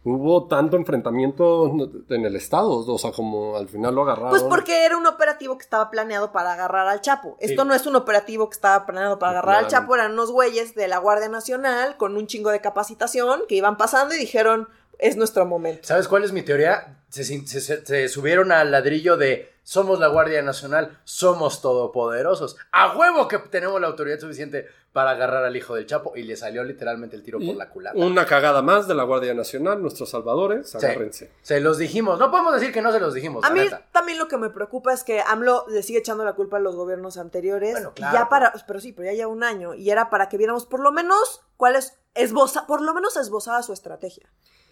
Hubo 0.10 0.48
tanto 0.48 0.78
enfrentamiento 0.78 1.70
en 2.10 2.26
el 2.26 2.36
estado, 2.38 2.70
o 2.86 2.98
sea, 2.98 3.12
como 3.12 3.58
al 3.58 3.68
final 3.68 3.94
lo 3.94 4.04
agarraron. 4.04 4.30
Pues 4.30 4.44
porque 4.44 4.86
era 4.86 4.96
un 4.98 5.06
operativo 5.06 5.58
que 5.58 5.64
estaba 5.64 5.90
planeado 5.92 6.32
para 6.32 6.54
agarrar 6.54 6.88
al 6.88 7.02
Chapo. 7.02 7.36
Esto 7.40 7.64
Sí. 7.64 7.68
no 7.68 7.74
es 7.74 7.86
un 7.86 7.96
operativo 7.98 8.50
que 8.50 8.54
estaba 8.56 8.86
planeado 8.86 9.20
para 9.20 9.32
agarrar 9.34 9.66
al. 9.66 9.68
Chapo, 9.68 9.96
eran 9.96 10.14
unos 10.14 10.32
güeyes 10.32 10.76
de 10.76 10.88
la 10.88 10.98
Guardia 11.00 11.28
Nacional 11.28 11.98
con 11.98 12.16
un 12.16 12.26
chingo 12.26 12.52
de 12.52 12.62
capacitación 12.62 13.42
que 13.50 13.56
iban 13.56 13.76
pasando 13.76 14.16
y 14.16 14.18
dijeron, 14.18 14.70
es 15.00 15.16
nuestro 15.18 15.46
momento. 15.46 15.82
¿Sabes 15.88 16.08
cuál 16.08 16.24
es 16.24 16.32
mi 16.32 16.42
teoría? 16.44 16.98
Se, 17.10 17.24
se- 17.24 17.46
se- 17.48 17.86
se 17.86 18.08
subieron 18.10 18.52
al 18.52 18.72
ladrillo 18.72 19.18
de 19.18 19.52
somos 19.64 20.00
la 20.00 20.08
Guardia 20.08 20.42
Nacional, 20.42 20.98
somos 21.04 21.62
todopoderosos. 21.62 22.56
A 22.72 22.96
huevo 22.98 23.28
que 23.28 23.38
tenemos 23.40 23.80
la 23.82 23.88
autoridad 23.88 24.18
suficiente 24.20 24.66
para 24.94 25.12
agarrar 25.12 25.44
al 25.44 25.56
hijo 25.56 25.76
del 25.76 25.86
Chapo 25.86 26.14
y 26.16 26.24
le 26.24 26.36
salió 26.38 26.64
literalmente 26.64 27.16
el 27.16 27.22
tiro 27.24 27.38
por 27.40 27.56
la 27.56 27.70
culata. 27.70 27.98
Una 28.00 28.26
cagada 28.26 28.62
más 28.62 28.88
de 28.88 28.96
la 28.96 29.04
Guardia 29.04 29.34
Nacional, 29.34 29.82
nuestros 29.82 30.10
salvadores, 30.10 30.70
Sí. 30.72 30.78
agárrense. 30.78 31.32
Se 31.44 31.60
los 31.60 31.78
dijimos. 31.78 32.18
No 32.18 32.32
podemos 32.32 32.54
decir 32.54 32.74
que 32.74 32.82
no 32.82 32.92
se 32.92 33.00
los 33.00 33.14
dijimos. 33.14 33.44
A 33.46 33.50
mí 33.52 33.60
neta. 33.60 33.86
también 33.92 34.18
lo 34.18 34.28
que 34.28 34.38
me 34.38 34.50
preocupa 34.50 34.94
es 34.94 35.04
que 35.04 35.22
AMLO 35.22 35.66
le 35.70 35.84
sigue 35.84 36.00
echando 36.00 36.24
la 36.26 36.34
culpa 36.34 36.58
a 36.58 36.60
los 36.62 36.76
gobiernos 36.76 37.18
anteriores. 37.18 37.72
Bueno, 37.74 37.92
y 37.94 37.98
claro, 38.00 38.14
ya 38.18 38.30
para, 38.30 38.54
pero 38.66 38.80
sí, 38.80 38.94
pero 38.94 39.06
ya 39.12 39.14
lleva 39.14 39.32
un 39.32 39.44
año. 39.44 39.74
Y 39.76 39.90
era 39.92 40.10
para 40.10 40.30
que 40.30 40.38
viéramos 40.38 40.66
por 40.66 40.80
lo 40.80 40.92
menos 40.92 41.42
cuál 41.58 41.76
es, 41.76 41.94
esboza, 42.16 42.66
por 42.66 42.82
lo 42.82 42.94
menos 42.94 43.18
esbozada 43.18 43.62
su 43.64 43.74
estrategia. 43.74 44.28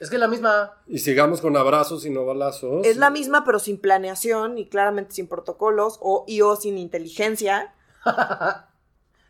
Es 0.06 0.10
que 0.10 0.16
es 0.16 0.20
la 0.22 0.28
misma. 0.28 0.74
Y 0.88 1.00
sigamos 1.00 1.42
con 1.42 1.58
abrazos 1.58 2.06
y 2.06 2.10
no 2.10 2.26
balazos. 2.26 2.86
Es 2.86 2.98
la 2.98 3.10
misma, 3.10 3.44
pero 3.44 3.60
sin 3.60 3.78
planeación 3.80 4.58
y 4.58 4.68
claramente 4.70 5.14
sin 5.14 5.28
protocolos 5.28 5.98
o, 6.02 6.24
y 6.28 6.42
o 6.42 6.56
sin 6.56 6.78
inteligencia. 6.78 7.74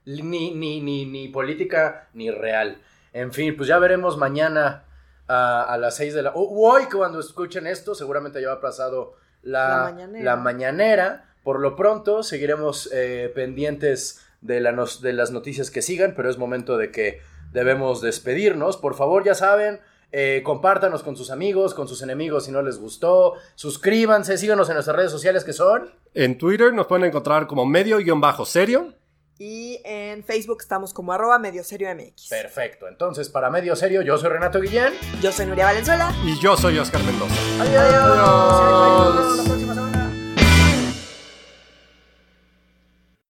Ni, 0.06 0.22
ni, 0.54 0.82
ni, 0.82 1.06
ni 1.06 1.30
política 1.30 2.10
ni 2.14 2.30
real. 2.30 2.78
En 3.12 3.34
fin, 3.34 3.56
pues 3.58 3.68
ya 3.68 3.80
veremos 3.80 4.18
mañana 4.18 4.84
a, 5.28 5.64
a 5.64 5.78
las 5.80 5.96
6 5.96 6.14
de 6.14 6.22
la... 6.22 6.32
o 6.36 6.70
hoy 6.70 6.84
cuando 6.86 7.20
escuchen 7.20 7.66
esto, 7.66 7.96
seguramente 7.96 8.40
ya 8.42 8.50
va 8.50 8.62
pasado 8.62 9.16
la, 9.42 9.70
La 9.70 9.84
mañanera. 9.84 10.26
la 10.26 10.36
mañanera. 10.36 11.34
Por 11.44 11.60
lo 11.60 11.76
pronto, 11.76 12.22
seguiremos 12.22 12.90
eh, 12.94 13.32
pendientes 13.34 14.22
de, 14.42 14.60
la 14.60 14.72
nos- 14.72 15.02
de 15.02 15.14
las 15.14 15.32
noticias 15.32 15.72
que 15.72 15.82
sigan, 15.82 16.14
pero 16.16 16.30
es 16.30 16.38
momento 16.38 16.78
de 16.78 16.92
que 16.92 17.22
debemos 17.52 18.02
despedirnos. 18.02 18.78
Por 18.78 18.94
favor, 18.96 19.24
ya 19.24 19.34
saben, 19.34 19.80
eh, 20.18 20.42
compártanos 20.44 21.04
con 21.04 21.18
sus 21.18 21.30
amigos, 21.30 21.74
con 21.74 21.90
sus 21.90 22.02
enemigos 22.02 22.46
si 22.46 22.52
no 22.52 22.62
les 22.62 22.80
gustó. 22.80 23.34
Suscríbanse, 23.56 24.38
síganos 24.38 24.70
en 24.70 24.76
nuestras 24.76 24.96
redes 24.96 25.12
sociales 25.12 25.44
que 25.44 25.52
son... 25.52 25.92
En 26.14 26.38
Twitter 26.38 26.74
nos 26.74 26.88
pueden 26.88 27.04
encontrar 27.04 27.48
como 27.48 27.66
medio-serio. 27.66 28.94
Y 29.38 29.82
en 29.84 30.24
Facebook 30.24 30.60
estamos 30.62 30.94
como 30.94 31.12
arroba 31.12 31.38
medio 31.38 31.66
serio 31.66 31.94
MX. 31.94 32.30
Perfecto. 32.30 32.88
Entonces, 32.88 33.28
para 33.28 33.50
Medio 33.50 33.76
Serio, 33.76 34.02
yo 34.02 34.18
soy 34.18 34.30
Renato 34.30 34.62
Guillén. 34.62 34.94
Yo 35.22 35.34
soy 35.34 35.48
Nuria 35.48 35.66
Valenzuela. 35.66 36.16
Y 36.24 36.40
yo 36.40 36.56
soy 36.56 36.80
Oscar 36.80 37.04
Mendoza. 37.04 37.36
Adiós. 37.60 37.84
Adiós. 37.84 39.38
La 39.38 39.44
próxima 39.44 39.74
semana. 39.74 39.95